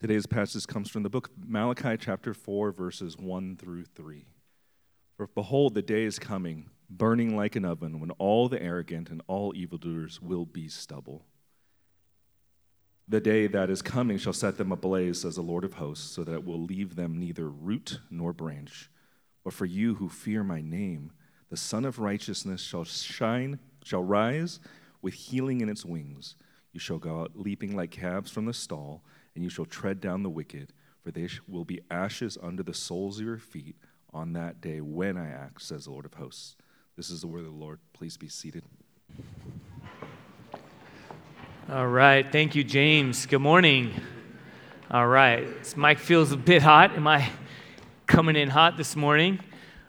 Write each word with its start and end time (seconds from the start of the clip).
Today's 0.00 0.24
passage 0.24 0.66
comes 0.66 0.88
from 0.88 1.02
the 1.02 1.10
book 1.10 1.28
of 1.28 1.46
Malachi, 1.46 1.94
chapter 1.98 2.32
4, 2.32 2.72
verses 2.72 3.18
1 3.18 3.58
through 3.58 3.84
3. 3.84 4.24
For 5.18 5.26
behold, 5.26 5.74
the 5.74 5.82
day 5.82 6.04
is 6.04 6.18
coming, 6.18 6.70
burning 6.88 7.36
like 7.36 7.54
an 7.54 7.66
oven, 7.66 8.00
when 8.00 8.10
all 8.12 8.48
the 8.48 8.62
arrogant 8.62 9.10
and 9.10 9.20
all 9.26 9.52
evildoers 9.54 10.18
will 10.22 10.46
be 10.46 10.68
stubble. 10.68 11.26
The 13.08 13.20
day 13.20 13.46
that 13.48 13.68
is 13.68 13.82
coming 13.82 14.16
shall 14.16 14.32
set 14.32 14.56
them 14.56 14.72
ablaze, 14.72 15.20
says 15.20 15.36
the 15.36 15.42
Lord 15.42 15.64
of 15.64 15.74
hosts, 15.74 16.10
so 16.10 16.24
that 16.24 16.32
it 16.32 16.46
will 16.46 16.62
leave 16.62 16.96
them 16.96 17.18
neither 17.18 17.50
root 17.50 18.00
nor 18.08 18.32
branch. 18.32 18.90
But 19.44 19.52
for 19.52 19.66
you 19.66 19.96
who 19.96 20.08
fear 20.08 20.42
my 20.42 20.62
name, 20.62 21.12
the 21.50 21.58
Sun 21.58 21.84
of 21.84 21.98
Righteousness 21.98 22.62
shall 22.62 22.84
shine, 22.84 23.58
shall 23.84 24.02
rise 24.02 24.60
with 25.02 25.12
healing 25.12 25.60
in 25.60 25.68
its 25.68 25.84
wings. 25.84 26.36
You 26.72 26.80
shall 26.80 26.98
go 26.98 27.20
out 27.20 27.32
leaping 27.34 27.76
like 27.76 27.90
calves 27.90 28.30
from 28.30 28.46
the 28.46 28.54
stall 28.54 29.02
and 29.34 29.44
you 29.44 29.50
shall 29.50 29.64
tread 29.64 30.00
down 30.00 30.22
the 30.22 30.30
wicked, 30.30 30.72
for 31.02 31.10
they 31.10 31.28
will 31.48 31.64
be 31.64 31.80
ashes 31.90 32.36
under 32.42 32.62
the 32.62 32.74
soles 32.74 33.18
of 33.18 33.26
your 33.26 33.38
feet 33.38 33.76
on 34.12 34.32
that 34.32 34.60
day 34.60 34.80
when 34.80 35.16
I 35.16 35.28
act, 35.28 35.62
says 35.62 35.84
the 35.84 35.92
Lord 35.92 36.04
of 36.04 36.14
hosts. 36.14 36.56
This 36.96 37.10
is 37.10 37.20
the 37.20 37.26
word 37.26 37.40
of 37.40 37.46
the 37.46 37.50
Lord. 37.52 37.78
Please 37.92 38.16
be 38.16 38.28
seated. 38.28 38.64
All 41.70 41.86
right. 41.86 42.30
Thank 42.30 42.54
you, 42.54 42.64
James. 42.64 43.26
Good 43.26 43.38
morning. 43.38 43.94
All 44.90 45.06
right. 45.06 45.46
This 45.58 45.76
mic 45.76 45.98
feels 45.98 46.32
a 46.32 46.36
bit 46.36 46.62
hot. 46.62 46.96
Am 46.96 47.06
I 47.06 47.30
coming 48.06 48.34
in 48.34 48.50
hot 48.50 48.76
this 48.76 48.96
morning? 48.96 49.38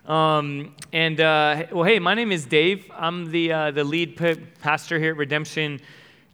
Um, 0.06 0.76
and 0.94 1.20
uh, 1.20 1.66
well, 1.72 1.84
hey, 1.84 1.98
my 2.00 2.14
name 2.14 2.32
is 2.32 2.46
Dave. 2.46 2.86
I'm 2.96 3.32
the 3.32 3.52
uh, 3.52 3.72
the 3.72 3.84
lead 3.84 4.16
pastor 4.62 5.00
here 5.00 5.12
at 5.12 5.18
Redemption 5.18 5.80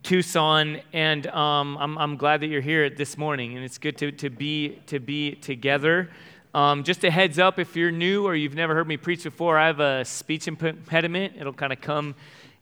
Tucson, 0.08 0.80
and 0.94 1.28
um, 1.28 1.78
I'm, 1.78 1.98
I'm 1.98 2.16
glad 2.16 2.40
that 2.40 2.48
you're 2.48 2.62
here 2.62 2.90
this 2.90 3.18
morning, 3.18 3.58
and 3.58 3.66
it's 3.66 3.78
good 3.78 3.98
to, 3.98 4.10
to, 4.14 4.30
be, 4.30 4.80
to 4.86 5.02
be 5.02 5.34
together. 5.34 6.10
Um, 6.54 6.86
just 6.86 7.04
a 7.04 7.12
heads 7.12 7.40
up 7.40 7.60
if 7.60 7.76
you're 7.76 7.92
new 7.92 8.26
or 8.26 8.34
you've 8.34 8.56
never 8.56 8.74
heard 8.74 8.88
me 8.88 8.96
preach 8.96 9.26
before, 9.26 9.58
I 9.58 9.68
have 9.68 9.82
a 9.82 10.06
speech 10.06 10.48
impediment. 10.48 11.34
It'll 11.38 11.52
kind 11.52 11.74
of 11.74 11.82
come 11.82 12.16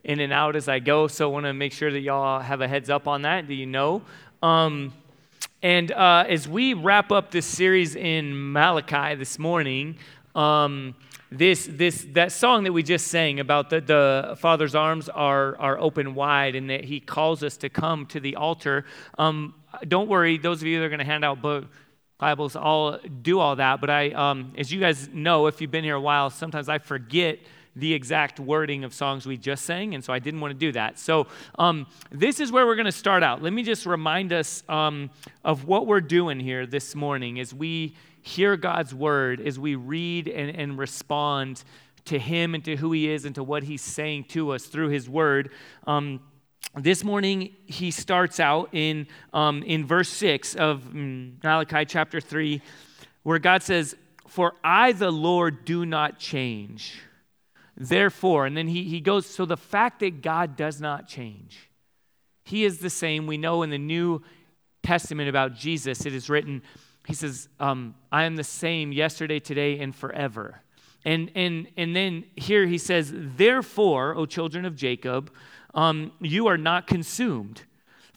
in 0.03 0.21
and 0.21 0.33
out 0.33 0.55
as 0.55 0.67
I 0.67 0.79
go, 0.79 1.05
so 1.05 1.29
I 1.29 1.31
want 1.31 1.45
to 1.45 1.53
make 1.53 1.71
sure 1.71 1.91
that 1.91 1.99
y'all 1.99 2.39
have 2.39 2.61
a 2.61 2.67
heads 2.67 2.89
up 2.89 3.07
on 3.07 3.21
that, 3.21 3.47
that 3.47 3.53
you 3.53 3.67
know. 3.67 4.01
Um, 4.41 4.91
and 5.61 5.91
uh, 5.91 6.25
as 6.27 6.47
we 6.47 6.73
wrap 6.73 7.11
up 7.11 7.29
this 7.29 7.45
series 7.45 7.95
in 7.95 8.53
Malachi 8.53 9.13
this 9.13 9.38
morning, 9.38 9.97
um, 10.33 10.95
this, 11.38 11.67
this, 11.69 12.05
that 12.11 12.31
song 12.31 12.64
that 12.64 12.72
we 12.72 12.83
just 12.83 13.08
sang 13.08 13.39
about 13.39 13.69
the, 13.69 13.81
the 13.81 14.36
Father's 14.38 14.75
arms 14.75 15.09
are, 15.09 15.58
are 15.58 15.78
open 15.78 16.16
wide 16.16 16.55
and 16.55 16.69
that 16.69 16.86
He 16.86 17.00
calls 17.00 17.44
us 17.44 17.58
to 17.58 17.69
come 17.69 18.05
to 18.08 18.19
the 18.19 18.36
altar. 18.36 18.86
Um, 19.17 19.53
don't 19.88 20.08
worry, 20.08 20.38
those 20.38 20.61
of 20.61 20.67
you 20.67 20.80
that 20.80 20.86
are 20.86 20.89
going 20.89 21.00
to 21.00 21.06
hand 21.06 21.25
out 21.25 21.41
book, 21.41 21.66
Bibles, 22.17 22.56
I'll 22.56 23.00
do 23.22 23.39
all 23.39 23.58
that. 23.58 23.81
But 23.81 23.89
I, 23.89 24.11
um, 24.11 24.53
as 24.58 24.72
you 24.72 24.80
guys 24.80 25.09
know, 25.09 25.47
if 25.47 25.59
you've 25.59 25.72
been 25.72 25.83
here 25.83 25.95
a 25.95 26.02
while, 26.02 26.30
sometimes 26.30 26.69
I 26.69 26.78
forget 26.78 27.39
the 27.75 27.94
exact 27.94 28.39
wording 28.39 28.86
of 28.86 28.94
songs 28.94 29.25
we 29.25 29.38
just 29.38 29.66
sang, 29.66 29.95
and 29.95 30.03
so 30.03 30.13
I 30.13 30.19
didn't 30.19 30.39
want 30.39 30.53
to 30.53 30.58
do 30.58 30.72
that. 30.72 30.97
So, 30.97 31.28
um, 31.59 31.88
this 32.09 32.39
is 32.39 32.52
where 32.52 32.66
we're 32.66 32.75
going 32.75 32.86
to 32.86 32.91
start 32.91 33.22
out. 33.22 33.44
Let 33.44 33.52
me 33.52 33.63
just 33.63 33.86
remind 33.86 34.31
us 34.31 34.63
um, 34.69 35.09
of 35.44 35.66
what 35.66 35.86
we're 35.86 36.00
doing 36.00 36.39
here 36.39 36.66
this 36.66 36.95
morning 36.95 37.38
as 37.38 37.53
we 37.53 37.95
hear 38.25 38.57
God's 38.57 38.93
word, 38.93 39.39
as 39.39 39.59
we 39.59 39.75
read 39.75 40.27
and, 40.27 40.55
and 40.55 40.79
respond 40.79 41.63
to 42.05 42.17
Him 42.17 42.55
and 42.55 42.65
to 42.65 42.75
who 42.75 42.91
He 42.91 43.07
is 43.07 43.23
and 43.23 43.35
to 43.35 43.43
what 43.43 43.63
He's 43.63 43.83
saying 43.83 44.25
to 44.29 44.49
us 44.51 44.65
through 44.65 44.89
His 44.89 45.07
word. 45.07 45.51
Um, 45.85 46.19
this 46.75 47.03
morning, 47.03 47.55
he 47.67 47.91
starts 47.91 48.39
out 48.39 48.69
in, 48.73 49.07
um, 49.31 49.61
in 49.63 49.85
verse 49.85 50.09
6 50.09 50.55
of 50.55 50.81
mm, 50.81 51.41
Malachi 51.43 51.85
chapter 51.85 52.19
3, 52.19 52.61
where 53.21 53.37
God 53.37 53.61
says, 53.61 53.95
For 54.27 54.53
I, 54.63 54.91
the 54.91 55.11
Lord, 55.11 55.63
do 55.63 55.85
not 55.85 56.17
change. 56.17 56.99
Therefore, 57.77 58.47
and 58.47 58.57
then 58.57 58.67
he, 58.67 58.85
he 58.85 59.01
goes, 59.01 59.27
So 59.27 59.45
the 59.45 59.55
fact 59.55 60.00
that 60.00 60.23
God 60.23 60.57
does 60.57 60.81
not 60.81 61.07
change, 61.07 61.69
He 62.44 62.66
is 62.66 62.79
the 62.79 62.89
same. 62.89 63.27
We 63.27 63.38
know 63.38 63.61
in 63.61 63.69
the 63.69 63.77
New 63.77 64.23
Testament 64.81 65.29
about 65.29 65.53
Jesus, 65.53 66.05
it 66.07 66.13
is 66.13 66.27
written, 66.27 66.63
he 67.07 67.13
says, 67.13 67.49
um, 67.59 67.95
I 68.11 68.23
am 68.23 68.35
the 68.35 68.43
same 68.43 68.91
yesterday, 68.91 69.39
today, 69.39 69.79
and 69.79 69.95
forever. 69.95 70.61
And, 71.03 71.31
and, 71.35 71.67
and 71.77 71.95
then 71.95 72.25
here 72.35 72.66
he 72.66 72.77
says, 72.77 73.11
Therefore, 73.13 74.16
O 74.16 74.25
children 74.25 74.66
of 74.66 74.75
Jacob, 74.75 75.31
um, 75.73 76.11
you 76.19 76.47
are 76.47 76.57
not 76.57 76.88
consumed. 76.88 77.63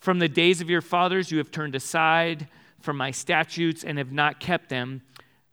From 0.00 0.20
the 0.20 0.28
days 0.28 0.60
of 0.60 0.70
your 0.70 0.80
fathers, 0.80 1.30
you 1.30 1.38
have 1.38 1.50
turned 1.50 1.74
aside 1.74 2.48
from 2.80 2.96
my 2.96 3.10
statutes 3.10 3.84
and 3.84 3.98
have 3.98 4.12
not 4.12 4.40
kept 4.40 4.68
them. 4.68 5.02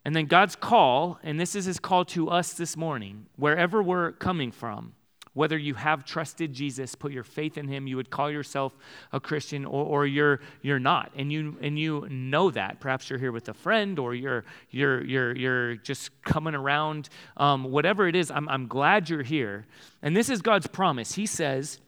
And 0.05 0.15
then 0.15 0.27
God's 0.27 0.55
call, 0.55 1.19
and 1.23 1.39
this 1.39 1.55
is 1.55 1.65
his 1.65 1.79
call 1.79 2.05
to 2.05 2.29
us 2.29 2.53
this 2.53 2.77
morning, 2.77 3.25
wherever 3.35 3.81
we're 3.81 4.11
coming 4.13 4.51
from 4.51 4.93
whether 5.35 5.57
you 5.57 5.75
have 5.75 6.05
trusted 6.05 6.53
Jesus, 6.53 6.95
put 6.95 7.11
your 7.11 7.23
faith 7.23 7.57
in 7.57 7.67
him, 7.67 7.87
you 7.87 7.97
would 7.97 8.09
call 8.09 8.31
yourself 8.31 8.75
a 9.11 9.19
Christian 9.19 9.65
or, 9.65 9.85
or 9.85 10.07
you're, 10.07 10.39
you're 10.61 10.79
not. 10.79 11.11
And 11.15 11.31
you, 11.31 11.57
and 11.61 11.77
you 11.77 12.07
know 12.09 12.49
that. 12.51 12.79
Perhaps 12.79 13.09
you're 13.09 13.19
here 13.19 13.33
with 13.33 13.47
a 13.49 13.53
friend 13.53 13.99
or 13.99 14.15
you're, 14.15 14.45
you're, 14.71 15.03
you're, 15.03 15.35
you're 15.35 15.75
just 15.75 16.09
coming 16.23 16.55
around. 16.55 17.09
Um, 17.35 17.65
whatever 17.65 18.07
it 18.07 18.15
is, 18.15 18.31
I'm, 18.31 18.47
I'm 18.47 18.67
glad 18.67 19.09
you're 19.09 19.23
here. 19.23 19.67
And 20.01 20.15
this 20.15 20.29
is 20.29 20.41
God's 20.41 20.67
promise. 20.67 21.13
He 21.15 21.25
says, 21.25 21.79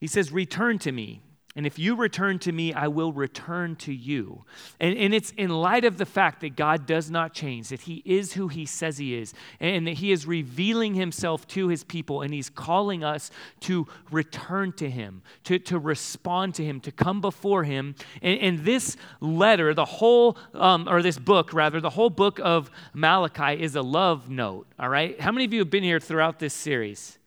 He 0.00 0.06
says, 0.06 0.32
return 0.32 0.78
to 0.78 0.92
me 0.92 1.20
and 1.56 1.66
if 1.66 1.78
you 1.78 1.96
return 1.96 2.38
to 2.40 2.52
me, 2.52 2.74
I 2.74 2.88
will 2.88 3.14
return 3.14 3.76
to 3.76 3.92
you. 3.92 4.44
And, 4.78 4.94
and 4.98 5.14
it's 5.14 5.30
in 5.38 5.48
light 5.48 5.86
of 5.86 5.96
the 5.96 6.04
fact 6.04 6.42
that 6.42 6.54
God 6.54 6.84
does 6.84 7.10
not 7.10 7.32
change, 7.32 7.70
that 7.70 7.80
He 7.80 8.02
is 8.04 8.34
who 8.34 8.48
He 8.48 8.66
says 8.66 8.98
He 8.98 9.14
is, 9.14 9.32
and 9.58 9.86
that 9.86 9.94
He 9.94 10.12
is 10.12 10.26
revealing 10.26 10.94
Himself 10.94 11.48
to 11.48 11.68
His 11.68 11.82
people, 11.82 12.20
and 12.20 12.34
He's 12.34 12.50
calling 12.50 13.02
us 13.02 13.30
to 13.60 13.86
return 14.10 14.72
to 14.72 14.90
Him, 14.90 15.22
to, 15.44 15.58
to 15.60 15.78
respond 15.78 16.54
to 16.56 16.64
Him, 16.64 16.78
to 16.80 16.92
come 16.92 17.22
before 17.22 17.64
Him. 17.64 17.94
And, 18.20 18.38
and 18.38 18.58
this 18.58 18.98
letter, 19.20 19.72
the 19.72 19.86
whole, 19.86 20.36
um, 20.52 20.86
or 20.86 21.00
this 21.00 21.18
book 21.18 21.54
rather, 21.54 21.80
the 21.80 21.88
whole 21.88 22.10
book 22.10 22.38
of 22.42 22.70
Malachi 22.92 23.62
is 23.62 23.76
a 23.76 23.82
love 23.82 24.28
note, 24.28 24.66
all 24.78 24.90
right? 24.90 25.18
How 25.18 25.32
many 25.32 25.46
of 25.46 25.54
you 25.54 25.60
have 25.60 25.70
been 25.70 25.84
here 25.84 26.00
throughout 26.00 26.38
this 26.38 26.52
series? 26.52 27.18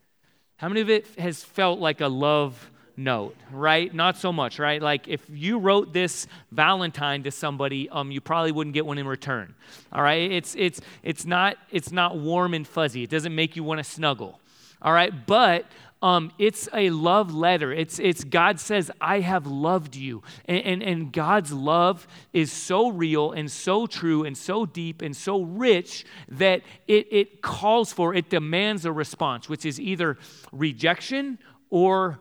How 0.58 0.68
many 0.68 0.82
of 0.82 0.90
it 0.92 1.08
has 1.18 1.44
felt 1.44 1.80
like 1.80 2.00
a 2.00 2.08
love 2.08 2.70
note, 3.00 3.36
right? 3.52 3.94
Not 3.94 4.18
so 4.18 4.32
much, 4.32 4.60
right? 4.60 4.82
Like 4.82 5.08
if 5.08 5.22
you 5.30 5.58
wrote 5.58 5.94
this 5.94 6.28
Valentine 6.52 7.24
to 7.24 7.32
somebody, 7.32 7.90
um, 7.90 8.12
you 8.12 8.22
probably 8.22 8.52
wouldn't 8.52 8.74
get 8.74 8.86
one 8.86 8.98
in 8.98 9.08
return. 9.08 9.56
All 9.92 10.04
right? 10.04 10.32
It's 10.32 10.56
it's 10.56 10.82
it's 11.02 11.26
not 11.26 11.58
it's 11.72 11.92
not 11.92 12.18
warm 12.18 12.54
and 12.54 12.68
fuzzy. 12.68 13.04
It 13.04 13.10
doesn't 13.10 13.34
make 13.34 13.56
you 13.56 13.64
want 13.64 13.80
to 13.80 13.84
snuggle. 13.84 14.40
All 14.82 14.94
right, 14.94 15.12
but 15.26 15.66
um, 16.02 16.32
it's 16.38 16.70
a 16.74 16.90
love 16.90 17.34
letter. 17.34 17.74
It's, 17.74 18.00
it's 18.00 18.24
God 18.24 18.60
says, 18.60 18.90
I 19.02 19.20
have 19.20 19.46
loved 19.46 19.96
you. 19.96 20.24
And, 20.46 20.64
and, 20.64 20.84
and 20.84 21.12
God's 21.12 21.52
love 21.52 22.08
is 22.32 22.52
so 22.52 22.90
real 22.90 23.34
and 23.34 23.52
so 23.52 23.86
true 23.86 24.24
and 24.24 24.38
so 24.38 24.66
deep 24.66 25.02
and 25.02 25.16
so 25.16 25.42
rich 25.42 26.06
that 26.30 26.62
it, 26.88 27.08
it 27.12 27.42
calls 27.42 27.92
for, 27.92 28.14
it 28.14 28.30
demands 28.30 28.86
a 28.86 28.92
response, 28.94 29.50
which 29.50 29.66
is 29.66 29.80
either 29.80 30.18
rejection 30.54 31.38
or 31.70 32.20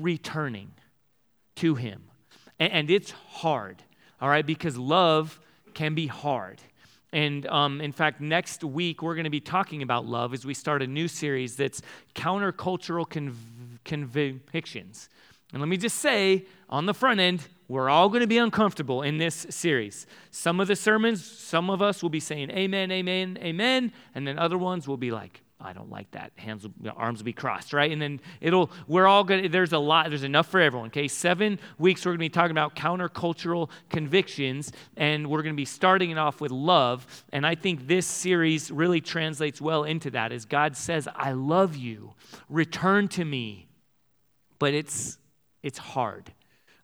returning 0.00 0.72
to 1.56 1.74
Him. 1.74 2.04
And, 2.58 2.72
and 2.72 2.90
it's 2.90 3.10
hard, 3.10 3.82
all 4.20 4.28
right, 4.28 4.46
because 4.46 4.76
love 4.76 5.40
can 5.74 5.94
be 5.94 6.06
hard. 6.06 6.60
And 7.12 7.46
um, 7.46 7.80
in 7.80 7.92
fact, 7.92 8.20
next 8.20 8.64
week 8.64 9.02
we're 9.02 9.14
going 9.14 9.24
to 9.24 9.30
be 9.30 9.40
talking 9.40 9.82
about 9.82 10.06
love 10.06 10.32
as 10.32 10.46
we 10.46 10.54
start 10.54 10.80
a 10.80 10.86
new 10.86 11.08
series 11.08 11.56
that's 11.56 11.82
countercultural 12.14 13.06
conv- 13.06 13.34
convictions. 13.84 15.10
And 15.52 15.60
let 15.60 15.68
me 15.68 15.76
just 15.76 15.98
say 15.98 16.46
on 16.70 16.86
the 16.86 16.94
front 16.94 17.20
end, 17.20 17.46
we're 17.68 17.90
all 17.90 18.08
going 18.08 18.22
to 18.22 18.26
be 18.26 18.38
uncomfortable 18.38 19.02
in 19.02 19.18
this 19.18 19.46
series. 19.50 20.06
Some 20.30 20.58
of 20.60 20.68
the 20.68 20.76
sermons, 20.76 21.24
some 21.24 21.68
of 21.68 21.82
us 21.82 22.02
will 22.02 22.10
be 22.10 22.20
saying 22.20 22.50
amen, 22.50 22.90
amen, 22.90 23.38
amen, 23.42 23.92
and 24.14 24.26
then 24.26 24.38
other 24.38 24.56
ones 24.56 24.88
will 24.88 24.96
be 24.96 25.10
like, 25.10 25.41
I 25.64 25.72
don't 25.72 25.90
like 25.90 26.10
that. 26.12 26.32
Hands, 26.36 26.66
arms 26.96 27.20
will 27.20 27.24
be 27.24 27.32
crossed, 27.32 27.72
right? 27.72 27.90
And 27.90 28.02
then 28.02 28.20
it'll, 28.40 28.70
we're 28.86 29.06
all 29.06 29.24
going 29.24 29.44
to, 29.44 29.48
there's 29.48 29.72
a 29.72 29.78
lot, 29.78 30.08
there's 30.08 30.24
enough 30.24 30.48
for 30.48 30.60
everyone, 30.60 30.88
okay? 30.88 31.08
Seven 31.08 31.58
weeks, 31.78 32.04
we're 32.04 32.10
going 32.12 32.18
to 32.18 32.24
be 32.24 32.28
talking 32.28 32.50
about 32.50 32.74
countercultural 32.74 33.70
convictions, 33.88 34.72
and 34.96 35.28
we're 35.28 35.42
going 35.42 35.54
to 35.54 35.60
be 35.60 35.64
starting 35.64 36.10
it 36.10 36.18
off 36.18 36.40
with 36.40 36.50
love. 36.50 37.06
And 37.32 37.46
I 37.46 37.54
think 37.54 37.86
this 37.86 38.06
series 38.06 38.70
really 38.70 39.00
translates 39.00 39.60
well 39.60 39.84
into 39.84 40.10
that 40.10 40.32
as 40.32 40.44
God 40.44 40.76
says, 40.76 41.08
I 41.14 41.32
love 41.32 41.76
you, 41.76 42.14
return 42.48 43.08
to 43.08 43.24
me. 43.24 43.68
But 44.58 44.74
it's, 44.74 45.18
it's 45.62 45.78
hard. 45.78 46.32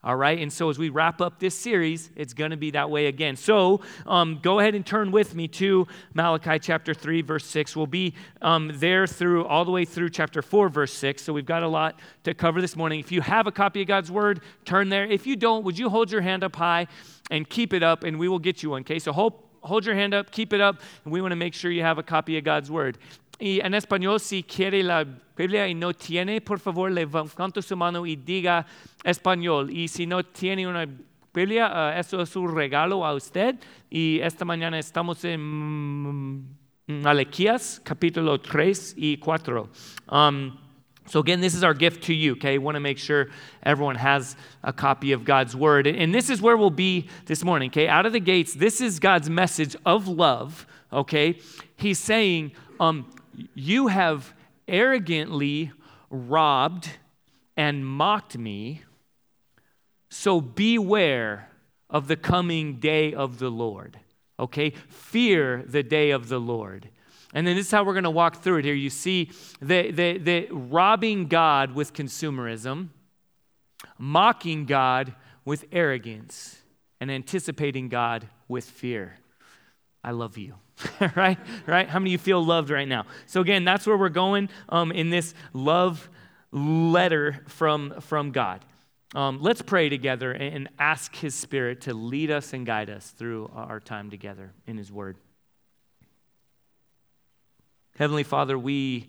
All 0.05 0.15
right, 0.15 0.39
and 0.39 0.53
so 0.53 0.71
as 0.71 0.79
we 0.79 0.91
wrap 0.91 1.21
up 1.21 1.41
this 1.41 1.57
series, 1.57 2.11
it's 2.15 2.33
going 2.33 2.53
to 2.53 2.57
be 2.57 2.71
that 2.71 2.89
way 2.89 3.07
again. 3.07 3.35
So 3.35 3.81
um, 4.07 4.39
go 4.41 4.61
ahead 4.61 4.77
and 4.77 4.87
turn 4.87 5.11
with 5.11 5.35
me 5.35 5.49
to 5.49 5.89
Malachi 6.15 6.61
chapter 6.61 6.95
3, 6.95 7.23
verse 7.23 7.45
6. 7.45 7.75
We'll 7.75 7.89
be 7.89 8.15
um, 8.41 8.71
there 8.75 9.09
through 9.09 9.47
all 9.47 9.65
the 9.65 9.73
way 9.73 9.85
through 9.85 10.11
chapter 10.11 10.41
4, 10.41 10.69
verse 10.69 10.93
6. 10.93 11.21
So 11.21 11.33
we've 11.33 11.45
got 11.45 11.65
a 11.65 11.69
lot 11.69 11.99
to 12.23 12.33
cover 12.33 12.61
this 12.61 12.77
morning. 12.77 13.01
If 13.01 13.11
you 13.11 13.21
have 13.23 13.49
a 13.49 13.53
copy 13.53 13.83
of 13.83 13.89
God's 13.89 14.09
word, 14.09 14.41
turn 14.65 14.89
there. 14.89 15.05
If 15.05 15.27
you 15.27 15.35
don't, 15.35 15.65
would 15.65 15.77
you 15.77 15.89
hold 15.89 16.13
your 16.13 16.21
hand 16.21 16.45
up 16.45 16.55
high 16.55 16.87
and 17.33 17.49
keep 17.49 17.73
it 17.73 17.83
up, 17.83 18.05
and 18.05 18.21
we 18.21 18.29
will 18.29 18.39
get 18.39 18.63
you 18.63 18.71
one. 18.71 18.83
Okay, 18.83 19.01
so 19.01 19.13
hold, 19.13 19.43
hold 19.63 19.85
your 19.85 19.97
hand 19.97 20.15
up, 20.15 20.31
keep 20.31 20.53
it 20.53 20.61
up, 20.61 20.81
and 21.05 21.13
we 21.13 21.21
want 21.21 21.33
to 21.33 21.37
make 21.37 21.55
sure 21.55 21.73
you 21.73 21.83
have 21.83 21.99
a 21.99 22.05
copy 22.05 22.39
of 22.39 22.45
God's 22.45 22.71
word. 22.71 22.99
Y 23.41 23.61
en 23.61 23.75
español, 23.75 24.19
si 24.19 24.43
quiere 24.43 24.83
la 24.83 25.05
Biblia 25.37 25.69
y 25.69 25.75
no 25.75 25.93
tiene, 25.95 26.41
por 26.41 26.59
favor, 26.59 26.91
levante 26.91 27.63
su 27.63 27.77
mano 27.77 28.05
y 28.05 28.17
diga 28.17 28.67
español. 29.05 29.71
Y 29.71 29.87
si 29.87 30.07
no 30.07 30.25
tiene 30.25 30.67
una 30.67 30.87
Biblia, 31.33 31.69
uh, 31.69 31.99
eso 31.99 32.21
es 32.21 32.35
un 32.35 32.53
regalo 32.53 33.05
a 33.07 33.15
usted. 33.15 33.55
Y 33.89 34.19
esta 34.21 34.45
mañana 34.45 34.77
estamos 34.79 35.25
en 35.25 35.41
mm, 35.41 37.07
Alequías, 37.07 37.81
capítulo 37.85 38.41
3 38.41 38.95
y 38.97 39.19
4. 39.19 39.69
Um, 40.09 40.59
so, 41.07 41.21
again, 41.21 41.41
this 41.41 41.55
is 41.55 41.63
our 41.63 41.75
gift 41.75 42.03
to 42.07 42.15
you, 42.15 42.33
okay? 42.33 42.59
We 42.59 42.65
Want 42.65 42.75
to 42.75 42.81
make 42.81 42.99
sure 42.99 43.29
everyone 43.63 43.95
has 43.95 44.37
a 44.65 44.73
copy 44.73 45.13
of 45.13 45.25
God's 45.25 45.55
word. 45.55 45.87
And 45.87 46.13
this 46.13 46.29
is 46.29 46.43
where 46.43 46.57
we'll 46.57 46.71
be 46.71 47.09
this 47.27 47.45
morning, 47.45 47.71
okay? 47.71 47.87
Out 47.87 48.05
of 48.05 48.13
the 48.13 48.21
gates, 48.21 48.55
this 48.55 48.81
is 48.81 48.99
God's 48.99 49.31
message 49.31 49.77
of 49.87 50.09
love, 50.09 50.67
okay? 50.93 51.39
He's 51.77 52.01
saying, 52.01 52.53
um, 52.81 53.07
you 53.55 53.89
have 53.89 54.35
arrogantly 54.67 55.73
robbed 56.11 56.91
and 57.57 57.87
mocked 57.87 58.39
me, 58.39 58.83
so 60.11 60.41
beware 60.41 61.51
of 61.91 62.09
the 62.09 62.17
coming 62.17 62.79
day 62.79 63.13
of 63.13 63.39
the 63.39 63.51
Lord. 63.51 63.99
Okay? 64.39 64.71
Fear 64.89 65.65
the 65.67 65.83
day 65.83 66.11
of 66.11 66.29
the 66.29 66.39
Lord. 66.39 66.89
And 67.35 67.47
then 67.47 67.57
this 67.57 67.67
is 67.67 67.73
how 67.73 67.85
we're 67.85 67.95
going 67.95 68.05
to 68.05 68.11
walk 68.11 68.43
through 68.43 68.59
it 68.59 68.65
here. 68.65 68.75
You 68.75 68.91
see 68.91 69.31
the, 69.61 69.91
the, 69.91 70.19
the 70.19 70.49
robbing 70.51 71.27
God 71.27 71.75
with 71.75 71.93
consumerism, 71.93 72.89
mocking 73.99 74.65
God 74.65 75.15
with 75.45 75.67
arrogance, 75.73 76.59
and 77.01 77.11
anticipating 77.11 77.89
God 77.89 78.29
with 78.49 78.65
fear. 78.65 79.17
I 80.03 80.13
love 80.13 80.39
you. 80.39 80.55
right? 81.17 81.39
Right? 81.67 81.89
How 81.89 81.99
many 81.99 82.11
of 82.11 82.13
you 82.13 82.19
feel 82.19 82.45
loved 82.45 82.71
right 82.71 82.89
now? 82.89 83.07
So 83.27 83.41
again, 83.41 83.65
that's 83.65 83.87
where 83.87 83.97
we're 83.97 84.09
going 84.09 84.49
um, 84.69 84.93
in 84.93 85.11
this 85.11 85.35
love 85.53 86.09
letter 86.53 87.41
from, 87.47 88.01
from 88.01 88.31
God. 88.33 88.65
Um, 89.15 89.41
let's 89.41 89.63
pray 89.63 89.89
together 89.89 90.33
and 90.33 90.69
ask 90.79 91.15
His 91.17 91.35
Spirit 91.35 91.83
to 91.83 91.95
lead 91.95 92.31
us 92.31 92.53
and 92.53 92.67
guide 92.67 92.91
us 92.91 93.11
through 93.11 93.51
our 93.55 93.81
time 93.81 94.11
together 94.11 94.53
in 94.67 94.77
His 94.77 94.93
Word. 94.93 95.17
Heavenly 97.97 98.23
Father, 98.23 98.59
we 98.59 99.09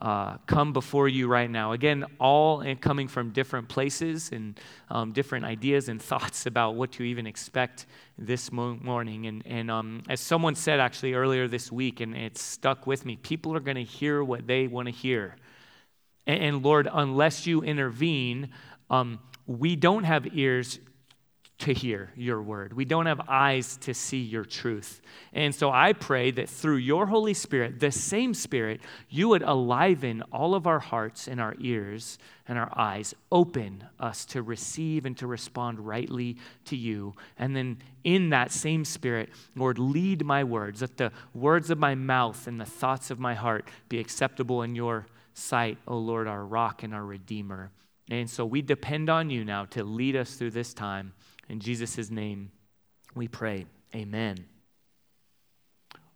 uh, 0.00 0.36
come 0.46 0.72
before 0.72 1.08
you 1.08 1.26
right 1.26 1.50
now. 1.50 1.72
Again, 1.72 2.04
all 2.20 2.62
coming 2.80 3.08
from 3.08 3.30
different 3.30 3.68
places 3.68 4.30
and 4.32 4.60
um, 4.90 5.12
different 5.12 5.44
ideas 5.44 5.88
and 5.88 6.00
thoughts 6.10 6.46
about 6.46 6.74
what 6.74 6.92
to 6.92 7.02
even 7.02 7.26
expect 7.26 7.86
this 8.18 8.52
morning. 8.52 9.26
And, 9.26 9.42
and 9.46 9.70
um, 9.70 10.02
as 10.08 10.20
someone 10.20 10.54
said 10.54 10.80
actually 10.80 11.14
earlier 11.14 11.48
this 11.48 11.72
week, 11.72 12.00
and 12.00 12.16
it 12.16 12.36
stuck 12.38 12.86
with 12.86 13.06
me, 13.06 13.16
people 13.16 13.54
are 13.54 13.60
going 13.60 13.76
to 13.76 13.84
hear 13.84 14.22
what 14.22 14.46
they 14.46 14.66
want 14.66 14.86
to 14.86 14.92
hear. 14.92 15.36
And, 16.26 16.42
and, 16.42 16.62
Lord, 16.62 16.88
unless 16.92 17.46
you 17.46 17.62
intervene, 17.62 18.50
um, 18.90 19.20
we 19.46 19.76
don't 19.76 20.04
have 20.04 20.26
ears 20.36 20.78
to 21.58 21.72
hear 21.72 22.12
your 22.14 22.42
word. 22.42 22.74
We 22.74 22.84
don't 22.84 23.06
have 23.06 23.20
eyes 23.28 23.78
to 23.78 23.94
see 23.94 24.20
your 24.20 24.44
truth. 24.44 25.00
And 25.32 25.54
so 25.54 25.70
I 25.70 25.94
pray 25.94 26.30
that 26.32 26.50
through 26.50 26.76
your 26.76 27.06
Holy 27.06 27.32
Spirit, 27.32 27.80
the 27.80 27.90
same 27.90 28.34
Spirit, 28.34 28.80
you 29.08 29.30
would 29.30 29.42
aliven 29.42 30.22
all 30.32 30.54
of 30.54 30.66
our 30.66 30.78
hearts 30.78 31.28
and 31.28 31.40
our 31.40 31.54
ears 31.58 32.18
and 32.46 32.58
our 32.58 32.70
eyes, 32.76 33.14
open 33.32 33.84
us 33.98 34.26
to 34.26 34.42
receive 34.42 35.06
and 35.06 35.16
to 35.16 35.26
respond 35.26 35.80
rightly 35.80 36.36
to 36.66 36.76
you. 36.76 37.14
And 37.38 37.56
then 37.56 37.78
in 38.04 38.30
that 38.30 38.52
same 38.52 38.84
Spirit, 38.84 39.30
Lord, 39.54 39.78
lead 39.78 40.24
my 40.26 40.44
words. 40.44 40.82
Let 40.82 40.98
the 40.98 41.12
words 41.32 41.70
of 41.70 41.78
my 41.78 41.94
mouth 41.94 42.46
and 42.46 42.60
the 42.60 42.66
thoughts 42.66 43.10
of 43.10 43.18
my 43.18 43.34
heart 43.34 43.66
be 43.88 43.98
acceptable 43.98 44.62
in 44.62 44.74
your 44.74 45.06
sight, 45.32 45.78
O 45.88 45.96
Lord, 45.96 46.28
our 46.28 46.44
rock 46.44 46.82
and 46.82 46.94
our 46.94 47.04
Redeemer. 47.04 47.70
And 48.10 48.28
so 48.28 48.44
we 48.44 48.62
depend 48.62 49.10
on 49.10 49.30
you 49.30 49.44
now 49.44 49.64
to 49.66 49.82
lead 49.82 50.16
us 50.16 50.34
through 50.34 50.52
this 50.52 50.72
time. 50.72 51.12
In 51.48 51.60
Jesus' 51.60 52.10
name, 52.10 52.50
we 53.14 53.28
pray. 53.28 53.66
Amen. 53.94 54.46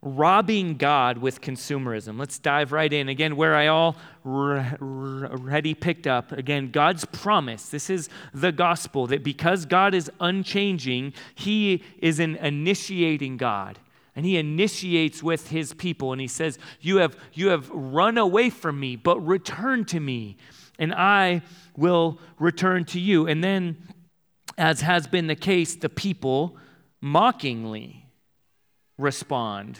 Robbing 0.03 0.77
God 0.77 1.19
with 1.19 1.41
consumerism. 1.41 2.19
Let's 2.19 2.39
dive 2.39 2.71
right 2.71 2.91
in. 2.91 3.07
Again, 3.07 3.35
where 3.35 3.55
I 3.55 3.67
all 3.67 3.95
already 4.25 5.75
picked 5.75 6.07
up. 6.07 6.31
Again, 6.31 6.71
God's 6.71 7.05
promise. 7.05 7.69
This 7.69 7.89
is 7.89 8.09
the 8.33 8.51
gospel 8.51 9.05
that 9.07 9.23
because 9.23 9.65
God 9.65 9.93
is 9.93 10.11
unchanging, 10.19 11.13
He 11.35 11.83
is 11.99 12.19
an 12.19 12.35
initiating 12.37 13.37
God. 13.37 13.77
And 14.15 14.25
he 14.25 14.37
initiates 14.37 15.23
with 15.23 15.49
his 15.49 15.73
people 15.73 16.11
and 16.11 16.19
he 16.19 16.27
says, 16.27 16.59
You 16.81 16.97
have, 16.97 17.15
you 17.33 17.47
have 17.47 17.69
run 17.69 18.17
away 18.17 18.49
from 18.49 18.79
me, 18.79 18.95
but 18.95 19.19
return 19.25 19.85
to 19.85 19.99
me, 19.99 20.35
and 20.77 20.93
I 20.93 21.43
will 21.77 22.19
return 22.37 22.83
to 22.85 22.99
you. 22.99 23.25
And 23.25 23.41
then 23.43 23.77
as 24.57 24.81
has 24.81 25.07
been 25.07 25.27
the 25.27 25.35
case, 25.35 25.75
the 25.75 25.89
people 25.89 26.57
mockingly 27.01 28.05
respond, 28.97 29.79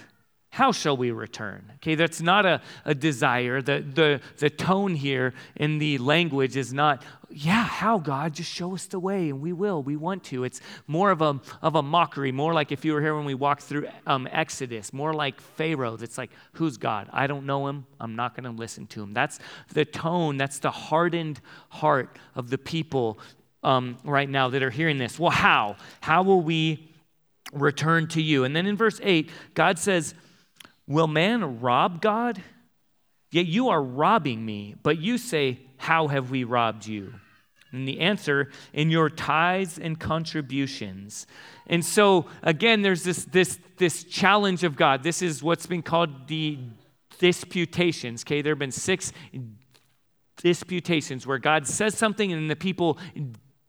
How 0.50 0.71
shall 0.71 0.97
we 0.97 1.12
return? 1.12 1.71
Okay, 1.75 1.95
that's 1.95 2.21
not 2.21 2.45
a, 2.45 2.62
a 2.83 2.94
desire. 2.94 3.62
The, 3.62 3.81
the, 3.81 4.21
the 4.38 4.50
tone 4.50 4.95
here 4.95 5.33
in 5.56 5.77
the 5.77 5.97
language 6.00 6.57
is 6.57 6.73
not, 6.73 7.03
Yeah, 7.29 7.63
how, 7.63 8.00
God? 8.00 8.33
Just 8.33 8.51
show 8.51 8.73
us 8.73 8.85
the 8.88 9.00
way, 9.00 9.29
and 9.29 9.41
we 9.41 9.53
will. 9.53 9.83
We 9.83 9.95
want 9.95 10.23
to. 10.25 10.44
It's 10.44 10.59
more 10.88 11.12
of 11.12 11.21
a, 11.21 11.39
of 11.62 11.75
a 11.75 11.83
mockery, 11.83 12.31
more 12.31 12.53
like 12.53 12.71
if 12.71 12.83
you 12.83 12.94
were 12.94 13.01
here 13.01 13.15
when 13.15 13.25
we 13.25 13.35
walked 13.35 13.63
through 13.63 13.88
um, 14.07 14.27
Exodus, 14.31 14.91
more 14.91 15.13
like 15.13 15.39
Pharaoh. 15.39 15.95
That's 15.95 16.17
like, 16.17 16.31
Who's 16.53 16.77
God? 16.77 17.07
I 17.13 17.27
don't 17.27 17.45
know 17.45 17.67
him. 17.67 17.85
I'm 18.00 18.15
not 18.15 18.35
going 18.35 18.51
to 18.51 18.59
listen 18.59 18.88
to 18.88 19.03
him. 19.03 19.13
That's 19.13 19.39
the 19.74 19.85
tone, 19.85 20.38
that's 20.38 20.59
the 20.59 20.71
hardened 20.71 21.39
heart 21.69 22.17
of 22.35 22.50
the 22.50 22.57
people 22.57 23.19
um, 23.63 23.98
right 24.04 24.30
now 24.30 24.50
that 24.50 24.63
are 24.63 24.69
hearing 24.69 24.98
this. 24.98 25.19
Well, 25.19 25.31
how? 25.31 25.75
How 26.02 26.24
will 26.24 26.42
we 26.42 26.92
return 27.54 28.08
to 28.10 28.22
you? 28.22 28.44
And 28.44 28.56
then 28.56 28.66
in 28.66 28.78
verse 28.78 29.00
8, 29.04 29.30
God 29.54 29.78
says, 29.80 30.13
Will 30.88 31.08
man 31.08 31.62
rob 31.62 32.02
God? 32.02 32.42
Yet 33.31 33.46
you 33.46 33.69
are 33.69 33.81
robbing 33.81 34.46
me, 34.46 34.75
but 34.84 34.98
you 35.00 35.18
say, 35.18 35.60
How 35.78 36.08
have 36.08 36.31
we 36.31 36.44
robbed 36.44 36.86
you? 36.86 37.13
And 37.72 37.88
the 37.88 38.02
answer, 38.02 38.50
in 38.74 38.90
your 38.90 39.10
tithes 39.10 39.80
and 39.80 39.98
contributions. 39.98 41.25
And 41.68 41.86
so, 41.86 42.25
again, 42.44 42.81
there's 42.81 43.03
this, 43.03 43.24
this, 43.25 43.60
this 43.77 44.03
challenge 44.03 44.65
of 44.65 44.75
God. 44.75 45.03
This 45.03 45.22
is 45.22 45.41
what's 45.41 45.65
been 45.65 45.82
called 45.82 46.27
the 46.27 46.60
disputations. 47.18 48.24
Okay, 48.24 48.41
there 48.41 48.51
have 48.51 48.60
been 48.60 48.72
six 48.72 49.13
disputations 50.36 51.25
where 51.25 51.38
God 51.38 51.65
says 51.65 51.98
something 51.98 52.34
and 52.34 52.50
the 52.50 52.58
people 52.58 52.98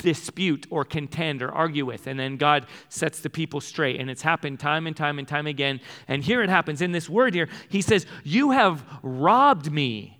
dispute 0.02 0.66
or 0.70 0.84
contend 0.84 1.42
or 1.42 1.50
argue 1.50 1.86
with. 1.86 2.06
And 2.06 2.18
then 2.18 2.36
God 2.36 2.66
sets 2.88 3.20
the 3.20 3.30
people 3.30 3.60
straight. 3.60 4.00
And 4.00 4.10
it's 4.10 4.22
happened 4.22 4.60
time 4.60 4.86
and 4.86 4.96
time 4.96 5.18
and 5.18 5.26
time 5.26 5.46
again. 5.46 5.80
And 6.08 6.22
here 6.22 6.42
it 6.42 6.50
happens 6.50 6.82
in 6.82 6.92
this 6.92 7.08
word 7.08 7.34
here. 7.34 7.48
He 7.68 7.80
says, 7.80 8.06
You 8.24 8.50
have 8.50 8.84
robbed 9.02 9.70
me. 9.72 10.18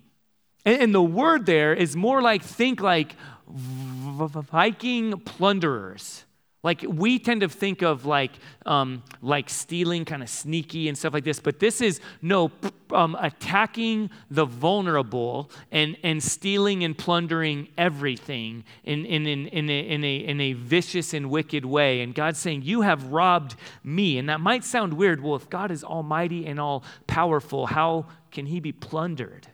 And 0.65 0.95
the 0.95 1.03
word 1.03 1.47
there 1.47 1.75
is 1.75 1.97
more 1.97 2.23
like 2.23 2.43
think 2.43 2.81
like 2.81 3.17
Viking 3.49 5.19
plunderers. 5.21 6.25
Like 6.63 6.85
we 6.87 7.19
tend 7.19 7.41
to 7.41 7.49
think 7.49 7.83
of 7.83 8.07
like 8.07 8.33
um, 8.67 9.03
like 9.21 9.51
stealing, 9.51 10.05
kind 10.05 10.23
of 10.23 10.29
sneaky 10.29 10.89
and 10.89 10.97
stuff 10.97 11.13
like 11.13 11.25
this, 11.25 11.41
but 11.41 11.59
this 11.59 11.81
is 11.81 12.01
no 12.21 12.53
um, 12.93 13.17
attacking 13.19 14.11
the 14.31 14.45
vulnerable 14.45 15.51
and 15.73 15.97
and 16.05 16.23
stealing 16.23 16.85
and 16.85 16.97
plundering 16.97 17.67
everything 17.77 18.63
in 18.85 19.05
in 19.05 19.27
in 19.27 19.49
in 19.49 19.71
a, 19.71 19.81
in 19.81 20.05
a 20.05 20.17
in 20.17 20.41
a 20.41 20.53
vicious 20.53 21.15
and 21.15 21.31
wicked 21.31 21.65
way. 21.65 22.01
And 22.01 22.15
God's 22.15 22.39
saying, 22.39 22.63
"You 22.63 22.83
have 22.83 23.07
robbed 23.07 23.57
me." 23.83 24.19
And 24.19 24.29
that 24.29 24.41
might 24.41 24.63
sound 24.63 24.95
weird. 24.95 25.21
Well, 25.21 25.35
if 25.35 25.51
God 25.51 25.73
is 25.73 25.83
Almighty 25.83 26.47
and 26.47 26.61
all 26.61 26.85
powerful, 27.09 27.67
how 27.67 28.07
can 28.31 28.47
He 28.47 28.61
be 28.61 28.71
plundered? 28.71 29.49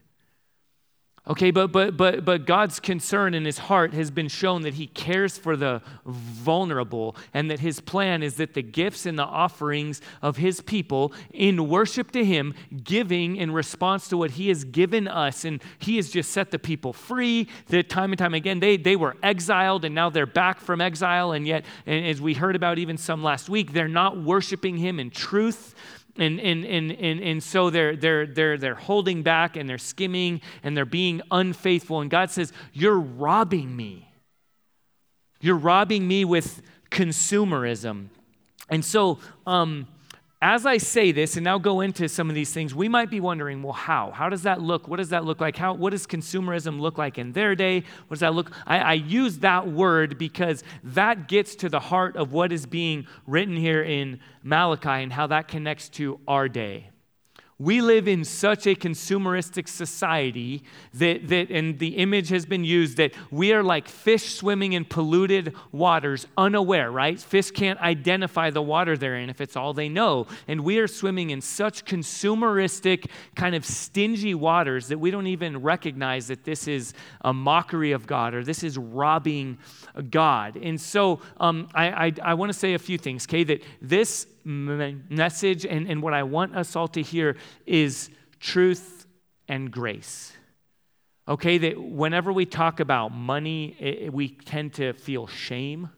Okay, 1.29 1.51
but 1.51 1.73
but 1.73 1.95
but 1.95 2.25
but 2.25 2.47
God's 2.47 2.81
concern 2.81 3.35
in 3.35 3.45
his 3.45 3.59
heart 3.59 3.93
has 3.93 4.11
been 4.11 4.29
shown 4.29 4.63
that 4.63 4.75
he 4.75 4.87
cares 4.87 5.37
for 5.37 5.57
the 5.57 5.83
vulnerable 6.07 7.15
and 7.35 7.51
that 7.51 7.61
his 7.61 7.81
plan 7.81 8.23
is 8.23 8.37
that 8.37 8.55
the 8.55 8.63
gifts 8.63 9.05
and 9.05 9.19
the 9.19 9.25
offerings 9.25 10.01
of 10.23 10.39
his 10.39 10.63
people 10.63 11.13
in 11.35 11.69
worship 11.69 12.13
to 12.13 12.25
him, 12.25 12.55
giving 12.83 13.37
in 13.37 13.51
response 13.51 14.09
to 14.09 14.17
what 14.17 14.33
he 14.33 14.49
has 14.49 14.65
given 14.65 15.07
us 15.07 15.45
and 15.45 15.63
he 15.79 15.97
has 15.97 16.09
just 16.09 16.31
set 16.31 16.51
the 16.51 16.59
people 16.59 16.95
free. 16.95 17.47
That 17.67 17.91
time 17.91 18.11
and 18.13 18.19
time 18.19 18.33
again 18.33 18.61
they 18.61 18.79
they 18.79 18.97
were 18.97 19.15
exiled 19.23 19.85
and 19.85 19.95
now 19.95 20.09
they're 20.09 20.25
back 20.25 20.61
from 20.61 20.81
exile 20.81 21.33
and 21.33 21.47
yet 21.47 21.67
and 21.85 22.07
as 22.07 22.23
we 22.23 22.33
heard 22.33 22.57
about 22.57 22.79
even 22.79 22.97
some 22.97 23.23
last 23.23 23.51
week, 23.51 23.75
they're 23.75 23.87
not 23.87 24.19
worshiping 24.19 24.79
him 24.79 24.99
in 24.99 25.11
truth. 25.11 25.75
And, 26.19 26.41
and, 26.41 26.65
and, 26.65 26.93
and, 26.93 27.21
and 27.21 27.43
so 27.43 27.71
they're, 27.71 27.95
they're, 27.95 28.27
they're, 28.27 28.59
they're 28.59 28.75
holding 28.75 29.23
back 29.23 29.57
and 29.57 29.69
they're 29.69 29.79
skimming 29.79 30.41
and 30.65 30.77
they're 30.77 30.85
being 30.85 31.23
unfaithful. 31.31 32.01
And 32.01 32.11
God 32.11 32.31
says, 32.31 32.53
You're 32.73 32.99
robbing 32.99 33.75
me. 33.75 34.11
You're 35.41 35.57
robbing 35.57 36.09
me 36.09 36.25
with 36.25 36.61
consumerism. 36.91 38.09
And 38.69 38.85
so, 38.85 39.21
um, 39.47 39.87
as 40.41 40.67
I 40.67 40.77
say 40.77 41.11
this 41.11 41.37
and 41.37 41.43
now 41.43 41.59
go 41.59 41.81
into 41.81 42.09
some 42.09 42.29
of 42.29 42.35
these 42.37 42.53
things, 42.53 42.73
we 42.73 42.89
might 42.89 43.11
be 43.11 43.19
wondering, 43.19 43.61
well, 43.63 43.73
how? 43.73 44.13
How 44.13 44.29
does 44.29 44.43
that 44.43 44.61
look? 44.61 44.87
What 44.87 44.99
does 44.99 45.09
that 45.09 45.25
look 45.25 45.41
like? 45.41 45.57
How, 45.57 45.75
what 45.75 45.91
does 45.91 46.07
consumerism 46.07 46.79
look 46.79 46.97
like 46.97 47.19
in 47.19 47.33
their 47.33 47.57
day? 47.57 47.81
What 48.07 48.17
does 48.17 48.21
that 48.21 48.35
look? 48.35 48.53
I, 48.65 48.79
I 48.79 48.93
use 48.93 49.39
that 49.39 49.67
word 49.67 50.17
because 50.17 50.63
that 50.85 51.27
gets 51.27 51.57
to 51.57 51.69
the 51.69 51.81
heart 51.81 52.17
of 52.17 52.33
what 52.33 52.53
is 52.53 52.67
being 52.67 53.09
written 53.27 53.57
here 53.57 53.83
in 53.83 54.21
Malachi 54.45 55.03
and 55.03 55.13
how 55.13 55.27
that 55.27 55.49
connects 55.49 55.89
to 55.91 56.21
our 56.29 56.49
day. 56.49 56.91
We 57.61 57.81
live 57.81 58.07
in 58.07 58.25
such 58.25 58.69
a 58.69 58.77
consumeristic 58.77 59.67
society 59.67 60.63
that, 60.95 61.27
that, 61.27 61.51
and 61.51 61.77
the 61.77 61.97
image 61.97 62.29
has 62.29 62.47
been 62.47 62.63
used 62.63 62.99
that 62.99 63.15
we 63.33 63.53
are 63.53 63.65
like 63.65 63.89
fish 63.89 64.35
swimming 64.35 64.75
in 64.75 64.85
polluted 64.85 65.57
waters, 65.73 66.29
unaware, 66.37 66.93
right? 66.93 67.19
Fish 67.19 67.51
can't 67.51 67.81
identify 67.81 68.51
the 68.51 68.63
water 68.63 68.97
they're 68.97 69.17
in 69.17 69.29
if 69.29 69.41
it's 69.41 69.57
all 69.57 69.75
they 69.75 69.89
know. 69.89 70.29
And 70.47 70.61
we 70.61 70.79
are 70.79 70.87
swimming 70.87 71.31
in 71.31 71.41
such 71.41 71.85
consumeristic, 71.85 73.11
kind 73.35 73.57
of 73.57 73.67
stingy 73.67 74.37
waters 74.37 74.87
that 74.87 74.99
we 74.99 75.11
don't 75.11 75.27
even 75.27 75.61
recognize 75.61 76.29
that 76.29 76.45
this 76.45 76.69
is 76.69 76.95
a 77.23 77.33
mockery 77.33 77.91
of 77.91 78.07
God 78.07 78.35
or 78.35 78.45
this 78.45 78.63
is 78.63 78.79
robbing 78.79 79.59
God. 80.11 80.57
And 80.57 80.81
so 80.81 81.23
um, 81.39 81.69
I, 81.75 82.07
I, 82.07 82.13
I 82.23 82.35
want 82.35 82.53
to 82.53 82.59
say 82.59 82.75
a 82.75 82.79
few 82.79 82.99
things, 82.99 83.27
okay? 83.27 83.43
That 83.43 83.65
this 83.83 84.29
message 84.49 85.67
and, 85.67 85.89
and 85.89 86.03
what 86.03 86.15
I 86.15 86.23
want 86.23 86.57
us 86.57 86.75
all 86.75 86.89
to 86.89 87.03
hear 87.03 87.37
is 87.67 88.11
truth 88.41 89.07
and 89.47 89.71
grace. 89.71 90.33
Okay, 91.27 91.59
that 91.59 91.79
whenever 91.79 92.33
we 92.33 92.47
talk 92.47 92.81
about 92.81 93.13
money, 93.13 93.77
it, 93.79 94.13
we 94.13 94.31
tend 94.31 94.75
to 94.75 94.95
feel 94.95 95.27
shame 95.27 95.91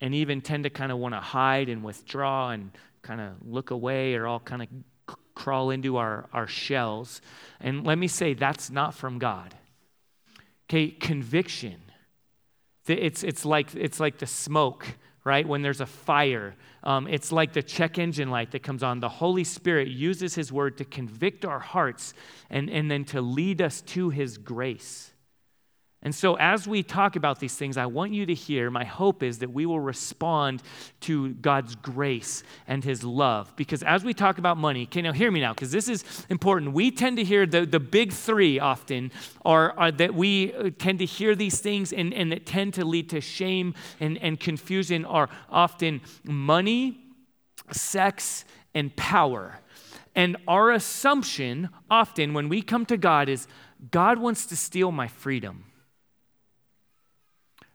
and 0.00 0.14
even 0.14 0.40
tend 0.40 0.64
to 0.64 0.70
kind 0.70 0.92
of 0.92 0.98
want 0.98 1.14
to 1.14 1.20
hide 1.20 1.68
and 1.68 1.82
withdraw 1.82 2.50
and 2.50 2.70
kind 3.02 3.20
of 3.20 3.32
look 3.44 3.70
away 3.70 4.14
or 4.14 4.26
all 4.26 4.38
kind 4.38 4.62
of 4.62 4.68
c- 4.68 5.16
crawl 5.34 5.70
into 5.70 5.96
our, 5.96 6.28
our 6.32 6.46
shells. 6.46 7.20
And 7.60 7.84
let 7.84 7.98
me 7.98 8.06
say, 8.06 8.34
that's 8.34 8.70
not 8.70 8.94
from 8.94 9.18
God. 9.18 9.54
Okay, 10.68 10.90
conviction. 10.90 11.80
It's, 12.86 13.24
it's, 13.24 13.44
like, 13.44 13.74
it's 13.74 13.98
like 13.98 14.18
the 14.18 14.26
smoke, 14.26 14.86
right? 15.26 15.46
When 15.46 15.60
there's 15.60 15.82
a 15.82 15.86
fire 15.86 16.54
um, 16.86 17.08
it's 17.08 17.32
like 17.32 17.52
the 17.52 17.64
check 17.64 17.98
engine 17.98 18.30
light 18.30 18.52
that 18.52 18.62
comes 18.62 18.84
on. 18.84 19.00
The 19.00 19.08
Holy 19.08 19.42
Spirit 19.42 19.88
uses 19.88 20.36
His 20.36 20.52
word 20.52 20.78
to 20.78 20.84
convict 20.84 21.44
our 21.44 21.58
hearts 21.58 22.14
and, 22.48 22.70
and 22.70 22.88
then 22.88 23.04
to 23.06 23.20
lead 23.20 23.60
us 23.60 23.80
to 23.82 24.08
His 24.08 24.38
grace. 24.38 25.10
And 26.02 26.14
so, 26.14 26.34
as 26.34 26.68
we 26.68 26.82
talk 26.82 27.16
about 27.16 27.40
these 27.40 27.56
things, 27.56 27.76
I 27.76 27.86
want 27.86 28.12
you 28.12 28.26
to 28.26 28.34
hear 28.34 28.70
my 28.70 28.84
hope 28.84 29.22
is 29.22 29.38
that 29.38 29.50
we 29.50 29.66
will 29.66 29.80
respond 29.80 30.62
to 31.00 31.30
God's 31.34 31.74
grace 31.74 32.44
and 32.68 32.84
His 32.84 33.02
love. 33.02 33.52
Because 33.56 33.82
as 33.82 34.04
we 34.04 34.14
talk 34.14 34.38
about 34.38 34.56
money, 34.56 34.84
okay, 34.84 35.02
now 35.02 35.12
hear 35.12 35.30
me 35.30 35.40
now, 35.40 35.52
because 35.52 35.72
this 35.72 35.88
is 35.88 36.04
important. 36.28 36.74
We 36.74 36.90
tend 36.90 37.16
to 37.16 37.24
hear 37.24 37.46
the, 37.46 37.64
the 37.66 37.80
big 37.80 38.12
three 38.12 38.60
often 38.60 39.10
are, 39.44 39.72
are 39.78 39.90
that 39.92 40.14
we 40.14 40.52
uh, 40.54 40.70
tend 40.78 40.98
to 41.00 41.06
hear 41.06 41.34
these 41.34 41.60
things 41.60 41.92
and, 41.92 42.12
and 42.14 42.30
that 42.30 42.46
tend 42.46 42.74
to 42.74 42.84
lead 42.84 43.10
to 43.10 43.20
shame 43.20 43.74
and, 43.98 44.18
and 44.18 44.38
confusion 44.38 45.04
are 45.06 45.28
often 45.50 46.02
money, 46.24 47.00
sex, 47.72 48.44
and 48.74 48.94
power. 48.96 49.58
And 50.14 50.36
our 50.46 50.70
assumption 50.70 51.70
often 51.90 52.32
when 52.32 52.48
we 52.48 52.62
come 52.62 52.86
to 52.86 52.96
God 52.96 53.28
is 53.28 53.48
God 53.90 54.18
wants 54.18 54.46
to 54.46 54.56
steal 54.56 54.92
my 54.92 55.08
freedom. 55.08 55.65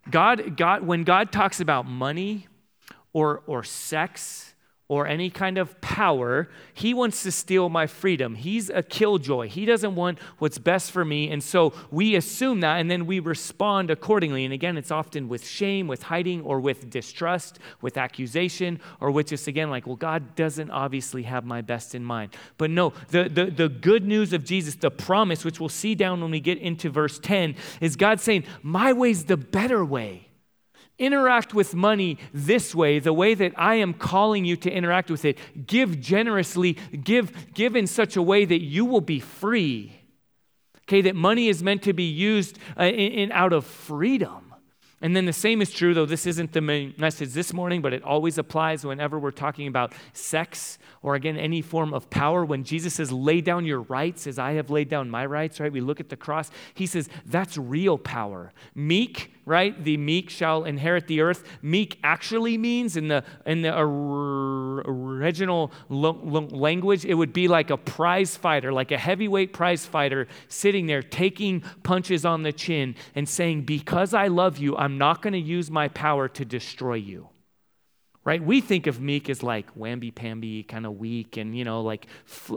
God, 0.10 0.58
God, 0.58 0.84
when 0.86 1.04
God 1.04 1.32
talks 1.32 1.60
about 1.60 1.86
money 1.86 2.48
or, 3.14 3.44
or 3.46 3.64
sex, 3.64 4.51
or 4.92 5.08
any 5.08 5.30
kind 5.30 5.58
of 5.58 5.80
power. 5.80 6.50
He 6.74 6.94
wants 6.94 7.24
to 7.24 7.32
steal 7.32 7.70
my 7.70 7.88
freedom. 7.88 8.36
He's 8.36 8.70
a 8.70 8.84
killjoy. 8.84 9.48
He 9.48 9.64
doesn't 9.64 9.96
want 9.96 10.20
what's 10.38 10.58
best 10.58 10.92
for 10.92 11.06
me. 11.06 11.30
And 11.32 11.42
so 11.42 11.72
we 11.92 12.14
assume 12.14 12.60
that 12.60 12.76
and 12.76 12.92
then 12.92 13.06
we 13.06 13.22
respond 13.22 13.90
accordingly. 13.90 14.44
And 14.44 14.54
again, 14.54 14.76
it's 14.76 14.92
often 14.92 15.30
with 15.30 15.48
shame, 15.48 15.88
with 15.88 16.04
hiding, 16.04 16.42
or 16.42 16.60
with 16.60 16.90
distrust, 16.90 17.58
with 17.80 17.96
accusation, 17.96 18.82
or 19.00 19.12
with 19.12 19.28
just 19.28 19.48
again, 19.48 19.70
like, 19.70 19.88
well, 19.88 19.96
God 19.96 20.36
doesn't 20.36 20.70
obviously 20.72 21.24
have 21.24 21.46
my 21.46 21.62
best 21.62 21.96
in 21.96 22.04
mind. 22.04 22.36
But 22.58 22.70
no, 22.70 22.92
the, 23.12 23.30
the, 23.30 23.46
the 23.46 23.70
good 23.70 24.06
news 24.06 24.34
of 24.34 24.44
Jesus, 24.44 24.76
the 24.76 24.92
promise, 24.92 25.46
which 25.46 25.62
we'll 25.62 25.70
see 25.70 25.96
down 25.96 26.20
when 26.20 26.32
we 26.32 26.42
get 26.42 26.58
into 26.58 26.90
verse 26.90 27.18
10, 27.18 27.56
is 27.80 27.96
God 27.96 28.20
saying, 28.20 28.44
My 28.62 28.92
way's 28.92 29.24
the 29.24 29.38
better 29.38 29.86
way 29.86 30.31
interact 31.02 31.54
with 31.54 31.76
money 31.76 32.18
this 32.34 32.74
way, 32.74 33.00
the 33.00 33.12
way 33.12 33.34
that 33.34 33.54
I 33.58 33.76
am 33.76 33.94
calling 33.94 34.46
you 34.46 34.56
to 34.58 34.72
interact 34.72 35.10
with 35.10 35.26
it. 35.26 35.38
Give 35.66 36.00
generously, 36.00 36.78
give, 37.04 37.54
give 37.54 37.76
in 37.76 37.88
such 37.88 38.16
a 38.16 38.22
way 38.22 38.46
that 38.46 38.62
you 38.62 38.86
will 38.86 39.02
be 39.02 39.20
free. 39.20 39.98
Okay, 40.84 41.02
that 41.02 41.16
money 41.16 41.48
is 41.48 41.64
meant 41.64 41.84
to 41.84 41.94
be 41.94 42.04
used 42.04 42.60
uh, 42.80 42.84
in, 42.84 43.12
in 43.12 43.32
out 43.32 43.54
of 43.54 43.66
freedom. 43.66 44.54
And 45.04 45.16
then 45.16 45.26
the 45.26 45.34
same 45.34 45.64
is 45.64 45.72
true, 45.72 45.96
though 45.96 46.06
this 46.06 46.28
isn't 46.28 46.54
the 46.54 46.62
message 46.62 47.30
this 47.34 47.54
morning, 47.54 47.82
but 47.82 47.92
it 47.92 48.04
always 48.04 48.38
applies 48.38 48.86
whenever 48.86 49.18
we're 49.18 49.32
talking 49.32 49.68
about 49.68 49.94
sex 50.14 50.78
or, 51.02 51.16
again, 51.16 51.38
any 51.38 51.64
form 51.64 51.92
of 51.92 52.12
power. 52.12 52.46
When 52.46 52.64
Jesus 52.64 52.94
says, 52.94 53.12
lay 53.12 53.42
down 53.42 53.66
your 53.66 53.82
rights 53.82 54.28
as 54.28 54.38
I 54.38 54.52
have 54.54 54.70
laid 54.70 54.90
down 54.90 55.10
my 55.10 55.26
rights, 55.26 55.60
right? 55.60 55.72
We 55.72 55.82
look 55.82 56.00
at 56.00 56.10
the 56.10 56.18
cross. 56.18 56.52
He 56.76 56.86
says, 56.86 57.10
that's 57.26 57.58
real 57.58 57.98
power. 57.98 58.54
Meek, 58.76 59.34
right? 59.52 59.84
The 59.84 59.98
meek 59.98 60.30
shall 60.30 60.64
inherit 60.64 61.08
the 61.08 61.20
earth. 61.20 61.44
Meek 61.62 62.00
actually 62.06 62.58
means, 62.58 62.96
in 62.96 63.10
the, 63.10 63.22
in 63.46 63.64
the 63.64 63.78
original 63.78 65.74
language, 65.90 67.04
it 67.04 67.16
would 67.16 67.34
be 67.34 67.50
like 67.50 67.70
a 67.70 67.76
prize 67.76 68.38
fighter, 68.38 68.72
like 68.72 68.92
a 68.92 68.98
heavyweight 68.98 69.52
prize 69.52 69.86
fighter 69.86 70.30
sitting 70.48 70.88
there 70.88 71.04
taking 71.04 71.60
punches 71.84 72.24
on 72.24 72.44
the 72.44 72.54
chin 72.54 72.96
and 73.14 73.28
saying, 73.28 73.64
Because 73.64 74.14
I 74.14 74.28
love 74.28 74.58
you, 74.58 74.78
I'm 74.78 74.98
not 74.98 75.22
going 75.22 75.34
to 75.34 75.40
use 75.40 75.70
my 75.70 75.90
power 75.90 76.30
to 76.30 76.46
destroy 76.46 76.96
you 76.96 77.31
right? 78.24 78.44
We 78.44 78.62
think 78.62 78.86
of 78.86 79.02
meek 79.02 79.30
as 79.30 79.42
like 79.42 79.76
wamby 79.76 80.14
pamby, 80.14 80.64
kind 80.64 80.86
of 80.86 80.98
weak, 81.00 81.38
and 81.38 81.58
you 81.58 81.64
know, 81.64 81.82
like 81.82 82.06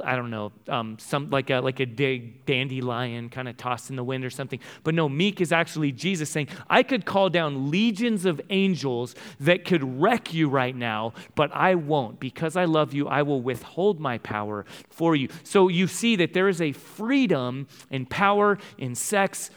I 0.05 0.15
don't 0.15 0.31
know, 0.31 0.53
um, 0.69 0.99
some 0.99 1.31
like 1.31 1.49
a 1.49 1.61
like 1.61 1.81
a 1.81 1.87
dandelion 1.87 3.31
kind 3.31 3.49
of 3.49 3.57
tossed 3.57 3.89
in 3.89 3.97
the 3.97 4.05
wind 4.05 4.25
or 4.25 4.31
something. 4.31 4.61
But 4.83 4.95
no, 4.95 5.09
meek 5.09 5.41
is 5.41 5.53
actually 5.53 5.93
Jesus 5.93 6.29
saying, 6.29 6.49
"I 6.69 6.83
could 6.83 7.07
call 7.07 7.31
down 7.31 7.71
legions 7.71 8.27
of 8.27 8.41
angels 8.51 9.15
that 9.41 9.65
could 9.65 10.01
wreck 10.01 10.35
you 10.35 10.49
right 10.49 10.77
now, 10.77 11.15
but 11.35 11.51
I 11.55 11.77
won't 11.77 12.21
because 12.21 12.57
I 12.57 12.67
love 12.67 12.93
you. 12.93 13.09
I 13.09 13.23
will 13.23 13.41
withhold 13.41 14.01
my 14.01 14.19
power 14.19 14.67
for 14.91 15.17
you." 15.17 15.29
So 15.45 15.69
you 15.69 15.87
see 15.87 16.17
that 16.17 16.35
there 16.35 16.49
is 16.49 16.61
a 16.61 16.73
freedom 16.73 17.69
in 17.91 18.07
power 18.07 18.59
in 18.77 18.95
sex. 18.95 19.51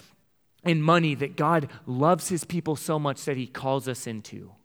In 0.64 0.82
money 0.82 1.16
that 1.16 1.38
God 1.38 1.70
loves 1.86 2.28
his 2.28 2.44
people 2.44 2.76
so 2.76 3.00
much 3.00 3.24
that 3.24 3.38
he 3.38 3.48
calls 3.48 3.88
us 3.88 4.06
into. 4.06 4.57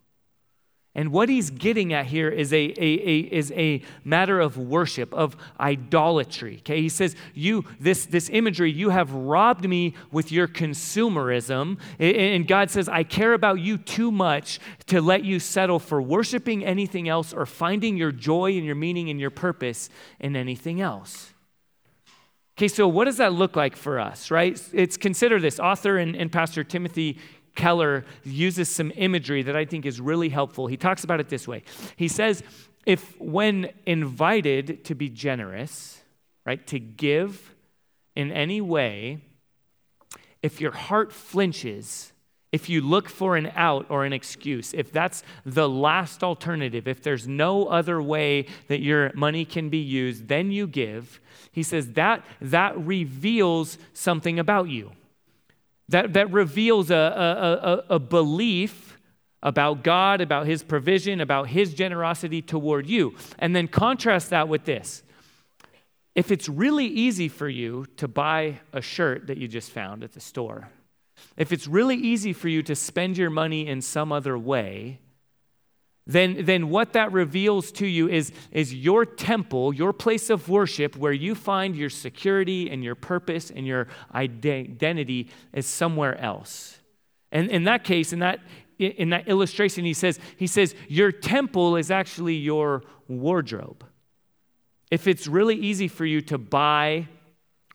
And 0.94 1.10
what 1.10 1.30
he's 1.30 1.48
getting 1.48 1.94
at 1.94 2.06
here 2.06 2.28
is 2.28 2.52
a, 2.52 2.56
a, 2.56 2.74
a, 2.78 3.18
is 3.20 3.50
a 3.52 3.80
matter 4.04 4.38
of 4.40 4.58
worship, 4.58 5.14
of 5.14 5.36
idolatry. 5.58 6.58
Okay, 6.58 6.82
he 6.82 6.90
says, 6.90 7.16
You, 7.32 7.64
this, 7.80 8.04
this 8.04 8.28
imagery, 8.28 8.70
you 8.70 8.90
have 8.90 9.10
robbed 9.10 9.66
me 9.66 9.94
with 10.10 10.30
your 10.30 10.46
consumerism. 10.46 11.78
And 11.98 12.46
God 12.46 12.70
says, 12.70 12.90
I 12.90 13.04
care 13.04 13.32
about 13.32 13.60
you 13.60 13.78
too 13.78 14.12
much 14.12 14.60
to 14.86 15.00
let 15.00 15.24
you 15.24 15.40
settle 15.40 15.78
for 15.78 16.02
worshiping 16.02 16.62
anything 16.62 17.08
else 17.08 17.32
or 17.32 17.46
finding 17.46 17.96
your 17.96 18.12
joy 18.12 18.52
and 18.56 18.66
your 18.66 18.74
meaning 18.74 19.08
and 19.08 19.18
your 19.18 19.30
purpose 19.30 19.88
in 20.20 20.36
anything 20.36 20.82
else. 20.82 21.32
Okay, 22.58 22.68
so 22.68 22.86
what 22.86 23.06
does 23.06 23.16
that 23.16 23.32
look 23.32 23.56
like 23.56 23.76
for 23.76 23.98
us, 23.98 24.30
right? 24.30 24.62
It's 24.74 24.98
consider 24.98 25.40
this. 25.40 25.58
Author 25.58 25.96
and, 25.96 26.14
and 26.14 26.30
Pastor 26.30 26.62
Timothy 26.62 27.18
Keller 27.54 28.04
uses 28.24 28.68
some 28.68 28.92
imagery 28.96 29.42
that 29.42 29.56
I 29.56 29.64
think 29.64 29.84
is 29.86 30.00
really 30.00 30.28
helpful. 30.28 30.66
He 30.66 30.76
talks 30.76 31.04
about 31.04 31.20
it 31.20 31.28
this 31.28 31.46
way 31.46 31.62
He 31.96 32.08
says, 32.08 32.42
if 32.86 33.18
when 33.20 33.70
invited 33.86 34.84
to 34.86 34.94
be 34.94 35.08
generous, 35.08 36.00
right, 36.44 36.66
to 36.66 36.78
give 36.78 37.54
in 38.16 38.32
any 38.32 38.60
way, 38.60 39.20
if 40.42 40.60
your 40.60 40.72
heart 40.72 41.12
flinches, 41.12 42.12
if 42.50 42.68
you 42.68 42.80
look 42.80 43.08
for 43.08 43.36
an 43.36 43.50
out 43.54 43.86
or 43.88 44.04
an 44.04 44.12
excuse, 44.12 44.74
if 44.74 44.92
that's 44.92 45.22
the 45.46 45.68
last 45.68 46.22
alternative, 46.22 46.88
if 46.88 47.02
there's 47.02 47.28
no 47.28 47.66
other 47.66 48.02
way 48.02 48.46
that 48.68 48.80
your 48.80 49.12
money 49.14 49.44
can 49.44 49.68
be 49.68 49.78
used, 49.78 50.28
then 50.28 50.50
you 50.50 50.66
give. 50.66 51.20
He 51.52 51.62
says 51.62 51.92
that 51.92 52.24
that 52.40 52.76
reveals 52.76 53.78
something 53.94 54.38
about 54.38 54.68
you. 54.68 54.92
That, 55.88 56.12
that 56.14 56.32
reveals 56.32 56.90
a, 56.90 56.94
a, 56.94 57.94
a, 57.94 57.96
a 57.96 57.98
belief 57.98 58.98
about 59.42 59.82
God, 59.82 60.20
about 60.20 60.46
His 60.46 60.62
provision, 60.62 61.20
about 61.20 61.48
His 61.48 61.74
generosity 61.74 62.40
toward 62.40 62.86
you. 62.86 63.14
And 63.38 63.54
then 63.54 63.68
contrast 63.68 64.30
that 64.30 64.48
with 64.48 64.64
this. 64.64 65.02
If 66.14 66.30
it's 66.30 66.48
really 66.48 66.86
easy 66.86 67.28
for 67.28 67.48
you 67.48 67.86
to 67.96 68.06
buy 68.06 68.60
a 68.72 68.82
shirt 68.82 69.26
that 69.26 69.38
you 69.38 69.48
just 69.48 69.70
found 69.70 70.04
at 70.04 70.12
the 70.12 70.20
store, 70.20 70.68
if 71.36 71.52
it's 71.52 71.66
really 71.66 71.96
easy 71.96 72.32
for 72.32 72.48
you 72.48 72.62
to 72.64 72.74
spend 72.74 73.16
your 73.16 73.30
money 73.30 73.66
in 73.66 73.80
some 73.80 74.12
other 74.12 74.36
way, 74.38 75.00
then, 76.06 76.44
then 76.44 76.68
what 76.68 76.94
that 76.94 77.12
reveals 77.12 77.70
to 77.72 77.86
you 77.86 78.08
is, 78.08 78.32
is 78.50 78.74
your 78.74 79.04
temple, 79.04 79.72
your 79.72 79.92
place 79.92 80.30
of 80.30 80.48
worship, 80.48 80.96
where 80.96 81.12
you 81.12 81.34
find 81.34 81.76
your 81.76 81.90
security 81.90 82.68
and 82.70 82.82
your 82.82 82.96
purpose 82.96 83.50
and 83.50 83.66
your 83.66 83.86
identity 84.12 85.28
is 85.52 85.66
somewhere 85.66 86.20
else. 86.20 86.80
And 87.30 87.50
in 87.50 87.64
that 87.64 87.84
case, 87.84 88.12
in 88.12 88.18
that, 88.18 88.40
in 88.78 89.10
that 89.10 89.28
illustration, 89.28 89.84
he 89.84 89.94
says, 89.94 90.18
he 90.36 90.48
says, 90.48 90.74
your 90.88 91.12
temple 91.12 91.76
is 91.76 91.90
actually 91.90 92.34
your 92.34 92.82
wardrobe. 93.06 93.84
If 94.90 95.06
it's 95.06 95.28
really 95.28 95.56
easy 95.56 95.86
for 95.88 96.04
you 96.04 96.20
to 96.22 96.36
buy, 96.36 97.08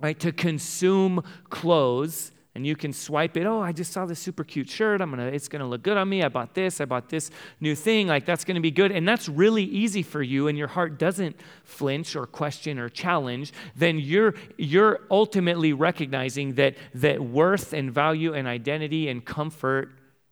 right, 0.01 0.19
to 0.19 0.34
consume 0.34 1.24
clothes, 1.50 2.31
and 2.58 2.66
you 2.66 2.76
can 2.76 2.92
swipe 2.92 3.38
it. 3.38 3.46
Oh 3.46 3.62
i 3.62 3.72
just 3.72 3.94
saw 3.94 4.08
this 4.08 4.18
super 4.18 4.44
cute 4.44 4.68
shirt. 4.68 5.00
I'm 5.00 5.12
gonna 5.12 5.28
it's 5.28 5.48
gonna 5.48 5.68
look 5.68 5.84
good 5.84 5.96
on 5.96 6.10
me. 6.10 6.24
I 6.24 6.28
bought 6.28 6.56
this 6.56 6.82
i 6.82 6.86
bought 6.86 7.08
this 7.08 7.30
new 7.62 7.76
thing. 7.76 8.08
Like 8.08 8.26
that's 8.26 8.44
gonna 8.44 8.62
be 8.62 8.72
good. 8.72 8.92
And 8.92 9.08
that's 9.08 9.30
really 9.30 9.64
easy 9.64 10.02
for 10.02 10.24
you 10.24 10.48
and 10.48 10.58
your 10.58 10.68
heart 10.68 10.98
doesn't 10.98 11.36
flinch 11.64 12.16
or 12.16 12.26
question 12.26 12.80
or 12.80 12.90
challenge 12.90 13.54
then 13.76 14.00
you're 14.00 14.34
you're 14.58 15.02
ultimately 15.12 15.72
recognizing 15.72 16.56
that 16.56 16.76
that 16.96 17.22
worth 17.22 17.74
and 17.74 17.94
value 17.94 18.34
and 18.34 18.48
identity 18.48 19.08
and 19.08 19.24
comfort 19.24 19.92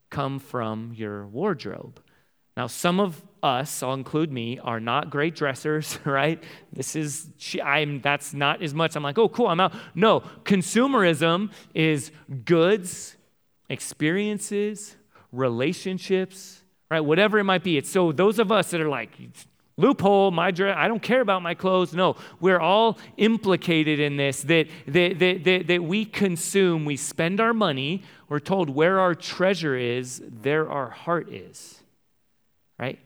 come 0.10 0.40
from 0.40 0.94
your 0.96 1.28
wardrobe 1.28 2.02
now 2.56 2.68
some 2.68 3.00
of 3.00 3.22
us, 3.44 3.84
I'll 3.84 3.94
include 3.94 4.32
me, 4.32 4.60
are 4.60 4.80
not 4.80 5.10
great 5.10 5.36
dressers, 5.36 6.00
right? 6.06 6.44
This 6.74 6.96
is, 6.96 7.30
I'm, 7.64 8.02
that's 8.02 8.34
not 8.34 8.62
as 8.62 8.74
much. 8.74 8.96
I'm 8.96 9.04
like, 9.04 9.18
oh, 9.18 9.30
cool, 9.30 9.48
I'm 9.48 9.60
out. 9.60 9.74
No, 9.94 10.22
consumerism 10.44 11.52
is 11.74 12.12
goods, 12.44 13.16
experiences, 13.70 14.96
relationships, 15.32 16.64
right? 16.90 17.02
Whatever 17.02 17.40
it 17.40 17.44
might 17.44 17.64
be. 17.64 17.78
It's 17.78 17.90
so 17.90 18.12
those 18.12 18.40
of 18.40 18.52
us 18.52 18.72
that 18.72 18.82
are 18.82 18.90
like, 18.90 19.12
loophole, 19.78 20.32
my 20.32 20.52
dress, 20.52 20.76
I 20.78 20.88
don't 20.88 21.02
care 21.02 21.22
about 21.22 21.42
my 21.42 21.54
clothes. 21.54 21.94
No, 21.94 22.16
we're 22.40 22.60
all 22.60 22.98
implicated 23.18 24.00
in 24.00 24.18
this 24.18 24.42
that, 24.44 24.68
that, 24.88 25.20
that, 25.20 25.44
that, 25.44 25.68
that 25.68 25.84
we 25.84 26.06
consume, 26.06 26.86
we 26.86 26.96
spend 26.96 27.40
our 27.40 27.54
money, 27.54 28.04
we're 28.30 28.40
told 28.40 28.70
where 28.70 29.00
our 29.00 29.14
treasure 29.14 29.76
is, 29.76 30.22
there 30.26 30.70
our 30.70 30.90
heart 30.90 31.32
is, 31.32 31.82
right? 32.78 33.00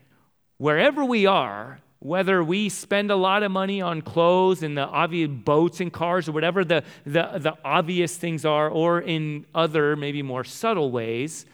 wherever 0.60 1.04
we 1.04 1.26
are, 1.26 1.80
whether 2.00 2.44
we 2.44 2.70
spend 2.70 3.10
a 3.10 3.16
lot 3.16 3.44
of 3.44 3.52
money 3.52 3.82
on 3.82 4.02
clothes 4.02 4.62
and 4.62 4.78
the 4.78 4.84
obvious 4.84 5.30
boats 5.30 5.82
and 5.82 5.92
cars 5.92 6.30
or 6.30 6.32
whatever 6.34 6.64
the, 6.64 6.84
the, 7.06 7.40
the 7.40 7.58
obvious 7.66 8.16
things 8.16 8.46
are, 8.46 8.70
or 8.70 9.02
in 9.02 9.46
other, 9.56 9.96
maybe 9.96 10.22
more 10.22 10.44
subtle 10.44 10.92
ways, 10.92 11.46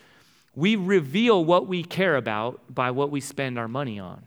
we 0.55 0.75
reveal 0.75 1.43
what 1.43 1.67
we 1.67 1.83
care 1.83 2.15
about 2.15 2.61
by 2.73 2.91
what 2.91 3.09
we 3.09 3.21
spend 3.21 3.57
our 3.57 3.67
money 3.67 3.99
on. 3.99 4.21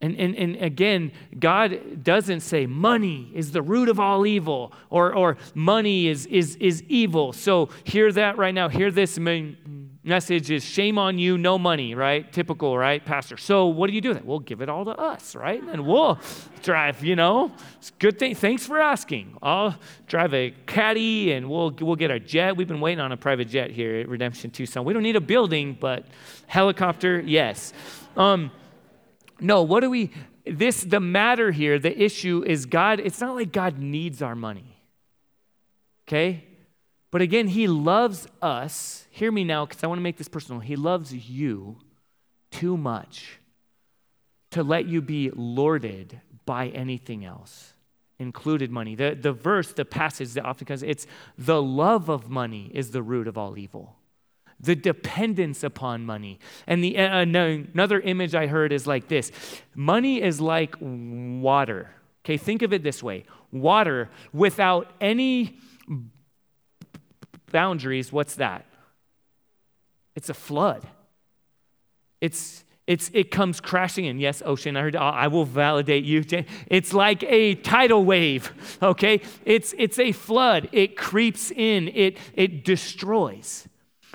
And, 0.00 0.14
and, 0.16 0.36
and 0.36 0.56
again, 0.56 1.10
God 1.38 2.04
doesn't 2.04 2.40
say 2.40 2.66
money 2.66 3.32
is 3.34 3.50
the 3.50 3.62
root 3.62 3.88
of 3.88 3.98
all 3.98 4.24
evil 4.26 4.72
or, 4.90 5.12
or 5.12 5.36
money 5.54 6.06
is, 6.06 6.24
is, 6.26 6.54
is 6.56 6.84
evil. 6.84 7.32
So 7.32 7.70
hear 7.82 8.12
that 8.12 8.38
right 8.38 8.54
now. 8.54 8.68
Hear 8.68 8.92
this 8.92 9.18
message 10.08 10.50
is 10.50 10.64
shame 10.64 10.98
on 10.98 11.18
you, 11.18 11.38
no 11.38 11.58
money, 11.58 11.94
right? 11.94 12.32
Typical, 12.32 12.76
right, 12.76 13.04
Pastor? 13.04 13.36
So 13.36 13.66
what 13.66 13.86
do 13.86 13.92
you 13.92 14.00
do 14.00 14.14
then? 14.14 14.24
We'll 14.24 14.40
give 14.40 14.60
it 14.60 14.68
all 14.68 14.84
to 14.86 14.90
us, 14.90 15.36
right? 15.36 15.62
And 15.62 15.86
we'll 15.86 16.18
drive, 16.62 17.04
you 17.04 17.14
know, 17.14 17.52
it's 17.76 17.92
good 17.98 18.18
thing. 18.18 18.34
Thanks 18.34 18.66
for 18.66 18.80
asking. 18.80 19.36
I'll 19.42 19.76
drive 20.06 20.34
a 20.34 20.52
caddy 20.66 21.32
and 21.32 21.48
we'll, 21.48 21.70
we'll 21.80 21.96
get 21.96 22.10
a 22.10 22.18
jet. 22.18 22.56
We've 22.56 22.66
been 22.66 22.80
waiting 22.80 23.00
on 23.00 23.12
a 23.12 23.16
private 23.16 23.48
jet 23.48 23.70
here 23.70 24.00
at 24.00 24.08
Redemption 24.08 24.50
Tucson. 24.50 24.84
We 24.84 24.92
don't 24.92 25.04
need 25.04 25.16
a 25.16 25.20
building, 25.20 25.76
but 25.78 26.06
helicopter, 26.46 27.20
yes. 27.20 27.72
Um, 28.16 28.50
no, 29.40 29.62
what 29.62 29.80
do 29.80 29.90
we, 29.90 30.10
this, 30.44 30.82
the 30.82 31.00
matter 31.00 31.52
here, 31.52 31.78
the 31.78 31.96
issue 32.02 32.42
is 32.46 32.66
God, 32.66 32.98
it's 32.98 33.20
not 33.20 33.36
like 33.36 33.52
God 33.52 33.78
needs 33.78 34.22
our 34.22 34.34
money. 34.34 34.76
Okay? 36.08 36.47
But 37.10 37.22
again, 37.22 37.48
He 37.48 37.66
loves 37.66 38.28
us. 38.42 39.06
Hear 39.10 39.32
me 39.32 39.44
now, 39.44 39.66
because 39.66 39.82
I 39.82 39.86
want 39.86 39.98
to 39.98 40.02
make 40.02 40.16
this 40.16 40.28
personal. 40.28 40.60
He 40.60 40.76
loves 40.76 41.12
you 41.12 41.78
too 42.50 42.76
much 42.76 43.38
to 44.50 44.62
let 44.62 44.86
you 44.86 45.00
be 45.00 45.30
lorded 45.34 46.20
by 46.46 46.68
anything 46.68 47.24
else, 47.24 47.74
included 48.18 48.70
money. 48.70 48.94
The, 48.94 49.16
the 49.20 49.32
verse, 49.32 49.72
the 49.72 49.84
passage 49.84 50.32
that 50.32 50.44
often 50.44 50.66
comes, 50.66 50.82
it's 50.82 51.06
the 51.36 51.60
love 51.60 52.08
of 52.08 52.30
money 52.30 52.70
is 52.74 52.90
the 52.90 53.02
root 53.02 53.28
of 53.28 53.36
all 53.36 53.58
evil. 53.58 53.96
The 54.60 54.74
dependence 54.74 55.62
upon 55.62 56.04
money. 56.04 56.40
And 56.66 56.82
the, 56.82 56.98
uh, 56.98 57.20
another 57.20 58.00
image 58.00 58.34
I 58.34 58.46
heard 58.46 58.72
is 58.72 58.86
like 58.86 59.08
this 59.08 59.30
money 59.74 60.20
is 60.20 60.40
like 60.40 60.74
water. 60.80 61.90
Okay, 62.24 62.36
think 62.36 62.62
of 62.62 62.72
it 62.72 62.82
this 62.82 63.02
way 63.02 63.24
water 63.52 64.10
without 64.32 64.90
any 65.00 65.58
boundaries, 67.50 68.12
what's 68.12 68.36
that? 68.36 68.64
It's 70.14 70.28
a 70.28 70.34
flood. 70.34 70.86
It's 72.20 72.64
it's, 72.88 73.10
it 73.12 73.30
comes 73.30 73.60
crashing 73.60 74.06
in. 74.06 74.18
Yes, 74.18 74.42
ocean, 74.46 74.74
I 74.74 74.80
heard, 74.80 74.96
I 74.96 75.28
will 75.28 75.44
validate 75.44 76.04
you. 76.04 76.24
It's 76.68 76.94
like 76.94 77.22
a 77.22 77.54
tidal 77.56 78.02
wave, 78.02 78.50
okay? 78.82 79.20
It's, 79.44 79.74
it's 79.76 79.98
a 79.98 80.12
flood. 80.12 80.70
It 80.72 80.96
creeps 80.96 81.50
in, 81.50 81.88
it, 81.88 82.16
it 82.32 82.64
destroys. 82.64 83.67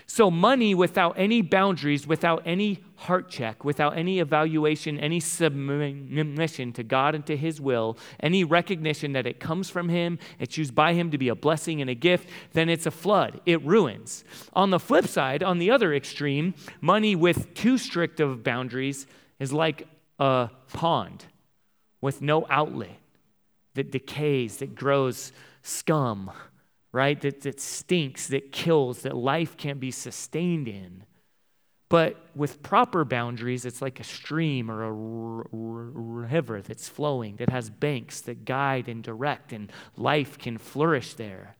So, 0.05 0.29
money 0.29 0.75
without 0.75 1.15
any 1.17 1.41
boundaries, 1.41 2.05
without 2.05 2.43
any 2.45 2.83
heart 2.95 3.29
check, 3.29 3.63
without 3.63 3.97
any 3.97 4.19
evaluation, 4.19 4.99
any 4.99 5.19
submission 5.19 6.73
to 6.73 6.83
God 6.83 7.15
and 7.15 7.25
to 7.25 7.37
His 7.37 7.61
will, 7.61 7.97
any 8.19 8.43
recognition 8.43 9.13
that 9.13 9.25
it 9.25 9.39
comes 9.39 9.69
from 9.69 9.89
Him, 9.89 10.19
it's 10.39 10.57
used 10.57 10.75
by 10.75 10.93
Him 10.93 11.11
to 11.11 11.17
be 11.17 11.29
a 11.29 11.35
blessing 11.35 11.81
and 11.81 11.89
a 11.89 11.95
gift, 11.95 12.29
then 12.51 12.69
it's 12.69 12.85
a 12.85 12.91
flood. 12.91 13.41
It 13.45 13.63
ruins. 13.63 14.23
On 14.53 14.69
the 14.69 14.79
flip 14.79 15.07
side, 15.07 15.41
on 15.41 15.57
the 15.59 15.71
other 15.71 15.93
extreme, 15.93 16.53
money 16.81 17.15
with 17.15 17.53
too 17.53 17.77
strict 17.77 18.19
of 18.19 18.43
boundaries 18.43 19.07
is 19.39 19.53
like 19.53 19.87
a 20.19 20.49
pond 20.73 21.25
with 22.01 22.21
no 22.21 22.45
outlet 22.49 22.97
that 23.73 23.91
decays, 23.91 24.57
that 24.57 24.75
grows 24.75 25.31
scum 25.61 26.31
right? 26.93 27.19
That, 27.21 27.41
that 27.41 27.59
stinks, 27.59 28.27
that 28.27 28.53
kills, 28.53 29.01
that 29.01 29.17
life 29.17 29.57
can't 29.57 29.79
be 29.79 29.91
sustained 29.91 30.69
in. 30.69 31.03
But 31.89 32.17
with 32.35 32.63
proper 32.63 33.03
boundaries, 33.03 33.65
it's 33.65 33.81
like 33.81 33.99
a 33.99 34.03
stream 34.03 34.71
or 34.71 34.83
a 34.83 34.91
river 34.91 36.61
that's 36.61 36.87
flowing, 36.87 37.35
that 37.35 37.49
has 37.49 37.69
banks 37.69 38.21
that 38.21 38.45
guide 38.45 38.87
and 38.87 39.03
direct, 39.03 39.51
and 39.51 39.71
life 39.97 40.37
can 40.37 40.57
flourish 40.57 41.15
there. 41.15 41.57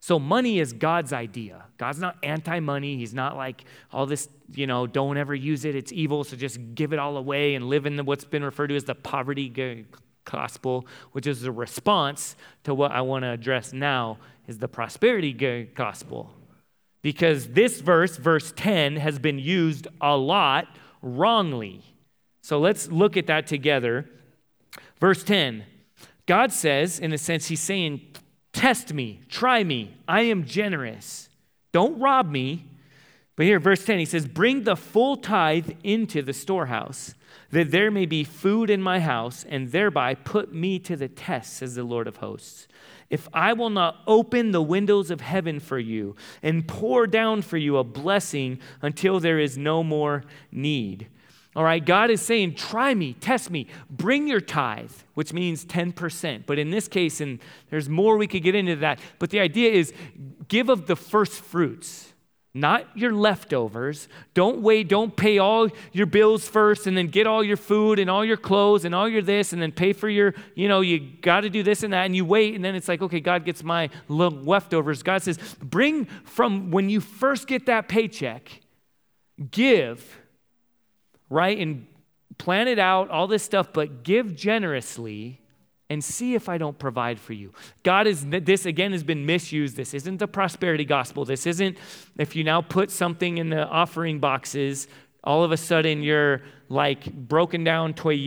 So, 0.00 0.18
money 0.18 0.58
is 0.58 0.74
God's 0.74 1.12
idea. 1.14 1.64
God's 1.78 1.98
not 1.98 2.18
anti 2.22 2.60
money. 2.60 2.96
He's 2.98 3.14
not 3.14 3.36
like 3.36 3.64
all 3.90 4.04
this, 4.04 4.28
you 4.52 4.66
know, 4.66 4.86
don't 4.86 5.16
ever 5.16 5.34
use 5.34 5.64
it, 5.64 5.74
it's 5.74 5.92
evil, 5.92 6.22
so 6.22 6.36
just 6.36 6.58
give 6.74 6.92
it 6.92 6.98
all 6.98 7.16
away 7.16 7.54
and 7.54 7.68
live 7.68 7.86
in 7.86 7.96
the, 7.96 8.04
what's 8.04 8.26
been 8.26 8.44
referred 8.44 8.66
to 8.68 8.76
as 8.76 8.84
the 8.84 8.94
poverty 8.94 9.48
gospel, 10.24 10.86
which 11.12 11.26
is 11.26 11.44
a 11.44 11.52
response 11.52 12.36
to 12.64 12.74
what 12.74 12.92
I 12.92 13.00
want 13.00 13.22
to 13.22 13.30
address 13.30 13.72
now, 13.72 14.18
is 14.46 14.58
the 14.58 14.68
prosperity 14.68 15.32
gospel. 15.74 16.32
Because 17.02 17.48
this 17.48 17.80
verse, 17.80 18.16
verse 18.16 18.52
10, 18.56 18.96
has 18.96 19.18
been 19.18 19.38
used 19.38 19.86
a 20.00 20.16
lot 20.16 20.68
wrongly. 21.02 21.82
So 22.40 22.58
let's 22.58 22.90
look 22.90 23.16
at 23.16 23.26
that 23.26 23.46
together. 23.46 24.08
Verse 25.00 25.22
10 25.22 25.64
God 26.26 26.52
says, 26.52 26.98
in 26.98 27.12
a 27.12 27.18
sense, 27.18 27.46
He's 27.46 27.60
saying, 27.60 28.00
Test 28.52 28.94
me, 28.94 29.20
try 29.28 29.64
me, 29.64 29.94
I 30.08 30.22
am 30.22 30.44
generous. 30.44 31.28
Don't 31.72 31.98
rob 31.98 32.30
me. 32.30 32.66
But 33.36 33.46
here, 33.46 33.58
verse 33.58 33.84
10, 33.84 33.98
He 33.98 34.04
says, 34.04 34.26
Bring 34.26 34.64
the 34.64 34.76
full 34.76 35.16
tithe 35.16 35.72
into 35.82 36.22
the 36.22 36.32
storehouse 36.32 37.14
that 37.50 37.70
there 37.70 37.90
may 37.90 38.06
be 38.06 38.24
food 38.24 38.70
in 38.70 38.82
my 38.82 39.00
house, 39.00 39.44
and 39.48 39.72
thereby 39.72 40.14
put 40.14 40.54
me 40.54 40.78
to 40.80 40.96
the 40.96 41.08
test, 41.08 41.54
says 41.54 41.74
the 41.74 41.84
Lord 41.84 42.06
of 42.06 42.16
hosts. 42.16 42.66
if 43.10 43.28
I 43.32 43.52
will 43.52 43.70
not 43.70 44.00
open 44.06 44.50
the 44.50 44.62
windows 44.62 45.10
of 45.10 45.20
heaven 45.20 45.60
for 45.60 45.78
you 45.78 46.16
and 46.42 46.66
pour 46.66 47.06
down 47.06 47.42
for 47.42 47.56
you 47.56 47.76
a 47.76 47.84
blessing 47.84 48.58
until 48.82 49.20
there 49.20 49.38
is 49.38 49.56
no 49.56 49.82
more 49.84 50.24
need. 50.50 51.08
All 51.56 51.62
right, 51.62 51.84
God 51.84 52.10
is 52.10 52.20
saying, 52.20 52.56
try 52.56 52.94
me, 52.94 53.12
test 53.12 53.50
me, 53.50 53.68
bring 53.88 54.26
your 54.26 54.40
tithe, 54.40 54.90
which 55.14 55.32
means 55.32 55.64
10%. 55.64 56.42
But 56.46 56.58
in 56.58 56.70
this 56.70 56.88
case, 56.88 57.20
and 57.20 57.38
there's 57.70 57.88
more 57.88 58.16
we 58.16 58.26
could 58.26 58.42
get 58.42 58.56
into 58.56 58.74
that, 58.76 58.98
but 59.20 59.30
the 59.30 59.38
idea 59.38 59.70
is 59.70 59.92
give 60.48 60.68
of 60.68 60.86
the 60.86 60.96
first 60.96 61.40
fruits 61.40 62.13
not 62.56 62.86
your 62.96 63.12
leftovers. 63.12 64.06
Don't 64.32 64.60
wait, 64.60 64.88
don't 64.88 65.16
pay 65.16 65.38
all 65.38 65.68
your 65.92 66.06
bills 66.06 66.48
first 66.48 66.86
and 66.86 66.96
then 66.96 67.08
get 67.08 67.26
all 67.26 67.42
your 67.42 67.56
food 67.56 67.98
and 67.98 68.08
all 68.08 68.24
your 68.24 68.36
clothes 68.36 68.84
and 68.84 68.94
all 68.94 69.08
your 69.08 69.22
this 69.22 69.52
and 69.52 69.60
then 69.60 69.72
pay 69.72 69.92
for 69.92 70.08
your, 70.08 70.34
you 70.54 70.68
know, 70.68 70.80
you 70.80 71.00
got 71.00 71.40
to 71.40 71.50
do 71.50 71.64
this 71.64 71.82
and 71.82 71.92
that 71.92 72.04
and 72.04 72.14
you 72.14 72.24
wait 72.24 72.54
and 72.54 72.64
then 72.64 72.76
it's 72.76 72.86
like, 72.86 73.02
okay, 73.02 73.18
God 73.18 73.44
gets 73.44 73.64
my 73.64 73.90
leftovers. 74.08 75.02
God 75.02 75.22
says, 75.22 75.36
bring 75.60 76.04
from 76.24 76.70
when 76.70 76.88
you 76.88 77.00
first 77.00 77.48
get 77.48 77.66
that 77.66 77.88
paycheck, 77.88 78.60
give, 79.50 80.20
right? 81.28 81.58
And 81.58 81.88
plan 82.38 82.68
it 82.68 82.78
out, 82.78 83.10
all 83.10 83.26
this 83.26 83.42
stuff, 83.42 83.72
but 83.72 84.04
give 84.04 84.36
generously 84.36 85.40
and 85.90 86.02
see 86.02 86.34
if 86.34 86.48
I 86.48 86.58
don't 86.58 86.78
provide 86.78 87.20
for 87.20 87.32
you. 87.34 87.52
God 87.82 88.06
is, 88.06 88.24
this 88.26 88.64
again 88.66 88.92
has 88.92 89.02
been 89.04 89.26
misused. 89.26 89.76
This 89.76 89.92
isn't 89.94 90.16
the 90.18 90.28
prosperity 90.28 90.84
gospel. 90.84 91.24
This 91.24 91.46
isn't 91.46 91.76
if 92.18 92.34
you 92.34 92.44
now 92.44 92.62
put 92.62 92.90
something 92.90 93.38
in 93.38 93.50
the 93.50 93.66
offering 93.66 94.18
boxes, 94.18 94.88
all 95.22 95.44
of 95.44 95.52
a 95.52 95.56
sudden 95.56 96.02
you're 96.02 96.42
like 96.68 97.12
broken 97.12 97.64
down 97.64 97.94
Toyota 97.94 98.26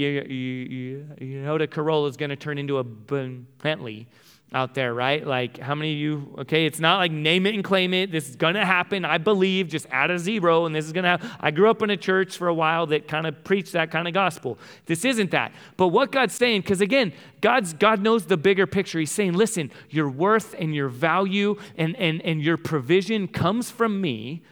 Corolla 1.70 2.08
is 2.08 2.18
going 2.18 2.30
to 2.30 2.36
turn 2.36 2.58
into 2.58 2.78
a 2.78 2.84
Bentley 2.84 4.08
out 4.54 4.74
there, 4.74 4.94
right? 4.94 5.26
Like, 5.26 5.58
how 5.58 5.76
many 5.76 5.92
of 5.92 6.00
you, 6.00 6.36
okay, 6.40 6.66
it's 6.66 6.80
not 6.80 6.98
like 6.98 7.12
name 7.12 7.46
it 7.46 7.54
and 7.54 7.64
claim 7.64 7.94
it. 7.94 8.12
This 8.12 8.30
is 8.30 8.38
to 8.56 8.66
happen. 8.66 9.04
I 9.04 9.18
believe, 9.18 9.68
just 9.68 9.86
add 9.92 10.10
a 10.10 10.18
zero, 10.18 10.66
and 10.66 10.74
this 10.74 10.86
is 10.86 10.94
to 11.04 11.10
happen. 11.10 11.30
I 11.40 11.52
grew 11.52 11.70
up 11.70 11.82
in 11.82 11.90
a 11.90 11.98
church 11.98 12.38
for 12.38 12.48
a 12.48 12.54
while 12.54 12.88
that 12.88 13.08
kind 13.10 13.28
of 13.28 13.44
preached 13.44 13.74
that 13.74 13.92
kind 13.92 14.08
of 14.08 14.14
gospel. 14.14 14.58
This 14.86 15.04
isn't 15.04 15.32
that. 15.32 15.52
But 15.76 15.90
what 15.90 16.12
God's 16.12 16.34
saying, 16.34 16.62
because 16.62 16.80
again, 16.80 17.12
God's, 17.42 17.74
God 17.74 18.02
knows 18.02 18.26
the 18.26 18.38
bigger 18.38 18.66
picture. 18.66 19.00
He's 19.00 19.12
saying, 19.12 19.34
listen, 19.34 19.70
your 19.90 20.10
worth 20.10 20.56
and 20.58 20.74
your 20.74 20.88
value 20.88 21.58
and, 21.78 21.96
and, 21.98 22.22
and 22.22 22.42
your 22.42 22.58
provision 22.58 23.28
comes 23.28 23.70
from 23.70 24.00
me, 24.00 24.44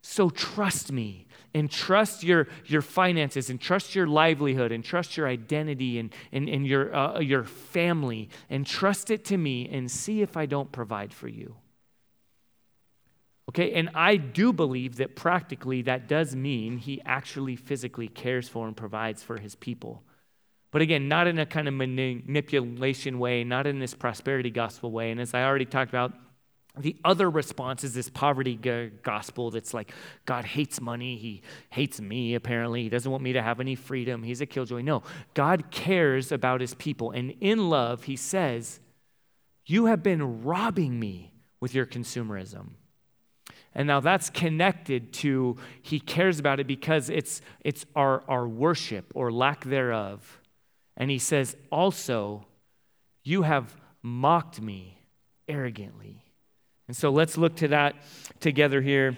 so 0.00 0.30
trust 0.30 0.90
me 0.90 1.23
and 1.54 1.70
trust 1.70 2.24
your, 2.24 2.48
your 2.66 2.82
finances 2.82 3.48
and 3.48 3.60
trust 3.60 3.94
your 3.94 4.06
livelihood 4.06 4.72
and 4.72 4.84
trust 4.84 5.16
your 5.16 5.28
identity 5.28 5.98
and, 5.98 6.12
and, 6.32 6.48
and 6.48 6.66
your, 6.66 6.94
uh, 6.94 7.20
your 7.20 7.44
family 7.44 8.28
and 8.50 8.66
trust 8.66 9.10
it 9.10 9.24
to 9.26 9.36
me 9.36 9.68
and 9.68 9.90
see 9.90 10.20
if 10.20 10.36
I 10.36 10.46
don't 10.46 10.72
provide 10.72 11.14
for 11.14 11.28
you. 11.28 11.54
Okay, 13.50 13.72
and 13.74 13.90
I 13.94 14.16
do 14.16 14.52
believe 14.52 14.96
that 14.96 15.16
practically 15.16 15.82
that 15.82 16.08
does 16.08 16.34
mean 16.34 16.78
he 16.78 17.00
actually 17.04 17.56
physically 17.56 18.08
cares 18.08 18.48
for 18.48 18.66
and 18.66 18.76
provides 18.76 19.22
for 19.22 19.38
his 19.38 19.54
people. 19.54 20.02
But 20.70 20.82
again, 20.82 21.06
not 21.06 21.28
in 21.28 21.38
a 21.38 21.46
kind 21.46 21.68
of 21.68 21.74
manipulation 21.74 23.20
way, 23.20 23.44
not 23.44 23.66
in 23.68 23.78
this 23.78 23.94
prosperity 23.94 24.50
gospel 24.50 24.90
way. 24.90 25.12
And 25.12 25.20
as 25.20 25.32
I 25.32 25.44
already 25.44 25.66
talked 25.66 25.90
about, 25.90 26.14
the 26.76 26.96
other 27.04 27.30
response 27.30 27.84
is 27.84 27.94
this 27.94 28.08
poverty 28.08 28.56
gospel 29.02 29.50
that's 29.52 29.72
like, 29.72 29.92
God 30.24 30.44
hates 30.44 30.80
money. 30.80 31.16
He 31.16 31.42
hates 31.70 32.00
me, 32.00 32.34
apparently. 32.34 32.82
He 32.82 32.88
doesn't 32.88 33.10
want 33.10 33.22
me 33.22 33.32
to 33.34 33.42
have 33.42 33.60
any 33.60 33.76
freedom. 33.76 34.24
He's 34.24 34.40
a 34.40 34.46
killjoy. 34.46 34.82
No, 34.82 35.04
God 35.34 35.70
cares 35.70 36.32
about 36.32 36.60
his 36.60 36.74
people. 36.74 37.12
And 37.12 37.34
in 37.40 37.70
love, 37.70 38.04
he 38.04 38.16
says, 38.16 38.80
You 39.64 39.86
have 39.86 40.02
been 40.02 40.42
robbing 40.42 40.98
me 40.98 41.34
with 41.60 41.74
your 41.74 41.86
consumerism. 41.86 42.70
And 43.72 43.86
now 43.86 44.00
that's 44.00 44.28
connected 44.30 45.12
to 45.14 45.56
he 45.80 46.00
cares 46.00 46.40
about 46.40 46.58
it 46.58 46.66
because 46.66 47.08
it's, 47.08 47.40
it's 47.60 47.86
our, 47.94 48.24
our 48.28 48.48
worship 48.48 49.12
or 49.14 49.30
lack 49.30 49.64
thereof. 49.64 50.40
And 50.96 51.08
he 51.08 51.18
says, 51.20 51.56
Also, 51.70 52.46
you 53.22 53.42
have 53.42 53.76
mocked 54.02 54.60
me 54.60 54.98
arrogantly. 55.48 56.23
And 56.88 56.96
so 56.96 57.10
let's 57.10 57.36
look 57.36 57.56
to 57.56 57.68
that 57.68 57.94
together 58.40 58.80
here 58.80 59.16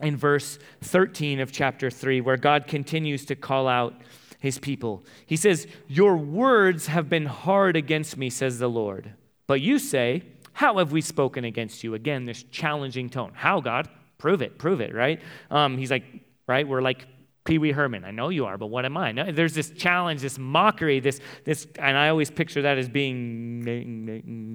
in 0.00 0.16
verse 0.16 0.58
13 0.82 1.40
of 1.40 1.52
chapter 1.52 1.90
3, 1.90 2.20
where 2.20 2.36
God 2.36 2.66
continues 2.66 3.24
to 3.26 3.36
call 3.36 3.68
out 3.68 3.94
his 4.38 4.58
people. 4.58 5.04
He 5.26 5.36
says, 5.36 5.66
Your 5.86 6.16
words 6.16 6.86
have 6.86 7.08
been 7.08 7.26
hard 7.26 7.76
against 7.76 8.16
me, 8.16 8.30
says 8.30 8.58
the 8.58 8.68
Lord. 8.68 9.12
But 9.46 9.60
you 9.60 9.78
say, 9.78 10.22
How 10.52 10.78
have 10.78 10.92
we 10.92 11.00
spoken 11.00 11.44
against 11.44 11.84
you? 11.84 11.94
Again, 11.94 12.24
this 12.24 12.42
challenging 12.44 13.10
tone. 13.10 13.32
How, 13.34 13.60
God? 13.60 13.88
Prove 14.18 14.42
it, 14.42 14.58
prove 14.58 14.80
it, 14.80 14.94
right? 14.94 15.20
Um, 15.50 15.78
he's 15.78 15.90
like, 15.90 16.04
right? 16.46 16.66
We're 16.66 16.82
like 16.82 17.06
Pee 17.50 17.58
Wee 17.58 17.72
Herman. 17.72 18.04
I 18.04 18.12
know 18.12 18.28
you 18.28 18.46
are, 18.46 18.56
but 18.56 18.68
what 18.68 18.84
am 18.84 18.96
I? 18.96 19.10
No, 19.10 19.32
there's 19.32 19.54
this 19.54 19.70
challenge, 19.70 20.20
this 20.20 20.38
mockery, 20.38 21.00
this, 21.00 21.18
this, 21.42 21.66
and 21.80 21.96
I 21.98 22.08
always 22.08 22.30
picture 22.30 22.62
that 22.62 22.78
as 22.78 22.88
being 22.88 23.64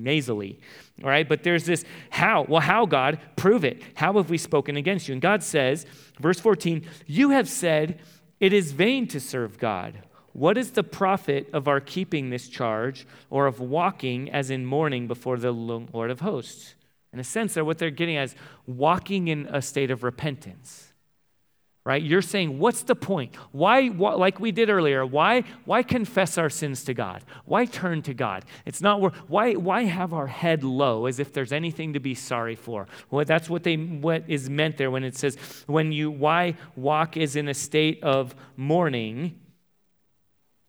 nasally, 0.02 0.62
all 1.04 1.10
right? 1.10 1.28
But 1.28 1.44
there's 1.44 1.66
this 1.66 1.84
how? 2.10 2.46
Well, 2.48 2.62
how, 2.62 2.86
God? 2.86 3.20
Prove 3.36 3.66
it. 3.66 3.84
How 3.96 4.14
have 4.14 4.30
we 4.30 4.38
spoken 4.38 4.78
against 4.78 5.10
you? 5.10 5.12
And 5.12 5.22
God 5.22 5.44
says, 5.44 5.86
verse 6.22 6.40
14, 6.40 6.88
you 7.06 7.32
have 7.32 7.50
said, 7.50 8.00
it 8.40 8.54
is 8.54 8.72
vain 8.72 9.10
to 9.10 9.20
serve 9.20 9.58
God. 9.58 10.02
What 10.32 10.58
is 10.58 10.72
the 10.72 10.84
profit 10.84 11.50
of 11.52 11.68
our 11.68 11.82
keeping 11.82 12.30
this 12.30 12.48
charge 12.48 13.06
or 13.30 13.46
of 13.46 13.60
walking 13.60 14.32
as 14.32 14.50
in 14.50 14.66
mourning 14.66 15.06
before 15.06 15.36
the 15.36 15.52
Lord 15.52 16.12
of 16.12 16.22
hosts? 16.22 16.76
In 17.12 17.20
a 17.20 17.26
sense, 17.26 17.58
what 17.58 17.78
they're 17.78 17.90
getting 17.90 18.16
at 18.16 18.24
is 18.24 18.36
walking 18.66 19.28
in 19.28 19.48
a 19.48 19.62
state 19.62 19.92
of 19.92 20.02
repentance 20.02 20.94
right? 21.86 22.02
You're 22.02 22.24
saying 22.24 22.58
what's 22.58 22.82
the 22.84 22.95
point? 22.95 23.36
Why, 23.52 23.89
like 23.89 24.39
we 24.39 24.52
did 24.52 24.69
earlier 24.69 25.06
why 25.06 25.43
why 25.65 25.84
confess 25.84 26.38
our 26.38 26.50
sins 26.50 26.84
to 26.86 26.93
god? 26.93 27.24
Why 27.45 27.65
turn 27.65 28.02
to 28.04 28.13
god? 28.13 28.43
It's 28.65 28.82
not 28.82 29.30
why 29.30 29.54
why 29.54 29.84
have 29.84 30.12
our 30.13 30.28
head 30.28 30.63
low 30.63 31.06
as 31.06 31.19
if 31.19 31.32
there's 31.32 31.54
anything 31.54 31.93
to 31.93 32.00
be 32.00 32.15
sorry 32.15 32.56
for? 32.56 32.88
Well 33.12 33.24
that's 33.24 33.50
what 33.50 33.63
they 33.63 33.76
what 33.76 34.24
is 34.28 34.50
meant 34.50 34.78
there 34.78 34.91
when 34.91 35.04
it 35.04 35.15
says 35.15 35.38
when 35.67 35.91
you 35.91 36.10
why 36.10 36.56
walk 36.76 37.15
is 37.15 37.36
in 37.36 37.48
a 37.48 37.54
state 37.54 38.04
of 38.04 38.36
mourning 38.58 39.39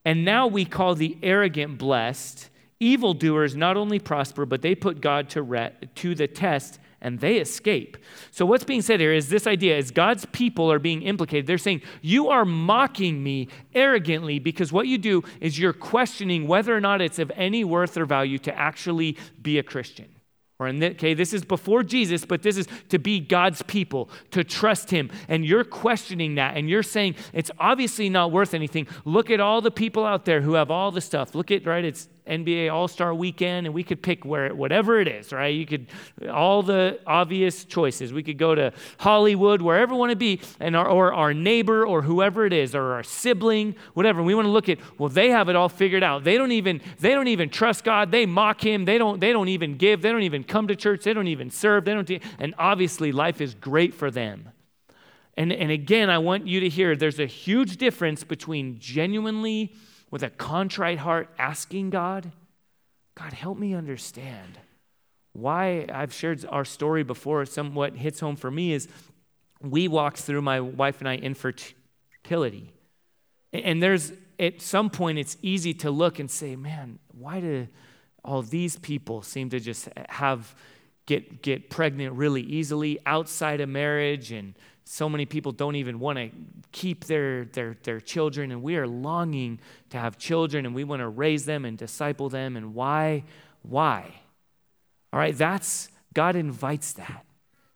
and 0.04 0.24
now 0.24 0.46
we 0.46 0.64
call 0.64 0.94
the 0.94 1.18
arrogant 1.22 1.78
blessed 1.78 2.50
evildoers 2.78 3.56
not 3.56 3.78
only 3.78 3.98
prosper 3.98 4.44
but 4.44 4.60
they 4.60 4.74
put 4.74 5.00
god 5.00 5.30
to, 5.30 5.42
re- 5.42 5.72
to 5.94 6.14
the 6.14 6.28
test 6.28 6.78
and 7.00 7.20
they 7.20 7.36
escape. 7.36 7.96
So, 8.30 8.46
what's 8.46 8.64
being 8.64 8.82
said 8.82 9.00
here 9.00 9.12
is 9.12 9.28
this 9.28 9.46
idea 9.46 9.76
is 9.76 9.90
God's 9.90 10.24
people 10.26 10.70
are 10.70 10.78
being 10.78 11.02
implicated. 11.02 11.46
They're 11.46 11.58
saying, 11.58 11.82
You 12.02 12.28
are 12.28 12.44
mocking 12.44 13.22
me 13.22 13.48
arrogantly 13.74 14.38
because 14.38 14.72
what 14.72 14.86
you 14.86 14.98
do 14.98 15.22
is 15.40 15.58
you're 15.58 15.72
questioning 15.72 16.46
whether 16.46 16.76
or 16.76 16.80
not 16.80 17.00
it's 17.00 17.18
of 17.18 17.30
any 17.34 17.64
worth 17.64 17.96
or 17.96 18.06
value 18.06 18.38
to 18.38 18.58
actually 18.58 19.16
be 19.40 19.58
a 19.58 19.62
Christian. 19.62 20.08
Or 20.58 20.68
in 20.68 20.78
that, 20.78 20.92
okay, 20.92 21.12
this 21.12 21.34
is 21.34 21.44
before 21.44 21.82
Jesus, 21.82 22.24
but 22.24 22.42
this 22.42 22.56
is 22.56 22.66
to 22.88 22.98
be 22.98 23.20
God's 23.20 23.60
people, 23.62 24.08
to 24.30 24.42
trust 24.42 24.90
Him. 24.90 25.10
And 25.28 25.44
you're 25.44 25.64
questioning 25.64 26.36
that, 26.36 26.56
and 26.56 26.70
you're 26.70 26.82
saying 26.82 27.16
it's 27.34 27.50
obviously 27.58 28.08
not 28.08 28.32
worth 28.32 28.54
anything. 28.54 28.88
Look 29.04 29.30
at 29.30 29.38
all 29.38 29.60
the 29.60 29.70
people 29.70 30.06
out 30.06 30.24
there 30.24 30.40
who 30.40 30.54
have 30.54 30.70
all 30.70 30.90
the 30.90 31.02
stuff. 31.02 31.34
Look 31.34 31.50
at, 31.50 31.66
right, 31.66 31.84
it's 31.84 32.08
NBA 32.26 32.72
All 32.72 32.88
Star 32.88 33.14
Weekend, 33.14 33.66
and 33.66 33.74
we 33.74 33.82
could 33.82 34.02
pick 34.02 34.24
where 34.24 34.54
whatever 34.54 35.00
it 35.00 35.08
is, 35.08 35.32
right? 35.32 35.54
You 35.54 35.66
could 35.66 35.86
all 36.30 36.62
the 36.62 36.98
obvious 37.06 37.64
choices. 37.64 38.12
We 38.12 38.22
could 38.22 38.38
go 38.38 38.54
to 38.54 38.72
Hollywood, 38.98 39.62
wherever 39.62 39.94
we 39.94 39.98
want 39.98 40.10
to 40.10 40.16
be, 40.16 40.40
and 40.60 40.76
our, 40.76 40.88
or 40.88 41.12
our 41.12 41.32
neighbor 41.32 41.86
or 41.86 42.02
whoever 42.02 42.46
it 42.46 42.52
is, 42.52 42.74
or 42.74 42.92
our 42.92 43.02
sibling, 43.02 43.76
whatever. 43.94 44.22
We 44.22 44.34
want 44.34 44.46
to 44.46 44.50
look 44.50 44.68
at. 44.68 44.78
Well, 44.98 45.08
they 45.08 45.30
have 45.30 45.48
it 45.48 45.56
all 45.56 45.68
figured 45.68 46.02
out. 46.02 46.24
They 46.24 46.36
don't 46.36 46.52
even 46.52 46.80
they 46.98 47.10
don't 47.10 47.28
even 47.28 47.48
trust 47.48 47.84
God. 47.84 48.10
They 48.10 48.26
mock 48.26 48.64
Him. 48.64 48.84
They 48.84 48.98
don't 48.98 49.20
they 49.20 49.32
don't 49.32 49.48
even 49.48 49.76
give. 49.76 50.02
They 50.02 50.12
don't 50.12 50.22
even 50.22 50.44
come 50.44 50.68
to 50.68 50.76
church. 50.76 51.04
They 51.04 51.12
don't 51.12 51.28
even 51.28 51.50
serve. 51.50 51.84
They 51.84 51.94
don't. 51.94 52.10
And 52.38 52.54
obviously, 52.58 53.12
life 53.12 53.40
is 53.40 53.54
great 53.54 53.94
for 53.94 54.10
them. 54.10 54.50
And, 55.36 55.52
and 55.52 55.70
again, 55.70 56.08
I 56.08 56.18
want 56.18 56.46
you 56.46 56.60
to 56.60 56.68
hear 56.68 56.96
there's 56.96 57.20
a 57.20 57.26
huge 57.26 57.76
difference 57.76 58.24
between 58.24 58.78
genuinely 58.78 59.74
with 60.10 60.22
a 60.22 60.30
contrite 60.30 60.98
heart, 60.98 61.28
asking 61.38 61.90
God, 61.90 62.32
God, 63.14 63.32
help 63.32 63.58
me 63.58 63.74
understand. 63.74 64.58
Why 65.32 65.86
I've 65.92 66.12
shared 66.12 66.44
our 66.48 66.64
story 66.64 67.02
before, 67.02 67.44
somewhat 67.46 67.96
hits 67.96 68.20
home 68.20 68.36
for 68.36 68.50
me 68.50 68.72
is 68.72 68.88
we 69.60 69.88
walked 69.88 70.18
through 70.18 70.42
my 70.42 70.60
wife 70.60 71.00
and 71.00 71.08
I 71.08 71.16
infertility. 71.16 72.72
And 73.52 73.82
there's 73.82 74.12
at 74.38 74.60
some 74.60 74.90
point 74.90 75.18
it's 75.18 75.36
easy 75.42 75.72
to 75.74 75.90
look 75.90 76.18
and 76.18 76.30
say, 76.30 76.56
man, 76.56 76.98
why 77.12 77.40
do 77.40 77.68
all 78.24 78.42
these 78.42 78.76
people 78.76 79.22
seem 79.22 79.50
to 79.50 79.60
just 79.60 79.88
have 80.08 80.54
get 81.06 81.42
get 81.42 81.70
pregnant 81.70 82.14
really 82.14 82.42
easily 82.42 82.98
outside 83.06 83.60
of 83.60 83.68
marriage 83.68 84.32
and 84.32 84.54
so 84.88 85.08
many 85.08 85.26
people 85.26 85.50
don't 85.50 85.74
even 85.74 85.98
want 85.98 86.16
to 86.16 86.30
keep 86.70 87.06
their, 87.06 87.44
their, 87.46 87.76
their 87.82 88.00
children, 88.00 88.52
and 88.52 88.62
we 88.62 88.76
are 88.76 88.86
longing 88.86 89.58
to 89.90 89.98
have 89.98 90.16
children, 90.16 90.64
and 90.64 90.76
we 90.76 90.84
want 90.84 91.00
to 91.00 91.08
raise 91.08 91.44
them 91.44 91.64
and 91.64 91.76
disciple 91.76 92.28
them. 92.28 92.56
And 92.56 92.72
why? 92.72 93.24
Why? 93.62 94.14
All 95.12 95.18
right, 95.18 95.36
that's 95.36 95.88
God 96.14 96.36
invites 96.36 96.92
that. 96.94 97.26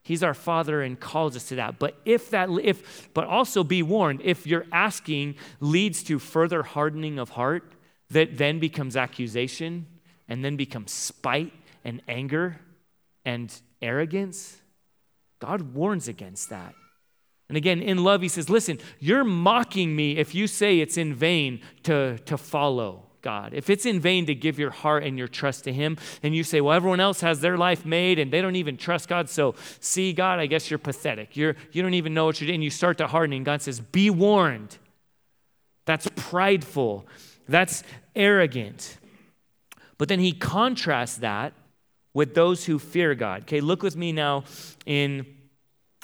He's 0.05 0.23
our 0.23 0.35
father 0.35 0.83
and 0.83 0.99
calls 0.99 1.35
us 1.35 1.49
to 1.49 1.57
that. 1.57 1.81
But 1.81 1.97
if 2.05 2.31
that 2.31 2.49
if 2.63 3.13
but 3.13 3.27
also 3.27 3.65
be 3.65 3.83
warned, 3.83 4.21
if 4.23 4.47
your 4.47 4.67
asking 4.73 5.35
leads 5.59 6.05
to 6.05 6.19
further 6.21 6.63
hardening 6.63 7.19
of 7.19 7.31
heart 7.31 7.73
that 8.11 8.39
then 8.39 8.61
becomes 8.61 8.97
accusation 8.97 9.87
and 10.29 10.45
then 10.45 10.57
becomes 10.57 10.93
spite 10.93 11.53
and 11.85 12.03
anger 12.09 12.61
and 13.25 13.53
arrogance, 13.83 14.61
God 15.41 15.75
warns 15.75 16.09
against 16.09 16.51
that. 16.51 16.75
And 17.51 17.57
again, 17.57 17.83
in 17.83 18.05
love, 18.05 18.23
he 18.23 18.29
says, 18.29 18.49
Listen, 18.49 18.79
you're 19.01 19.25
mocking 19.25 19.97
me 19.97 20.17
if 20.17 20.37
you 20.37 20.47
say 20.47 20.79
it's 20.79 20.97
in 20.97 21.13
vain 21.13 21.61
to, 21.83 22.17
to 22.19 22.39
follow 22.39 23.07
God. 23.23 23.53
If 23.55 23.69
it's 23.69 23.85
in 23.87 23.99
vain 23.99 24.27
to 24.27 24.37
give 24.37 24.57
your 24.57 24.71
heart 24.71 25.03
and 25.03 25.19
your 25.19 25.27
trust 25.27 25.65
to 25.65 25.73
Him, 25.73 25.99
and 26.23 26.33
you 26.33 26.45
say, 26.45 26.61
Well, 26.61 26.77
everyone 26.77 27.01
else 27.01 27.23
has 27.23 27.41
their 27.41 27.59
life 27.59 27.85
made 27.85 28.21
and 28.21 28.33
they 28.33 28.41
don't 28.41 28.55
even 28.55 28.77
trust 28.77 29.09
God, 29.09 29.29
so 29.29 29.57
see, 29.81 30.13
God, 30.13 30.39
I 30.39 30.47
guess 30.47 30.71
you're 30.71 30.79
pathetic. 30.79 31.37
You're, 31.37 31.57
you 31.73 31.83
don't 31.83 31.95
even 31.95 32.15
know 32.15 32.27
what 32.27 32.41
you're 32.41 32.47
doing. 32.47 32.63
You 32.63 32.71
start 32.71 32.99
to 32.99 33.09
harden, 33.09 33.35
and 33.35 33.45
God 33.45 33.63
says, 33.63 33.81
Be 33.81 34.11
warned. 34.11 34.79
That's 35.87 36.09
prideful, 36.15 37.05
that's 37.49 37.83
arrogant. 38.15 38.97
But 39.99 40.07
then 40.07 40.21
He 40.21 40.31
contrasts 40.31 41.17
that 41.17 41.53
with 42.15 42.37
those 42.37 42.65
who 42.67 42.79
fear 42.79 43.17
God. 43.17 43.43
Okay, 43.43 43.61
look 43.61 43.83
with 43.83 43.97
me 43.97 44.13
now 44.13 44.45
in 44.87 45.27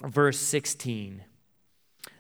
verse 0.03 0.41
16. 0.41 1.23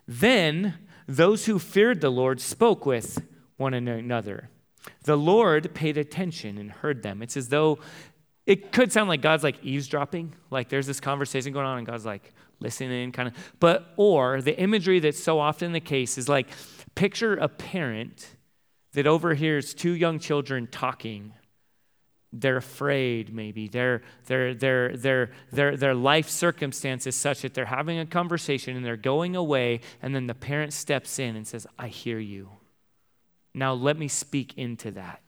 Then 0.06 0.74
those 1.06 1.46
who 1.46 1.58
feared 1.58 2.00
the 2.00 2.10
Lord 2.10 2.40
spoke 2.40 2.86
with 2.86 3.22
one 3.56 3.74
another. 3.74 4.50
The 5.04 5.16
Lord 5.16 5.74
paid 5.74 5.98
attention 5.98 6.58
and 6.58 6.70
heard 6.70 7.02
them. 7.02 7.22
It's 7.22 7.36
as 7.36 7.48
though 7.48 7.78
it 8.44 8.70
could 8.70 8.92
sound 8.92 9.08
like 9.08 9.22
God's 9.22 9.42
like 9.42 9.62
eavesdropping, 9.64 10.32
like 10.50 10.68
there's 10.68 10.86
this 10.86 11.00
conversation 11.00 11.52
going 11.52 11.66
on 11.66 11.78
and 11.78 11.86
God's 11.86 12.06
like 12.06 12.32
listening, 12.60 13.12
kind 13.12 13.28
of. 13.28 13.34
But, 13.58 13.92
or 13.96 14.40
the 14.40 14.56
imagery 14.58 15.00
that's 15.00 15.22
so 15.22 15.40
often 15.40 15.72
the 15.72 15.80
case 15.80 16.16
is 16.16 16.28
like 16.28 16.48
picture 16.94 17.34
a 17.34 17.48
parent 17.48 18.36
that 18.92 19.06
overhears 19.06 19.74
two 19.74 19.92
young 19.92 20.18
children 20.18 20.68
talking 20.68 21.32
they're 22.40 22.58
afraid 22.58 23.32
maybe 23.32 23.68
their 23.68 24.02
their 24.26 24.54
their 24.54 24.96
their 24.96 25.30
their 25.50 25.76
their 25.76 25.94
life 25.94 26.28
circumstances 26.28 27.16
such 27.16 27.42
that 27.42 27.54
they're 27.54 27.64
having 27.64 27.98
a 27.98 28.06
conversation 28.06 28.76
and 28.76 28.84
they're 28.84 28.96
going 28.96 29.34
away 29.34 29.80
and 30.02 30.14
then 30.14 30.26
the 30.26 30.34
parent 30.34 30.72
steps 30.72 31.18
in 31.18 31.36
and 31.36 31.46
says 31.46 31.66
i 31.78 31.88
hear 31.88 32.18
you 32.18 32.50
now 33.54 33.72
let 33.72 33.98
me 33.98 34.08
speak 34.08 34.56
into 34.56 34.90
that 34.90 35.22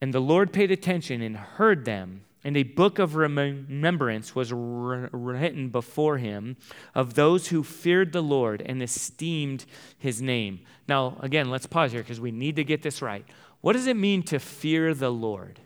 and 0.00 0.14
the 0.14 0.20
lord 0.20 0.52
paid 0.52 0.70
attention 0.70 1.20
and 1.20 1.36
heard 1.36 1.84
them 1.84 2.22
and 2.46 2.56
a 2.56 2.62
book 2.62 3.00
of 3.00 3.16
remembrance 3.16 4.36
was 4.36 4.52
written 4.52 5.68
before 5.68 6.18
him 6.18 6.56
of 6.94 7.14
those 7.14 7.48
who 7.48 7.64
feared 7.64 8.12
the 8.12 8.22
Lord 8.22 8.62
and 8.64 8.80
esteemed 8.80 9.64
his 9.98 10.22
name. 10.22 10.60
Now, 10.86 11.16
again, 11.22 11.50
let's 11.50 11.66
pause 11.66 11.90
here 11.90 12.02
because 12.02 12.20
we 12.20 12.30
need 12.30 12.54
to 12.54 12.62
get 12.62 12.82
this 12.82 13.02
right. 13.02 13.26
What 13.66 13.72
does 13.72 13.88
it 13.88 13.96
mean 13.96 14.22
to 14.26 14.38
fear 14.38 14.94
the 14.94 15.10
Lord? 15.10 15.58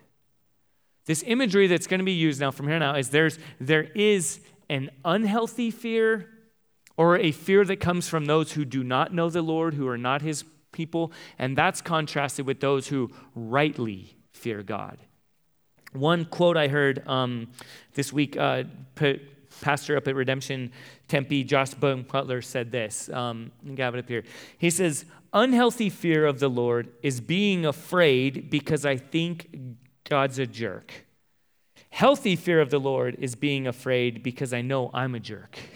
This 1.05 1.23
imagery 1.27 1.67
that's 1.67 1.87
going 1.87 1.99
to 1.99 2.05
be 2.05 2.13
used 2.13 2.41
now 2.41 2.51
from 2.51 2.67
here 2.67 2.79
now 2.79 2.95
is 2.95 3.11
there's 3.11 3.39
there 3.61 3.83
is 3.95 4.41
an 4.71 4.89
unhealthy 5.05 5.71
fear 5.71 6.27
or 6.97 7.19
a 7.19 7.31
fear 7.31 7.63
that 7.63 7.77
comes 7.77 8.09
from 8.09 8.25
those 8.25 8.53
who 8.53 8.65
do 8.65 8.83
not 8.83 9.13
know 9.13 9.29
the 9.29 9.43
Lord, 9.43 9.75
who 9.75 9.87
are 9.87 9.99
not 9.99 10.23
his 10.23 10.47
people, 10.73 11.13
and 11.39 11.59
that's 11.59 11.83
contrasted 11.83 12.47
with 12.47 12.61
those 12.61 12.89
who 12.89 13.11
rightly 13.35 14.17
fear 14.33 14.63
God. 14.63 14.97
One 15.93 16.25
quote 16.25 16.57
I 16.57 16.69
heard 16.69 17.07
um, 17.07 17.49
this 17.93 18.15
week, 18.15 18.35
uh, 18.35 18.63
pastor 19.61 19.99
up 19.99 20.09
at 20.09 20.15
Redemption 20.15 20.73
Tempe, 21.07 21.45
Josh 21.45 21.75
Butler, 21.75 22.41
said 22.41 22.73
this. 22.73 23.11
Um, 23.11 23.53
I 23.67 23.83
have 23.83 23.95
it 23.95 23.99
up 23.99 24.09
here. 24.09 24.25
He 24.57 24.71
says, 24.71 25.05
Unhealthy 25.33 25.91
fear 25.91 26.27
of 26.27 26.41
the 26.41 26.49
Lord 26.49 26.89
is 27.03 27.21
being 27.21 27.65
afraid 27.65 28.51
because 28.51 28.85
I 28.85 28.97
think 28.97 29.49
God's 30.09 30.39
a 30.39 30.47
jerk. 30.47 31.07
Healthy 31.91 32.37
fear 32.37 32.61
of 32.61 32.71
the 32.71 32.81
Lord 32.81 33.17
is 33.21 33.35
being 33.35 33.67
afraid 33.67 34.23
because 34.23 34.53
I 34.53 34.61
know 34.63 34.91
I'm 34.93 35.15
a 35.15 35.21
jerk. 35.21 35.59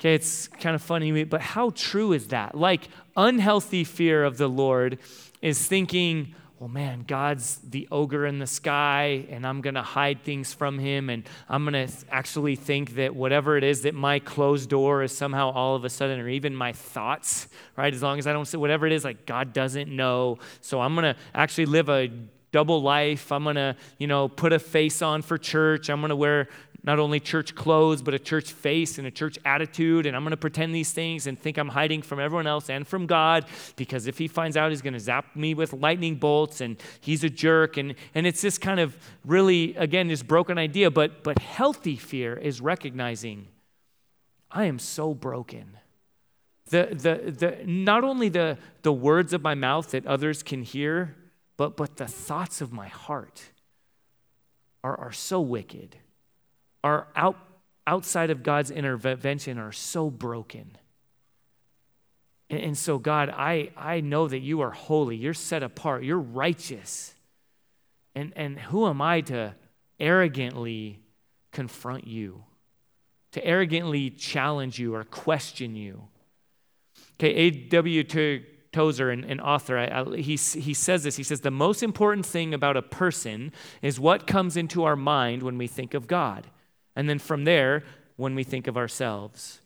Okay, 0.00 0.16
it's 0.16 0.48
kind 0.48 0.74
of 0.74 0.82
funny, 0.82 1.22
but 1.22 1.40
how 1.40 1.70
true 1.76 2.12
is 2.12 2.26
that? 2.28 2.56
Like, 2.56 2.88
unhealthy 3.16 3.84
fear 3.84 4.24
of 4.24 4.36
the 4.36 4.48
Lord 4.48 4.98
is 5.40 5.64
thinking, 5.64 6.34
well, 6.62 6.68
man, 6.68 7.02
God's 7.08 7.56
the 7.56 7.88
ogre 7.90 8.24
in 8.24 8.38
the 8.38 8.46
sky, 8.46 9.26
and 9.30 9.44
I'm 9.44 9.62
going 9.62 9.74
to 9.74 9.82
hide 9.82 10.22
things 10.22 10.54
from 10.54 10.78
him, 10.78 11.10
and 11.10 11.28
I'm 11.48 11.64
going 11.64 11.88
to 11.88 11.92
actually 12.08 12.54
think 12.54 12.94
that 12.94 13.16
whatever 13.16 13.56
it 13.56 13.64
is 13.64 13.82
that 13.82 13.96
my 13.96 14.20
closed 14.20 14.70
door 14.70 15.02
is 15.02 15.10
somehow 15.10 15.50
all 15.50 15.74
of 15.74 15.84
a 15.84 15.90
sudden, 15.90 16.20
or 16.20 16.28
even 16.28 16.54
my 16.54 16.72
thoughts, 16.72 17.48
right? 17.76 17.92
As 17.92 18.00
long 18.00 18.20
as 18.20 18.28
I 18.28 18.32
don't 18.32 18.44
say 18.44 18.58
whatever 18.58 18.86
it 18.86 18.92
is, 18.92 19.02
like 19.02 19.26
God 19.26 19.52
doesn't 19.52 19.90
know. 19.90 20.38
So 20.60 20.80
I'm 20.80 20.94
going 20.94 21.12
to 21.12 21.20
actually 21.34 21.66
live 21.66 21.88
a 21.88 22.12
double 22.52 22.80
life. 22.80 23.32
I'm 23.32 23.42
going 23.42 23.56
to, 23.56 23.74
you 23.98 24.06
know, 24.06 24.28
put 24.28 24.52
a 24.52 24.60
face 24.60 25.02
on 25.02 25.22
for 25.22 25.38
church. 25.38 25.90
I'm 25.90 26.00
going 26.00 26.10
to 26.10 26.16
wear 26.16 26.48
not 26.84 26.98
only 26.98 27.20
church 27.20 27.54
clothes, 27.54 28.02
but 28.02 28.12
a 28.12 28.18
church 28.18 28.52
face 28.52 28.98
and 28.98 29.06
a 29.06 29.10
church 29.10 29.38
attitude. 29.44 30.04
And 30.04 30.16
I'm 30.16 30.22
going 30.24 30.32
to 30.32 30.36
pretend 30.36 30.74
these 30.74 30.92
things 30.92 31.26
and 31.26 31.38
think 31.38 31.56
I'm 31.56 31.68
hiding 31.68 32.02
from 32.02 32.18
everyone 32.18 32.46
else 32.46 32.68
and 32.68 32.86
from 32.86 33.06
God 33.06 33.46
because 33.76 34.06
if 34.06 34.18
he 34.18 34.26
finds 34.26 34.56
out, 34.56 34.70
he's 34.70 34.82
going 34.82 34.94
to 34.94 35.00
zap 35.00 35.36
me 35.36 35.54
with 35.54 35.72
lightning 35.72 36.16
bolts 36.16 36.60
and 36.60 36.76
he's 37.00 37.22
a 37.22 37.30
jerk. 37.30 37.76
And, 37.76 37.94
and 38.14 38.26
it's 38.26 38.42
this 38.42 38.58
kind 38.58 38.80
of 38.80 38.96
really, 39.24 39.76
again, 39.76 40.08
this 40.08 40.22
broken 40.22 40.58
idea. 40.58 40.90
But, 40.90 41.22
but 41.22 41.38
healthy 41.38 41.96
fear 41.96 42.36
is 42.36 42.60
recognizing 42.60 43.48
I 44.50 44.64
am 44.64 44.78
so 44.78 45.14
broken. 45.14 45.78
The, 46.68 46.88
the, 46.90 47.30
the, 47.30 47.58
not 47.66 48.02
only 48.02 48.28
the, 48.28 48.58
the 48.82 48.92
words 48.92 49.32
of 49.32 49.42
my 49.42 49.54
mouth 49.54 49.90
that 49.92 50.06
others 50.06 50.42
can 50.42 50.62
hear, 50.62 51.14
but, 51.56 51.76
but 51.76 51.96
the 51.96 52.06
thoughts 52.06 52.60
of 52.60 52.72
my 52.72 52.88
heart 52.88 53.50
are, 54.82 54.98
are 54.98 55.12
so 55.12 55.40
wicked 55.40 55.96
are 56.84 57.06
out, 57.14 57.36
outside 57.86 58.30
of 58.30 58.42
God's 58.42 58.70
intervention 58.70 59.58
are 59.58 59.72
so 59.72 60.10
broken. 60.10 60.76
And, 62.50 62.60
and 62.60 62.78
so, 62.78 62.98
God, 62.98 63.30
I, 63.30 63.70
I 63.76 64.00
know 64.00 64.28
that 64.28 64.40
you 64.40 64.60
are 64.60 64.70
holy, 64.70 65.16
you're 65.16 65.34
set 65.34 65.62
apart, 65.62 66.04
you're 66.04 66.18
righteous. 66.18 67.14
And, 68.14 68.32
and 68.36 68.58
who 68.58 68.86
am 68.86 69.00
I 69.00 69.22
to 69.22 69.54
arrogantly 69.98 71.00
confront 71.50 72.06
you, 72.06 72.44
to 73.32 73.44
arrogantly 73.44 74.10
challenge 74.10 74.78
you 74.78 74.94
or 74.94 75.04
question 75.04 75.74
you? 75.74 76.08
Okay, 77.18 77.32
A.W. 77.34 78.04
Tozer, 78.72 79.10
an, 79.10 79.24
an 79.24 79.40
author, 79.40 79.78
I, 79.78 80.00
I, 80.00 80.16
he, 80.16 80.36
he 80.36 80.74
says 80.74 81.04
this. 81.04 81.16
He 81.16 81.22
says, 81.22 81.42
The 81.42 81.50
most 81.50 81.82
important 81.82 82.26
thing 82.26 82.54
about 82.54 82.76
a 82.76 82.82
person 82.82 83.52
is 83.82 84.00
what 84.00 84.26
comes 84.26 84.56
into 84.56 84.84
our 84.84 84.96
mind 84.96 85.42
when 85.42 85.58
we 85.58 85.66
think 85.66 85.94
of 85.94 86.06
God. 86.06 86.46
And 86.96 87.08
then 87.08 87.18
from 87.18 87.44
there, 87.44 87.84
when 88.16 88.34
we 88.34 88.44
think 88.44 88.66
of 88.66 88.76
ourselves. 88.76 89.60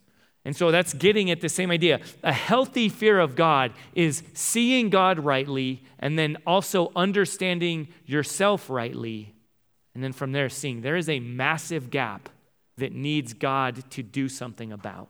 And 0.45 0.55
so 0.55 0.71
that's 0.71 0.95
getting 0.95 1.31
at 1.31 1.41
the 1.41 1.49
same 1.49 1.71
idea. 1.73 2.01
A 2.23 2.33
healthy 2.33 2.89
fear 2.89 3.19
of 3.19 3.35
God 3.35 3.73
is 3.95 4.23
seeing 4.33 4.91
God 4.91 5.19
rightly 5.19 5.83
and 5.99 6.17
then 6.17 6.37
also 6.47 6.93
understanding 6.95 7.89
yourself 8.05 8.71
rightly. 8.71 9.35
And 9.95 10.05
then 10.05 10.12
from 10.12 10.31
there, 10.31 10.49
seeing 10.49 10.83
there 10.83 10.97
is 10.97 11.09
a 11.09 11.19
massive 11.19 11.91
gap 11.91 12.29
that 12.77 12.93
needs 12.93 13.33
God 13.33 13.91
to 13.91 14.03
do 14.03 14.29
something 14.29 14.73
about. 14.73 15.09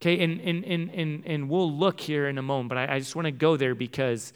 Okay, 0.00 0.24
and, 0.24 0.40
and, 0.40 0.64
and, 0.64 0.90
and, 0.90 1.22
and 1.26 1.48
we'll 1.50 1.70
look 1.70 2.00
here 2.00 2.28
in 2.28 2.38
a 2.38 2.42
moment, 2.42 2.70
but 2.70 2.78
I, 2.78 2.94
I 2.94 2.98
just 2.98 3.14
want 3.14 3.26
to 3.26 3.32
go 3.32 3.56
there 3.56 3.74
because 3.74 4.32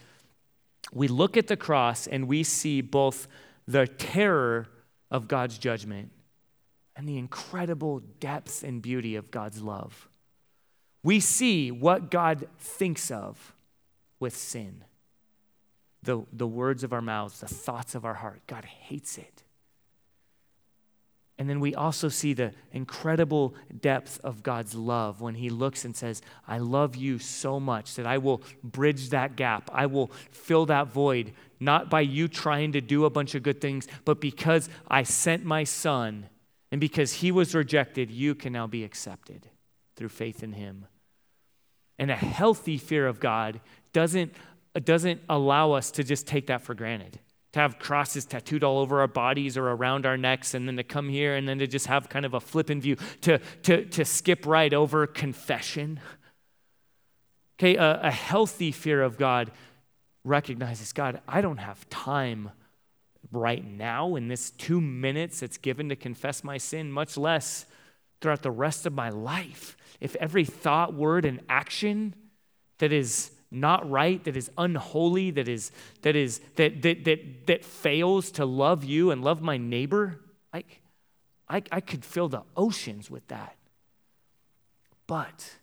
we 0.93 1.09
look 1.09 1.37
at 1.37 1.47
the 1.47 1.57
cross 1.57 2.07
and 2.07 2.29
we 2.29 2.43
see 2.43 2.83
both 2.83 3.27
the 3.67 3.87
terror 3.87 4.69
of 5.11 5.29
God's 5.29 5.59
judgment 5.59 6.11
and 6.95 7.09
the 7.09 7.19
incredible 7.19 8.01
depth 8.21 8.63
and 8.63 8.81
beauty 8.81 9.17
of 9.17 9.31
God's 9.31 9.63
love. 9.63 10.09
We 11.03 11.21
see 11.21 11.71
what 11.71 12.11
God 12.11 12.49
thinks 12.59 13.11
of 13.11 13.55
with 14.19 14.35
sin. 14.35 14.85
The, 16.03 16.25
the 16.33 16.47
words 16.47 16.85
of 16.85 16.93
our 16.93 17.03
mouths, 17.03 17.41
the 17.41 17.49
thoughts 17.49 17.95
of 17.95 18.05
our 18.05 18.15
heart. 18.15 18.43
God 18.47 18.65
hates 18.65 19.19
it. 19.19 19.43
And 21.39 21.51
then 21.51 21.61
we 21.61 21.75
also 21.75 22.09
see 22.09 22.33
the 22.33 22.53
incredible 22.73 23.55
depth 23.81 24.19
of 24.25 24.43
God's 24.43 24.75
love 24.75 25.21
when 25.21 25.35
He 25.35 25.51
looks 25.51 25.85
and 25.85 25.95
says, 25.95 26.23
I 26.49 26.59
love 26.59 26.97
you 26.97 27.19
so 27.19 27.61
much 27.61 27.95
that 27.97 28.07
I 28.07 28.17
will 28.19 28.43
bridge 28.65 29.11
that 29.11 29.37
gap. 29.37 29.69
I 29.73 29.85
will 29.85 30.11
fill 30.31 30.65
that 30.67 30.89
void, 30.89 31.33
not 31.61 31.91
by 31.91 32.01
you 32.01 32.27
trying 32.27 32.73
to 32.73 32.81
do 32.81 33.05
a 33.05 33.11
bunch 33.11 33.35
of 33.35 33.43
good 33.43 33.61
things, 33.61 33.87
but 34.07 34.21
because 34.21 34.71
I 34.89 35.03
sent 35.03 35.45
my 35.45 35.65
Son 35.65 36.29
and 36.73 36.81
because 36.81 37.13
He 37.15 37.31
was 37.31 37.55
rejected, 37.55 38.11
you 38.11 38.35
can 38.35 38.55
now 38.55 38.67
be 38.67 38.83
accepted 38.83 39.47
through 39.95 40.09
faith 40.09 40.43
in 40.43 40.53
Him. 40.53 40.87
And 41.99 42.11
a 42.11 42.17
healthy 42.17 42.79
fear 42.79 43.07
of 43.07 43.21
God 43.21 43.61
doesn't, 43.93 44.33
doesn't 44.85 45.21
allow 45.29 45.73
us 45.73 45.91
to 45.93 46.03
just 46.03 46.27
take 46.27 46.47
that 46.47 46.63
for 46.63 46.75
granted. 46.75 47.19
To 47.57 47.63
have 47.63 47.79
crosses 47.79 48.27
tattooed 48.27 48.63
all 48.63 48.79
over 48.79 49.01
our 49.01 49.09
bodies 49.09 49.57
or 49.57 49.71
around 49.71 50.05
our 50.05 50.19
necks, 50.19 50.53
and 50.53 50.69
then 50.69 50.77
to 50.77 50.85
come 50.85 51.09
here 51.09 51.35
and 51.35 51.49
then 51.49 51.59
to 51.59 51.67
just 51.67 51.87
have 51.87 52.07
kind 52.11 52.27
of 52.27 52.35
a 52.35 52.41
flippant 52.41 52.83
view, 52.83 52.97
to, 53.23 53.39
to, 53.63 53.87
to 53.87 54.05
skip 54.05 54.45
right 54.45 54.75
over 54.75 55.07
confession. 55.07 55.99
Okay, 57.59 57.77
a, 57.77 58.01
a 58.03 58.11
healthy 58.11 58.73
fear 58.73 59.03
of 59.03 59.17
God 59.17 59.51
recognizes 60.23 60.93
God, 60.93 61.23
I 61.27 61.41
don't 61.41 61.57
have 61.57 61.89
time 61.89 62.51
right 63.33 63.65
now 63.65 64.17
in 64.17 64.29
this 64.29 64.51
two 64.51 64.83
minutes 64.83 65.41
that's 65.41 65.57
given 65.57 65.89
to 65.89 65.97
confess 65.97 66.45
my 66.45 66.59
sin, 66.59 66.93
much 66.93 67.17
less 67.17 67.65
throughout 68.21 68.43
the 68.43 68.51
rest 68.51 68.85
of 68.85 68.93
my 68.93 69.09
life. 69.09 69.79
If 69.99 70.15
every 70.17 70.45
thought, 70.45 70.93
word, 70.93 71.25
and 71.25 71.41
action 71.49 72.15
that 72.79 72.93
is 72.93 73.31
not 73.51 73.89
right, 73.89 74.23
that 74.25 74.37
is 74.37 74.51
unholy, 74.59 75.31
that 75.33 75.49
is 75.49 75.71
that 76.03 76.17
is 76.17 76.41
that 76.57 76.83
that 76.83 77.05
that, 77.05 77.47
that 77.47 77.65
fails 77.65 78.31
to 78.33 78.45
love 78.45 78.85
you 78.85 79.11
and 79.11 79.23
love 79.23 79.41
my 79.41 79.57
neighbor, 79.57 80.21
I, 80.53 80.65
I, 81.49 81.63
I 81.71 81.81
could 81.81 82.05
fill 82.05 82.29
the 82.29 82.43
oceans 82.57 83.11
with 83.11 83.27
that. 83.29 83.57
But 85.07 85.57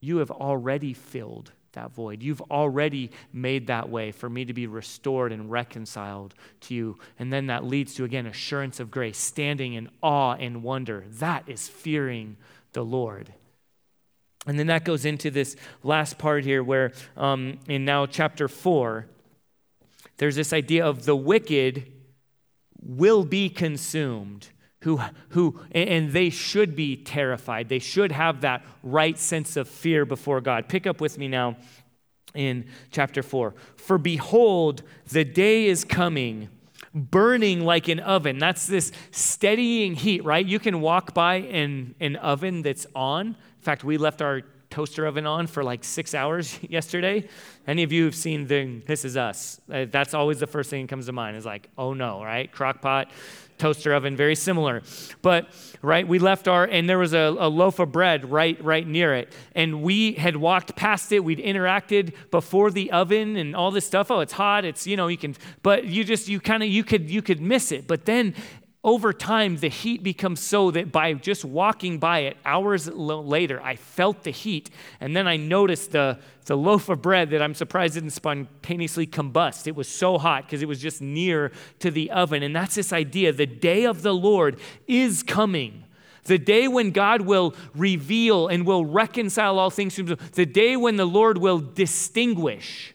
you 0.00 0.18
have 0.18 0.30
already 0.30 0.92
filled 0.92 1.52
that 1.72 1.92
void. 1.92 2.22
You've 2.22 2.42
already 2.42 3.10
made 3.32 3.68
that 3.68 3.88
way 3.88 4.12
for 4.12 4.28
me 4.28 4.44
to 4.44 4.52
be 4.52 4.66
restored 4.66 5.32
and 5.32 5.50
reconciled 5.50 6.34
to 6.62 6.74
you. 6.74 6.98
And 7.18 7.32
then 7.32 7.46
that 7.46 7.64
leads 7.64 7.94
to, 7.94 8.04
again, 8.04 8.26
assurance 8.26 8.80
of 8.80 8.90
grace, 8.90 9.18
standing 9.18 9.74
in 9.74 9.88
awe 10.02 10.34
and 10.34 10.62
wonder. 10.62 11.04
That 11.08 11.44
is 11.46 11.68
fearing 11.68 12.36
the 12.72 12.84
Lord. 12.84 13.32
And 14.46 14.58
then 14.58 14.68
that 14.68 14.84
goes 14.84 15.04
into 15.04 15.30
this 15.30 15.56
last 15.82 16.18
part 16.18 16.44
here 16.44 16.62
where 16.62 16.92
um, 17.16 17.58
in 17.68 17.84
now 17.84 18.06
chapter 18.06 18.48
4, 18.48 19.06
there's 20.16 20.36
this 20.36 20.52
idea 20.52 20.86
of 20.86 21.04
the 21.04 21.16
wicked 21.16 21.90
will 22.82 23.24
be 23.24 23.48
consumed 23.48 24.48
who, 24.82 25.00
who 25.30 25.60
and 25.72 26.12
they 26.12 26.30
should 26.30 26.74
be 26.74 26.96
terrified. 26.96 27.68
They 27.68 27.78
should 27.78 28.12
have 28.12 28.40
that 28.40 28.64
right 28.82 29.18
sense 29.18 29.56
of 29.56 29.68
fear 29.68 30.06
before 30.06 30.40
God. 30.40 30.68
Pick 30.68 30.86
up 30.86 31.00
with 31.00 31.18
me 31.18 31.28
now 31.28 31.56
in 32.34 32.66
chapter 32.90 33.22
4. 33.22 33.54
For 33.76 33.98
behold, 33.98 34.82
the 35.08 35.24
day 35.24 35.66
is 35.66 35.84
coming, 35.84 36.48
burning 36.94 37.60
like 37.60 37.88
an 37.88 38.00
oven. 38.00 38.38
That's 38.38 38.66
this 38.66 38.90
steadying 39.10 39.96
heat, 39.96 40.24
right? 40.24 40.46
You 40.46 40.58
can 40.58 40.80
walk 40.80 41.12
by 41.12 41.36
an, 41.36 41.94
an 42.00 42.16
oven 42.16 42.62
that's 42.62 42.86
on. 42.94 43.36
In 43.60 43.64
fact, 43.64 43.84
we 43.84 43.98
left 43.98 44.22
our 44.22 44.40
toaster 44.70 45.04
oven 45.04 45.26
on 45.26 45.46
for 45.46 45.62
like 45.62 45.84
six 45.84 46.14
hours 46.14 46.58
yesterday. 46.68 47.28
Any 47.66 47.82
of 47.82 47.92
you 47.92 48.06
have 48.06 48.14
seen 48.14 48.46
the 48.46 48.80
This 48.86 49.04
Is 49.04 49.18
Us? 49.18 49.60
Uh, 49.70 49.84
that's 49.90 50.14
always 50.14 50.40
the 50.40 50.46
first 50.46 50.70
thing 50.70 50.86
that 50.86 50.88
comes 50.88 51.06
to 51.06 51.12
mind 51.12 51.36
is 51.36 51.44
like, 51.44 51.68
oh 51.76 51.92
no, 51.92 52.24
right? 52.24 52.50
Crock 52.50 52.80
pot, 52.80 53.10
toaster 53.58 53.92
oven, 53.92 54.16
very 54.16 54.34
similar. 54.34 54.82
But 55.20 55.48
right, 55.82 56.08
we 56.08 56.18
left 56.18 56.48
our 56.48 56.64
and 56.64 56.88
there 56.88 56.98
was 56.98 57.12
a, 57.12 57.36
a, 57.38 57.50
loaf 57.50 57.80
of 57.80 57.92
bread 57.92 58.30
right 58.30 58.62
right 58.64 58.86
near 58.86 59.14
it, 59.14 59.30
and 59.54 59.82
we 59.82 60.14
had 60.14 60.36
walked 60.36 60.74
past 60.74 61.12
it. 61.12 61.22
We'd 61.22 61.38
interacted 61.38 62.14
before 62.30 62.70
the 62.70 62.90
oven 62.92 63.36
and 63.36 63.54
all 63.54 63.70
this 63.70 63.86
stuff. 63.86 64.10
Oh, 64.10 64.20
it's 64.20 64.32
hot. 64.32 64.64
It's 64.64 64.86
you 64.86 64.96
know 64.96 65.08
you 65.08 65.18
can, 65.18 65.36
but 65.62 65.84
you 65.84 66.02
just 66.02 66.28
you 66.28 66.40
kind 66.40 66.62
of 66.62 66.70
you 66.70 66.82
could 66.82 67.10
you 67.10 67.20
could 67.20 67.42
miss 67.42 67.70
it. 67.70 67.86
But 67.86 68.06
then 68.06 68.34
over 68.82 69.12
time, 69.12 69.56
the 69.56 69.68
heat 69.68 70.02
becomes 70.02 70.40
so 70.40 70.70
that 70.70 70.90
by 70.90 71.12
just 71.12 71.44
walking 71.44 71.98
by 71.98 72.20
it 72.20 72.38
hours 72.46 72.88
later, 72.88 73.62
I 73.62 73.76
felt 73.76 74.22
the 74.22 74.30
heat. 74.30 74.70
And 75.00 75.14
then 75.14 75.28
I 75.28 75.36
noticed 75.36 75.92
the, 75.92 76.18
the 76.46 76.56
loaf 76.56 76.88
of 76.88 77.02
bread 77.02 77.28
that 77.30 77.42
I'm 77.42 77.54
surprised 77.54 77.94
didn't 77.94 78.10
spontaneously 78.10 79.06
combust. 79.06 79.66
It 79.66 79.76
was 79.76 79.86
so 79.86 80.16
hot 80.16 80.46
because 80.46 80.62
it 80.62 80.68
was 80.68 80.80
just 80.80 81.02
near 81.02 81.52
to 81.80 81.90
the 81.90 82.10
oven. 82.10 82.42
And 82.42 82.56
that's 82.56 82.74
this 82.74 82.90
idea 82.90 83.32
the 83.32 83.44
day 83.44 83.84
of 83.84 84.00
the 84.00 84.14
Lord 84.14 84.58
is 84.86 85.22
coming. 85.22 85.84
The 86.24 86.38
day 86.38 86.66
when 86.66 86.90
God 86.90 87.22
will 87.22 87.54
reveal 87.74 88.48
and 88.48 88.64
will 88.64 88.86
reconcile 88.86 89.58
all 89.58 89.70
things 89.70 89.96
to. 89.96 90.04
The 90.04 90.46
day 90.46 90.76
when 90.76 90.96
the 90.96 91.06
Lord 91.06 91.36
will 91.36 91.58
distinguish 91.58 92.94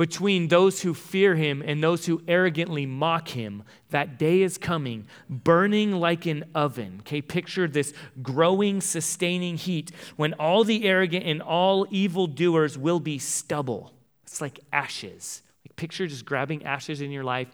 between 0.00 0.48
those 0.48 0.80
who 0.80 0.94
fear 0.94 1.34
him 1.34 1.62
and 1.62 1.84
those 1.84 2.06
who 2.06 2.22
arrogantly 2.26 2.86
mock 2.86 3.28
him. 3.28 3.62
That 3.90 4.18
day 4.18 4.40
is 4.40 4.56
coming, 4.56 5.06
burning 5.28 5.92
like 5.92 6.24
an 6.24 6.46
oven. 6.54 7.00
Okay, 7.00 7.20
picture 7.20 7.68
this 7.68 7.92
growing, 8.22 8.80
sustaining 8.80 9.58
heat 9.58 9.92
when 10.16 10.32
all 10.32 10.64
the 10.64 10.86
arrogant 10.86 11.26
and 11.26 11.42
all 11.42 11.86
evildoers 11.90 12.78
will 12.78 12.98
be 12.98 13.18
stubble. 13.18 13.92
It's 14.22 14.40
like 14.40 14.60
ashes. 14.72 15.42
Like 15.66 15.76
picture 15.76 16.06
just 16.06 16.24
grabbing 16.24 16.64
ashes 16.64 17.02
in 17.02 17.10
your 17.10 17.24
life, 17.24 17.48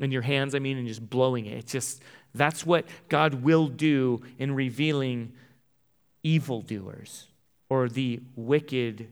in 0.00 0.10
your 0.10 0.22
hands, 0.22 0.56
I 0.56 0.58
mean, 0.58 0.78
and 0.78 0.88
just 0.88 1.08
blowing 1.08 1.46
it. 1.46 1.56
It's 1.58 1.70
just, 1.70 2.02
that's 2.34 2.66
what 2.66 2.84
God 3.10 3.44
will 3.44 3.68
do 3.68 4.22
in 4.40 4.56
revealing 4.56 5.34
evildoers 6.24 7.28
or 7.70 7.88
the 7.88 8.18
wicked 8.34 9.06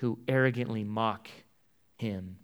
who 0.00 0.18
arrogantly 0.28 0.84
mock 0.84 1.30
him. 1.96 2.38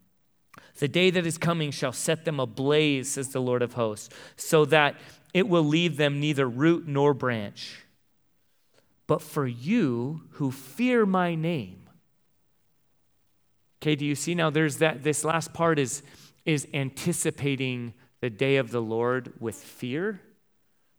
The 0.78 0.88
day 0.88 1.10
that 1.10 1.26
is 1.26 1.38
coming 1.38 1.70
shall 1.70 1.92
set 1.92 2.24
them 2.24 2.40
ablaze, 2.40 3.10
says 3.10 3.28
the 3.28 3.40
Lord 3.40 3.62
of 3.62 3.74
hosts, 3.74 4.08
so 4.36 4.64
that 4.66 4.96
it 5.32 5.48
will 5.48 5.64
leave 5.64 5.96
them 5.96 6.20
neither 6.20 6.48
root 6.48 6.86
nor 6.86 7.14
branch. 7.14 7.84
But 9.06 9.22
for 9.22 9.46
you 9.46 10.22
who 10.32 10.50
fear 10.50 11.06
my 11.06 11.34
name, 11.34 11.88
okay, 13.80 13.94
do 13.94 14.04
you 14.04 14.14
see 14.14 14.34
now? 14.34 14.50
There's 14.50 14.78
that, 14.78 15.02
this 15.02 15.24
last 15.24 15.52
part 15.52 15.78
is, 15.78 16.02
is 16.44 16.66
anticipating 16.72 17.94
the 18.20 18.30
day 18.30 18.56
of 18.56 18.70
the 18.70 18.82
Lord 18.82 19.32
with 19.40 19.56
fear. 19.56 20.20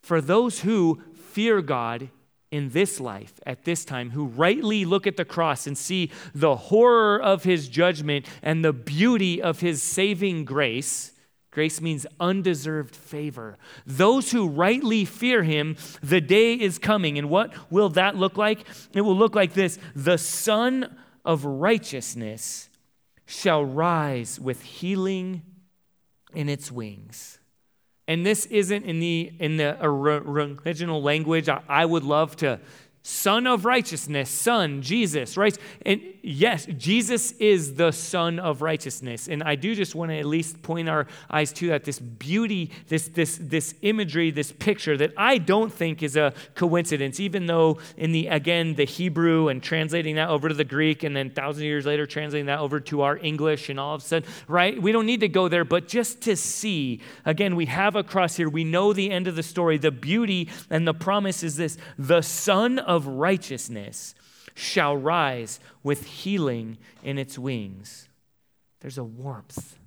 For 0.02 0.20
those 0.20 0.62
who 0.62 1.02
fear 1.16 1.62
God, 1.62 2.10
in 2.54 2.70
this 2.70 3.00
life 3.00 3.34
at 3.48 3.66
this 3.66 3.84
time 3.84 4.12
who 4.12 4.28
rightly 4.28 4.86
look 4.86 5.08
at 5.08 5.18
the 5.18 5.26
cross 5.26 5.66
and 5.66 5.76
see 5.76 6.12
the 6.36 6.56
horror 6.56 7.20
of 7.20 7.44
his 7.44 7.68
judgment 7.68 8.28
and 8.44 8.64
the 8.64 8.72
beauty 8.72 9.42
of 9.42 9.60
his 9.60 9.82
saving 9.82 10.46
grace. 10.46 11.14
Grace 11.50 11.82
means 11.82 12.06
undeserved 12.20 12.96
favor. 12.96 13.58
Those 13.88 14.32
who 14.32 14.48
rightly 14.48 15.04
fear 15.04 15.42
him, 15.42 15.78
the 16.04 16.22
day 16.22 16.54
is 16.54 16.78
coming. 16.78 17.18
And 17.18 17.28
what 17.28 17.72
will 17.72 17.90
that 17.90 18.16
look 18.16 18.38
like? 18.38 18.68
It 18.94 19.02
will 19.02 19.18
look 19.18 19.34
like 19.34 19.54
this 19.54 19.80
The 19.96 20.20
Sun 20.20 20.96
of 21.26 21.46
Righteousness 21.46 22.70
shall 23.26 23.66
rise 23.66 24.40
with 24.40 24.62
healing 24.62 25.42
in 26.36 26.50
its 26.50 26.72
wings. 26.72 27.40
And 28.14 28.24
this 28.24 28.46
isn't 28.46 28.86
in 28.86 29.00
the 29.00 29.34
in 29.40 29.58
the 29.58 29.76
original 29.82 31.02
language. 31.02 31.50
I, 31.50 31.64
I 31.68 31.84
would 31.84 32.04
love 32.04 32.36
to 32.38 32.60
Son 33.02 33.48
of 33.48 33.66
righteousness, 33.66 34.30
Son, 34.30 34.84
Jesus, 34.84 35.36
right? 35.36 35.58
And 35.84 36.13
yes, 36.24 36.66
Jesus 36.78 37.34
is 37.34 37.76
the 37.76 37.92
Son 37.92 38.40
of 38.40 38.62
righteousness. 38.62 39.28
And 39.28 39.44
I 39.44 39.56
do 39.56 39.76
just 39.76 39.94
want 39.94 40.10
to 40.10 40.18
at 40.18 40.26
least 40.26 40.62
point 40.64 40.88
our 40.88 41.06
eyes 41.30 41.52
to 41.54 41.68
that 41.68 41.84
this 41.84 42.00
beauty, 42.00 42.72
this, 42.88 43.10
this, 43.10 43.38
this 43.42 43.76
imagery, 43.82 44.32
this 44.32 44.52
picture 44.52 44.96
that 44.98 45.12
I 45.18 45.38
don't 45.38 45.72
think 45.72 46.02
is 46.02 46.16
a 46.16 46.34
coincidence, 46.56 47.20
even 47.20 47.46
though 47.46 47.80
in 47.98 48.14
the, 48.14 48.28
again, 48.28 48.76
the 48.76 48.86
Hebrew 48.86 49.50
and 49.50 49.62
translating 49.62 50.16
that 50.16 50.30
over 50.30 50.48
to 50.48 50.56
the 50.56 50.64
Greek 50.64 51.04
and 51.04 51.16
then 51.16 51.30
thousands 51.30 51.62
of 51.62 51.66
years 51.66 51.86
later 51.86 52.06
translating 52.06 52.46
that 52.46 52.60
over 52.60 52.80
to 52.80 53.02
our 53.02 53.18
English 53.18 53.70
and 53.70 53.80
all 53.80 53.96
of 53.96 54.02
a 54.02 54.06
sudden, 54.06 54.30
right? 54.48 54.82
We 54.82 54.94
don't 54.94 55.06
need 55.06 55.20
to 55.20 55.30
go 55.30 55.50
there, 55.50 55.66
but 55.66 55.90
just 55.90 56.22
to 56.22 56.38
see, 56.38 57.02
again, 57.26 57.56
we 57.58 57.66
have 57.66 57.98
a 57.98 58.04
cross 58.04 58.38
here. 58.38 58.50
We 58.50 58.64
know 58.64 58.94
the 58.94 59.12
end 59.12 59.28
of 59.28 59.36
the 59.36 59.44
story. 59.44 59.78
The 59.78 59.92
beauty 59.92 60.50
and 60.70 60.88
the 60.88 60.94
promise 60.94 61.44
is 61.44 61.58
this 61.58 61.78
the 61.98 62.22
Son 62.22 62.80
of 62.80 63.08
righteousness 63.08 64.16
shall 64.54 64.96
rise 64.96 65.60
with 65.82 66.06
healing 66.06 66.78
in 67.04 67.18
its 67.18 67.38
wings. 67.38 68.10
There's 68.80 68.98
a 68.98 69.04
warmth, 69.04 69.78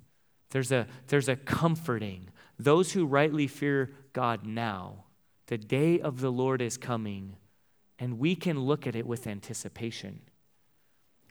there's 0.51 0.71
a, 0.71 0.87
there's 1.07 1.29
a 1.29 1.35
comforting. 1.35 2.29
Those 2.59 2.93
who 2.93 3.05
rightly 3.05 3.45
fear 3.45 3.91
God 4.13 4.45
now, 4.45 5.05
the 5.45 5.57
day 5.57 5.99
of 5.99 6.21
the 6.21 6.31
Lord 6.31 6.61
is 6.61 6.77
coming, 6.77 7.35
and 7.99 8.17
we 8.17 8.35
can 8.35 8.59
look 8.59 8.87
at 8.87 8.95
it 8.95 9.05
with 9.05 9.27
anticipation, 9.27 10.21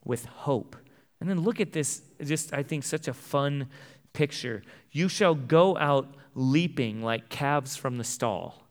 with 0.05 0.27
hope. 0.27 0.77
And 1.20 1.29
then 1.29 1.40
look 1.40 1.61
at 1.61 1.72
this, 1.72 2.03
just 2.22 2.53
I 2.53 2.62
think 2.62 2.85
such 2.85 3.09
a 3.09 3.12
fun 3.12 3.68
picture. 4.12 4.62
You 4.92 5.09
shall 5.09 5.35
go 5.35 5.77
out 5.77 6.14
leaping 6.35 7.03
like 7.03 7.29
calves 7.29 7.77
from 7.77 7.96
the 7.96 8.05
stall. 8.05 8.66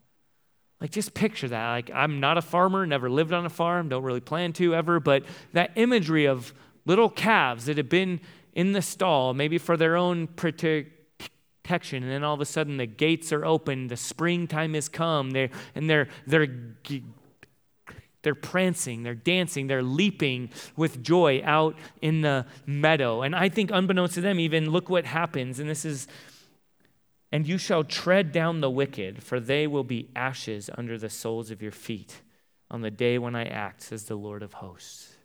Like, 0.81 0.91
just 0.91 1.13
picture 1.13 1.47
that. 1.47 1.71
Like, 1.71 1.91
I'm 1.93 2.19
not 2.19 2.37
a 2.37 2.41
farmer, 2.41 2.85
never 2.85 3.09
lived 3.09 3.33
on 3.33 3.45
a 3.45 3.49
farm, 3.49 3.89
don't 3.89 4.03
really 4.03 4.19
plan 4.19 4.53
to 4.53 4.75
ever, 4.75 4.99
but 4.99 5.23
that 5.53 5.71
imagery 5.75 6.25
of 6.25 6.53
little 6.85 7.09
calves 7.09 7.65
that 7.65 7.77
have 7.77 7.89
been 7.89 8.19
in 8.53 8.73
the 8.73 8.81
stall, 8.81 9.33
maybe 9.33 9.57
for 9.57 9.77
their 9.77 9.95
own 9.95 10.27
protection, 10.27 12.03
and 12.03 12.11
then 12.11 12.23
all 12.23 12.33
of 12.33 12.41
a 12.41 12.45
sudden 12.45 12.77
the 12.77 12.85
gates 12.85 13.31
are 13.31 13.45
open, 13.45 13.87
the 13.87 13.97
springtime 13.97 14.73
has 14.73 14.89
come, 14.89 15.31
they're, 15.31 15.49
and 15.75 15.89
they're, 15.89 16.07
they're 16.27 16.47
they're 18.25 18.33
prancing, 18.33 19.03
they're 19.03 19.13
dancing, 19.13 19.67
they're 19.67 19.83
leaping 19.83 20.49
with 20.75 21.03
joy 21.03 21.43
out 21.45 21.75
in 22.01 22.21
the 22.21 22.47
meadow. 22.65 23.21
And 23.21 23.35
I 23.35 23.49
think, 23.49 23.69
unbeknownst 23.71 24.15
to 24.15 24.21
them, 24.21 24.39
even 24.39 24.71
look 24.71 24.89
what 24.89 25.05
happens. 25.05 25.59
And 25.59 25.69
this 25.69 25.85
is, 25.85 26.07
and 27.35 27.45
you 27.45 27.57
shall 27.57 27.83
tread 27.83 28.31
down 28.31 28.61
the 28.61 28.69
wicked, 28.69 29.21
for 29.21 29.41
they 29.41 29.67
will 29.67 29.83
be 29.83 30.07
ashes 30.15 30.69
under 30.77 30.97
the 30.97 31.09
soles 31.09 31.51
of 31.51 31.61
your 31.61 31.73
feet 31.73 32.21
on 32.71 32.79
the 32.79 32.89
day 32.89 33.17
when 33.17 33.35
I 33.35 33.43
act, 33.43 33.81
says 33.81 34.05
the 34.05 34.15
Lord 34.15 34.41
of 34.41 34.53
hosts. 34.53 35.17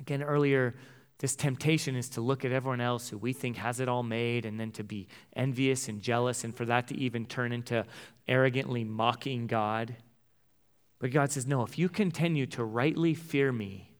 Again, 0.00 0.22
earlier, 0.22 0.74
this 1.18 1.36
temptation 1.36 1.94
is 1.94 2.08
to 2.08 2.22
look 2.22 2.42
at 2.42 2.52
everyone 2.52 2.80
else 2.80 3.10
who 3.10 3.18
we 3.18 3.34
think 3.34 3.58
has 3.58 3.80
it 3.80 3.88
all 3.90 4.02
made 4.02 4.46
and 4.46 4.58
then 4.58 4.70
to 4.70 4.82
be 4.82 5.08
envious 5.36 5.90
and 5.90 6.00
jealous, 6.00 6.42
and 6.42 6.56
for 6.56 6.64
that 6.64 6.88
to 6.88 6.96
even 6.96 7.26
turn 7.26 7.52
into 7.52 7.84
arrogantly 8.26 8.82
mocking 8.82 9.46
God. 9.46 9.96
But 11.00 11.10
God 11.10 11.30
says, 11.30 11.46
No, 11.46 11.66
if 11.66 11.78
you 11.78 11.90
continue 11.90 12.46
to 12.46 12.64
rightly 12.64 13.12
fear 13.12 13.52
me, 13.52 13.90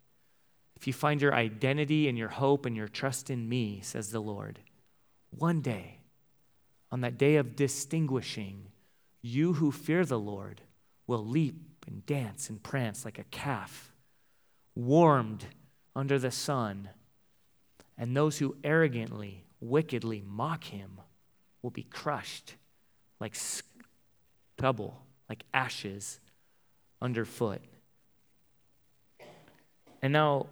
if 0.74 0.86
you 0.86 0.94
find 0.94 1.20
your 1.20 1.34
identity 1.34 2.08
and 2.08 2.16
your 2.16 2.28
hope 2.28 2.64
and 2.64 2.74
your 2.74 2.88
trust 2.88 3.28
in 3.28 3.46
me, 3.46 3.80
says 3.82 4.10
the 4.10 4.20
Lord, 4.20 4.60
one 5.28 5.60
day, 5.60 5.98
on 6.94 7.00
that 7.00 7.18
day 7.18 7.34
of 7.34 7.56
distinguishing, 7.56 8.68
you 9.20 9.54
who 9.54 9.72
fear 9.72 10.04
the 10.04 10.16
Lord 10.16 10.60
will 11.08 11.26
leap 11.26 11.84
and 11.88 12.06
dance 12.06 12.48
and 12.48 12.62
prance 12.62 13.04
like 13.04 13.18
a 13.18 13.24
calf, 13.32 13.92
warmed 14.76 15.44
under 15.96 16.20
the 16.20 16.30
sun. 16.30 16.88
And 17.98 18.16
those 18.16 18.38
who 18.38 18.54
arrogantly, 18.62 19.42
wickedly 19.58 20.22
mock 20.24 20.62
him 20.62 21.00
will 21.62 21.72
be 21.72 21.82
crushed 21.82 22.54
like 23.18 23.34
stubble, 23.34 25.02
like 25.28 25.42
ashes 25.52 26.20
underfoot. 27.02 27.60
And 30.00 30.12
now, 30.12 30.46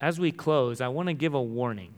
as 0.00 0.20
we 0.20 0.30
close, 0.30 0.80
I 0.80 0.86
want 0.86 1.08
to 1.08 1.14
give 1.14 1.34
a 1.34 1.42
warning. 1.42 1.96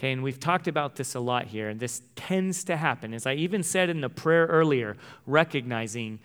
Okay, 0.00 0.12
and 0.12 0.22
we've 0.22 0.40
talked 0.40 0.66
about 0.66 0.96
this 0.96 1.14
a 1.14 1.20
lot 1.20 1.48
here, 1.48 1.68
and 1.68 1.78
this 1.78 2.00
tends 2.16 2.64
to 2.64 2.78
happen. 2.78 3.12
As 3.12 3.26
I 3.26 3.34
even 3.34 3.62
said 3.62 3.90
in 3.90 4.00
the 4.00 4.08
prayer 4.08 4.46
earlier, 4.46 4.96
recognizing 5.26 6.20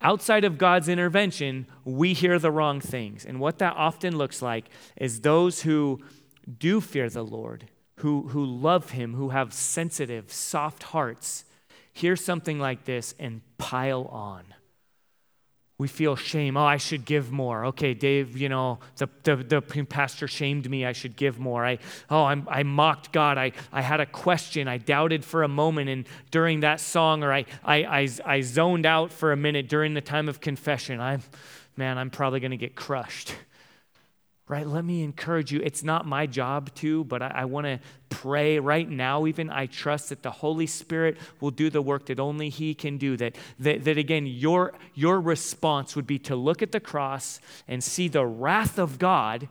outside 0.00 0.44
of 0.44 0.58
God's 0.58 0.88
intervention, 0.88 1.66
we 1.84 2.12
hear 2.12 2.38
the 2.38 2.52
wrong 2.52 2.80
things. 2.80 3.24
And 3.26 3.40
what 3.40 3.58
that 3.58 3.74
often 3.76 4.16
looks 4.16 4.42
like 4.42 4.66
is 4.96 5.22
those 5.22 5.62
who 5.62 6.04
do 6.60 6.80
fear 6.80 7.10
the 7.10 7.24
Lord, 7.24 7.66
who, 7.96 8.28
who 8.28 8.44
love 8.44 8.90
Him, 8.90 9.14
who 9.14 9.30
have 9.30 9.52
sensitive, 9.52 10.32
soft 10.32 10.84
hearts, 10.84 11.46
hear 11.92 12.14
something 12.14 12.60
like 12.60 12.84
this 12.84 13.12
and 13.18 13.40
pile 13.58 14.04
on 14.04 14.54
we 15.78 15.88
feel 15.88 16.16
shame. 16.16 16.56
Oh, 16.56 16.64
I 16.64 16.78
should 16.78 17.04
give 17.04 17.30
more. 17.30 17.66
Okay, 17.66 17.92
Dave, 17.92 18.36
you 18.36 18.48
know, 18.48 18.78
the, 18.96 19.08
the, 19.24 19.36
the 19.36 19.60
pastor 19.60 20.26
shamed 20.26 20.70
me. 20.70 20.86
I 20.86 20.92
should 20.92 21.16
give 21.16 21.38
more. 21.38 21.66
I, 21.66 21.78
oh, 22.08 22.24
I'm, 22.24 22.48
I 22.50 22.62
mocked 22.62 23.12
God. 23.12 23.36
I, 23.36 23.52
I 23.72 23.82
had 23.82 24.00
a 24.00 24.06
question. 24.06 24.68
I 24.68 24.78
doubted 24.78 25.24
for 25.24 25.42
a 25.42 25.48
moment 25.48 25.90
and 25.90 26.06
during 26.30 26.60
that 26.60 26.80
song, 26.80 27.22
or 27.22 27.32
I, 27.32 27.44
I, 27.62 27.84
I, 27.84 28.08
I 28.24 28.40
zoned 28.40 28.86
out 28.86 29.12
for 29.12 29.32
a 29.32 29.36
minute 29.36 29.68
during 29.68 29.92
the 29.92 30.00
time 30.00 30.30
of 30.30 30.40
confession. 30.40 30.98
I'm, 30.98 31.22
man, 31.76 31.98
I'm 31.98 32.08
probably 32.08 32.40
going 32.40 32.52
to 32.52 32.56
get 32.56 32.74
crushed 32.74 33.34
right? 34.48 34.66
Let 34.66 34.84
me 34.84 35.02
encourage 35.02 35.50
you. 35.50 35.60
It's 35.62 35.82
not 35.82 36.06
my 36.06 36.26
job 36.26 36.72
to, 36.76 37.02
but 37.04 37.20
I, 37.20 37.28
I 37.28 37.44
want 37.46 37.66
to 37.66 37.80
pray 38.10 38.60
right 38.60 38.88
now, 38.88 39.26
even. 39.26 39.50
I 39.50 39.66
trust 39.66 40.10
that 40.10 40.22
the 40.22 40.30
Holy 40.30 40.66
Spirit 40.66 41.16
will 41.40 41.50
do 41.50 41.68
the 41.68 41.82
work 41.82 42.06
that 42.06 42.20
only 42.20 42.48
He 42.48 42.72
can 42.72 42.96
do. 42.96 43.16
That, 43.16 43.36
that, 43.58 43.84
that 43.84 43.98
again, 43.98 44.26
your, 44.26 44.72
your 44.94 45.20
response 45.20 45.96
would 45.96 46.06
be 46.06 46.20
to 46.20 46.36
look 46.36 46.62
at 46.62 46.70
the 46.70 46.80
cross 46.80 47.40
and 47.66 47.82
see 47.82 48.06
the 48.06 48.24
wrath 48.24 48.78
of 48.78 49.00
God, 49.00 49.48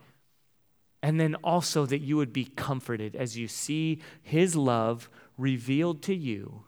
and 1.04 1.20
then 1.20 1.36
also 1.44 1.86
that 1.86 2.00
you 2.00 2.16
would 2.16 2.32
be 2.32 2.46
comforted 2.46 3.16
as 3.18 3.38
you 3.38 3.50
see 3.50 4.02
His 4.22 4.56
love 4.56 5.10
revealed 5.38 6.02
to 6.04 6.16
you, 6.16 6.64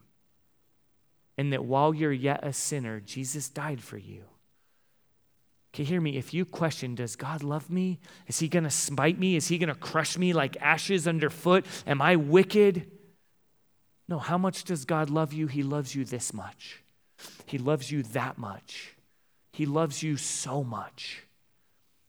and 1.37 1.53
that 1.53 1.63
while 1.63 1.93
you're 1.93 2.11
yet 2.11 2.41
a 2.43 2.51
sinner, 2.51 2.99
Jesus 2.99 3.47
died 3.47 3.81
for 3.81 3.97
you. 3.97 4.23
Okay, 5.77 5.83
hear 5.83 6.01
me. 6.01 6.17
If 6.17 6.33
you 6.33 6.43
question, 6.43 6.95
does 6.95 7.15
God 7.15 7.43
love 7.43 7.69
me? 7.69 7.99
Is 8.25 8.39
he 8.39 8.47
going 8.47 8.63
to 8.63 8.69
smite 8.71 9.19
me? 9.19 9.35
Is 9.35 9.47
he 9.47 9.59
going 9.59 9.69
to 9.69 9.75
crush 9.75 10.17
me 10.17 10.33
like 10.33 10.57
ashes 10.59 11.07
underfoot? 11.07 11.67
Am 11.85 12.01
I 12.01 12.15
wicked? 12.15 12.89
No, 14.09 14.17
how 14.17 14.39
much 14.39 14.63
does 14.63 14.85
God 14.85 15.11
love 15.11 15.33
you? 15.33 15.45
He 15.45 15.61
loves 15.61 15.93
you 15.93 16.03
this 16.03 16.33
much. 16.33 16.81
He 17.45 17.59
loves 17.59 17.91
you 17.91 18.01
that 18.01 18.39
much. 18.39 18.95
He 19.53 19.67
loves 19.67 20.01
you 20.01 20.17
so 20.17 20.63
much. 20.63 21.21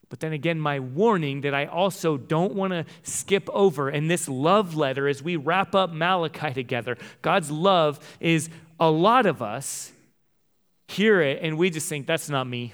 But 0.09 0.21
then 0.21 0.33
again, 0.33 0.59
my 0.59 0.81
warning 0.81 1.43
that 1.43 1.53
I 1.53 1.67
also 1.67 2.17
don't 2.17 2.55
want 2.55 2.73
to 2.73 2.87
skip 3.03 3.51
over 3.53 3.91
in 3.91 4.09
this 4.09 4.31
love 4.31 4.77
letter 4.77 5.09
as 5.09 5.23
we 5.23 5.37
wrap 5.37 5.75
up 5.75 5.93
Malachi 5.93 6.55
together. 6.55 6.97
God's 7.21 7.51
love 7.51 8.01
is 8.19 8.49
a 8.81 8.91
lot 8.91 9.27
of 9.27 9.43
us 9.43 9.93
hear 10.87 11.21
it 11.21 11.41
and 11.43 11.59
we 11.59 11.69
just 11.69 11.87
think, 11.87 12.07
that's 12.07 12.31
not 12.31 12.47
me 12.47 12.73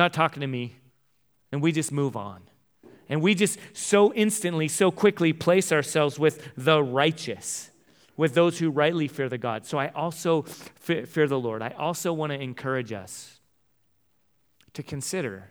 not 0.00 0.12
talking 0.12 0.40
to 0.40 0.46
me. 0.46 0.74
And 1.52 1.62
we 1.62 1.70
just 1.72 1.92
move 1.92 2.16
on. 2.16 2.42
And 3.08 3.22
we 3.22 3.34
just 3.34 3.58
so 3.72 4.12
instantly, 4.14 4.66
so 4.68 4.90
quickly 4.90 5.32
place 5.32 5.72
ourselves 5.72 6.18
with 6.18 6.48
the 6.56 6.82
righteous, 6.82 7.70
with 8.16 8.34
those 8.34 8.58
who 8.58 8.70
rightly 8.70 9.08
fear 9.08 9.28
the 9.28 9.38
God. 9.38 9.66
So 9.66 9.78
I 9.78 9.88
also 9.88 10.42
fear 10.42 11.26
the 11.26 11.38
Lord. 11.38 11.60
I 11.60 11.70
also 11.70 12.12
want 12.12 12.32
to 12.32 12.40
encourage 12.40 12.92
us 12.92 13.40
to 14.72 14.82
consider 14.82 15.50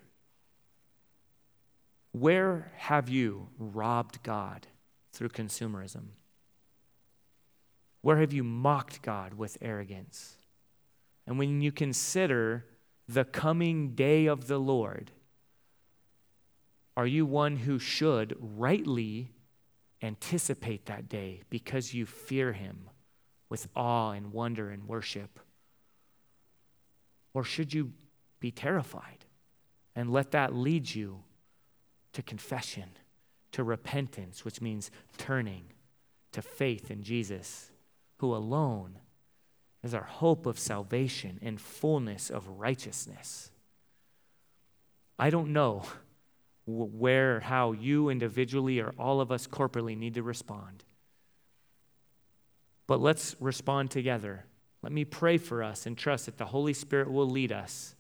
where 2.12 2.72
have 2.78 3.10
you 3.10 3.50
robbed 3.60 4.24
God 4.24 4.68
through 5.12 5.30
consumerism? 5.30 6.06
Where 8.02 8.18
have 8.18 8.34
you 8.34 8.44
mocked 8.44 9.02
God 9.02 9.34
with 9.34 9.58
arrogance? 9.62 10.38
And 11.28 11.38
when 11.38 11.62
you 11.62 11.72
consider 11.72 12.66
the 13.10 13.26
coming 13.26 13.96
day 13.96 14.28
of 14.28 14.46
the 14.46 14.60
Lord? 14.60 15.10
Are 16.96 17.08
you 17.08 17.26
one 17.26 17.58
who 17.58 17.80
should 17.80 18.38
rightly 18.40 19.32
anticipate 20.00 20.86
that 20.86 21.10
day 21.10 21.42
because 21.50 21.94
you 21.94 22.06
fear 22.06 22.54
him 22.54 22.88
with 23.50 23.68
awe 23.76 24.12
and 24.12 24.32
wonder 24.32 24.70
and 24.70 24.88
worship? 24.88 25.40
Or 27.34 27.44
should 27.44 27.74
you 27.74 27.94
be 28.40 28.52
terrified 28.52 29.26
and 29.96 30.14
let 30.14 30.30
that 30.32 30.54
lead 30.54 30.94
you 30.94 31.24
to 32.14 32.22
confession, 32.22 32.92
to 33.54 33.64
repentance, 33.64 34.46
which 34.46 34.62
means 34.62 34.92
turning 35.18 35.64
to 36.32 36.44
faith 36.44 36.92
in 36.92 37.02
Jesus, 37.02 37.72
who 38.18 38.36
alone 38.36 39.00
is 39.84 39.94
our 39.94 40.04
hope 40.04 40.46
of 40.46 40.60
salvation 40.60 41.40
and 41.42 41.60
fullness 41.60 42.30
of 42.30 42.48
righteousness. 42.48 43.52
I 45.18 45.30
don't 45.30 45.54
know 45.54 45.84
where, 46.66 47.38
or 47.38 47.40
how 47.40 47.72
you 47.72 48.10
individually 48.10 48.80
or 48.80 48.94
all 48.98 49.22
of 49.22 49.32
us 49.32 49.48
corporately 49.48 49.98
need 49.98 50.14
to 50.16 50.24
respond. 50.24 50.84
But 52.88 53.02
let's 53.02 53.36
respond 53.40 53.92
together. 53.92 54.46
Let 54.82 54.92
me 54.92 55.06
pray 55.06 55.38
for 55.38 55.64
us 55.64 55.86
and 55.86 55.98
trust 55.98 56.26
that 56.26 56.38
the 56.38 56.46
Holy 56.46 56.74
Spirit 56.74 57.12
will 57.12 57.30
lead 57.30 57.52
us. 57.52 57.96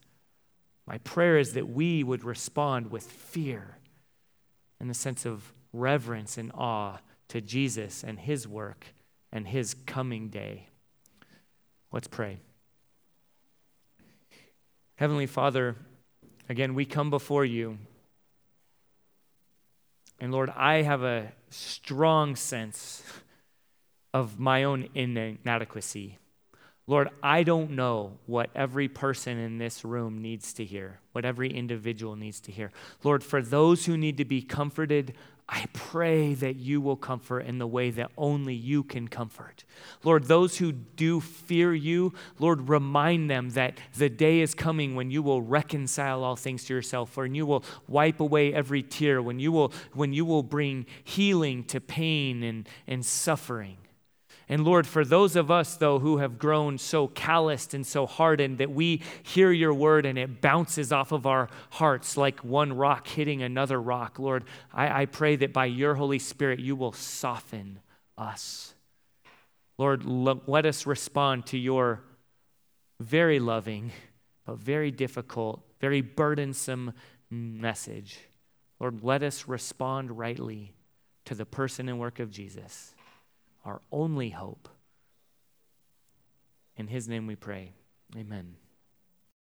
My 0.87 0.97
prayer 0.99 1.37
is 1.37 1.53
that 1.53 1.69
we 1.69 2.03
would 2.03 2.23
respond 2.23 2.89
with 2.89 3.03
fear 3.03 3.77
in 4.79 4.87
the 4.87 4.93
sense 4.93 5.25
of 5.25 5.53
reverence 5.73 6.37
and 6.37 6.51
awe 6.53 6.99
to 7.27 7.41
Jesus 7.41 8.03
and 8.03 8.19
his 8.19 8.47
work 8.47 8.87
and 9.31 9.47
his 9.47 9.75
coming 9.85 10.29
day. 10.29 10.68
Let's 11.91 12.07
pray. 12.07 12.39
Heavenly 14.95 15.25
Father, 15.25 15.75
again, 16.49 16.75
we 16.75 16.85
come 16.85 17.09
before 17.09 17.45
you. 17.45 17.77
And 20.19 20.31
Lord, 20.31 20.51
I 20.55 20.81
have 20.81 21.03
a 21.03 21.31
strong 21.49 22.35
sense 22.35 23.01
of 24.13 24.39
my 24.39 24.63
own 24.63 24.89
inadequacy. 24.93 26.17
Lord, 26.85 27.09
I 27.21 27.43
don't 27.43 27.71
know 27.71 28.17
what 28.25 28.49
every 28.55 28.87
person 28.87 29.37
in 29.37 29.57
this 29.57 29.85
room 29.85 30.21
needs 30.21 30.53
to 30.53 30.65
hear, 30.65 30.99
what 31.11 31.23
every 31.23 31.51
individual 31.51 32.15
needs 32.15 32.39
to 32.41 32.51
hear. 32.51 32.71
Lord, 33.03 33.23
for 33.23 33.41
those 33.41 33.85
who 33.85 33.95
need 33.95 34.17
to 34.17 34.25
be 34.25 34.41
comforted, 34.41 35.13
I 35.51 35.65
pray 35.73 36.35
that 36.35 36.57
you 36.57 36.79
will 36.79 36.95
comfort 36.95 37.39
in 37.39 37.57
the 37.57 37.65
way 37.65 37.89
that 37.89 38.11
only 38.15 38.53
you 38.53 38.83
can 38.83 39.07
comfort. 39.07 39.63
Lord, 40.03 40.25
those 40.25 40.59
who 40.59 40.71
do 40.71 41.19
fear 41.19 41.73
you, 41.73 42.13
Lord, 42.37 42.69
remind 42.69 43.31
them 43.31 43.49
that 43.51 43.79
the 43.97 44.09
day 44.09 44.41
is 44.41 44.53
coming 44.53 44.95
when 44.95 45.09
you 45.09 45.23
will 45.23 45.41
reconcile 45.41 46.23
all 46.23 46.35
things 46.35 46.65
to 46.65 46.75
yourself, 46.75 47.17
when 47.17 47.33
you 47.33 47.47
will 47.47 47.63
wipe 47.87 48.19
away 48.19 48.53
every 48.53 48.83
tear, 48.83 49.23
when 49.23 49.39
you 49.39 49.51
will, 49.51 49.73
when 49.93 50.13
you 50.13 50.23
will 50.23 50.43
bring 50.43 50.85
healing 51.03 51.63
to 51.63 51.81
pain 51.81 52.43
and, 52.43 52.69
and 52.85 53.03
suffering. 53.03 53.77
And 54.51 54.65
Lord, 54.65 54.87
for 54.87 55.05
those 55.05 55.35
of 55.35 55.51
us, 55.51 55.77
though, 55.77 55.99
who 55.99 56.17
have 56.17 56.39
grown 56.39 56.79
so 56.79 57.07
calloused 57.07 57.75
and 57.75 57.85
so 57.85 58.07
hardened 58.07 58.57
that 58.57 58.71
we 58.71 59.03
hear 59.21 59.51
your 59.51 59.75
word 59.75 60.07
and 60.07 60.17
it 60.17 60.41
bounces 60.41 60.91
off 60.91 61.11
of 61.11 61.27
our 61.27 61.49
hearts 61.69 62.17
like 62.17 62.39
one 62.43 62.73
rock 62.73 63.07
hitting 63.07 63.43
another 63.43 63.79
rock, 63.79 64.17
Lord, 64.17 64.43
I, 64.73 65.03
I 65.03 65.05
pray 65.05 65.35
that 65.35 65.53
by 65.53 65.67
your 65.67 65.93
Holy 65.93 66.17
Spirit 66.17 66.59
you 66.59 66.75
will 66.75 66.93
soften 66.93 67.79
us. 68.17 68.73
Lord, 69.77 70.03
let 70.05 70.65
us 70.65 70.87
respond 70.87 71.45
to 71.47 71.57
your 71.57 72.01
very 72.99 73.39
loving, 73.39 73.91
but 74.47 74.57
very 74.57 74.89
difficult, 74.89 75.61
very 75.79 76.01
burdensome 76.01 76.93
message. 77.29 78.19
Lord, 78.79 79.03
let 79.03 79.21
us 79.21 79.47
respond 79.47 80.17
rightly 80.17 80.73
to 81.25 81.35
the 81.35 81.45
person 81.45 81.87
and 81.87 81.99
work 81.99 82.19
of 82.19 82.31
Jesus 82.31 82.95
our 83.65 83.81
only 83.91 84.29
hope. 84.29 84.69
In 86.75 86.87
his 86.87 87.07
name 87.07 87.27
we 87.27 87.35
pray. 87.35 87.73
Amen. 88.15 88.55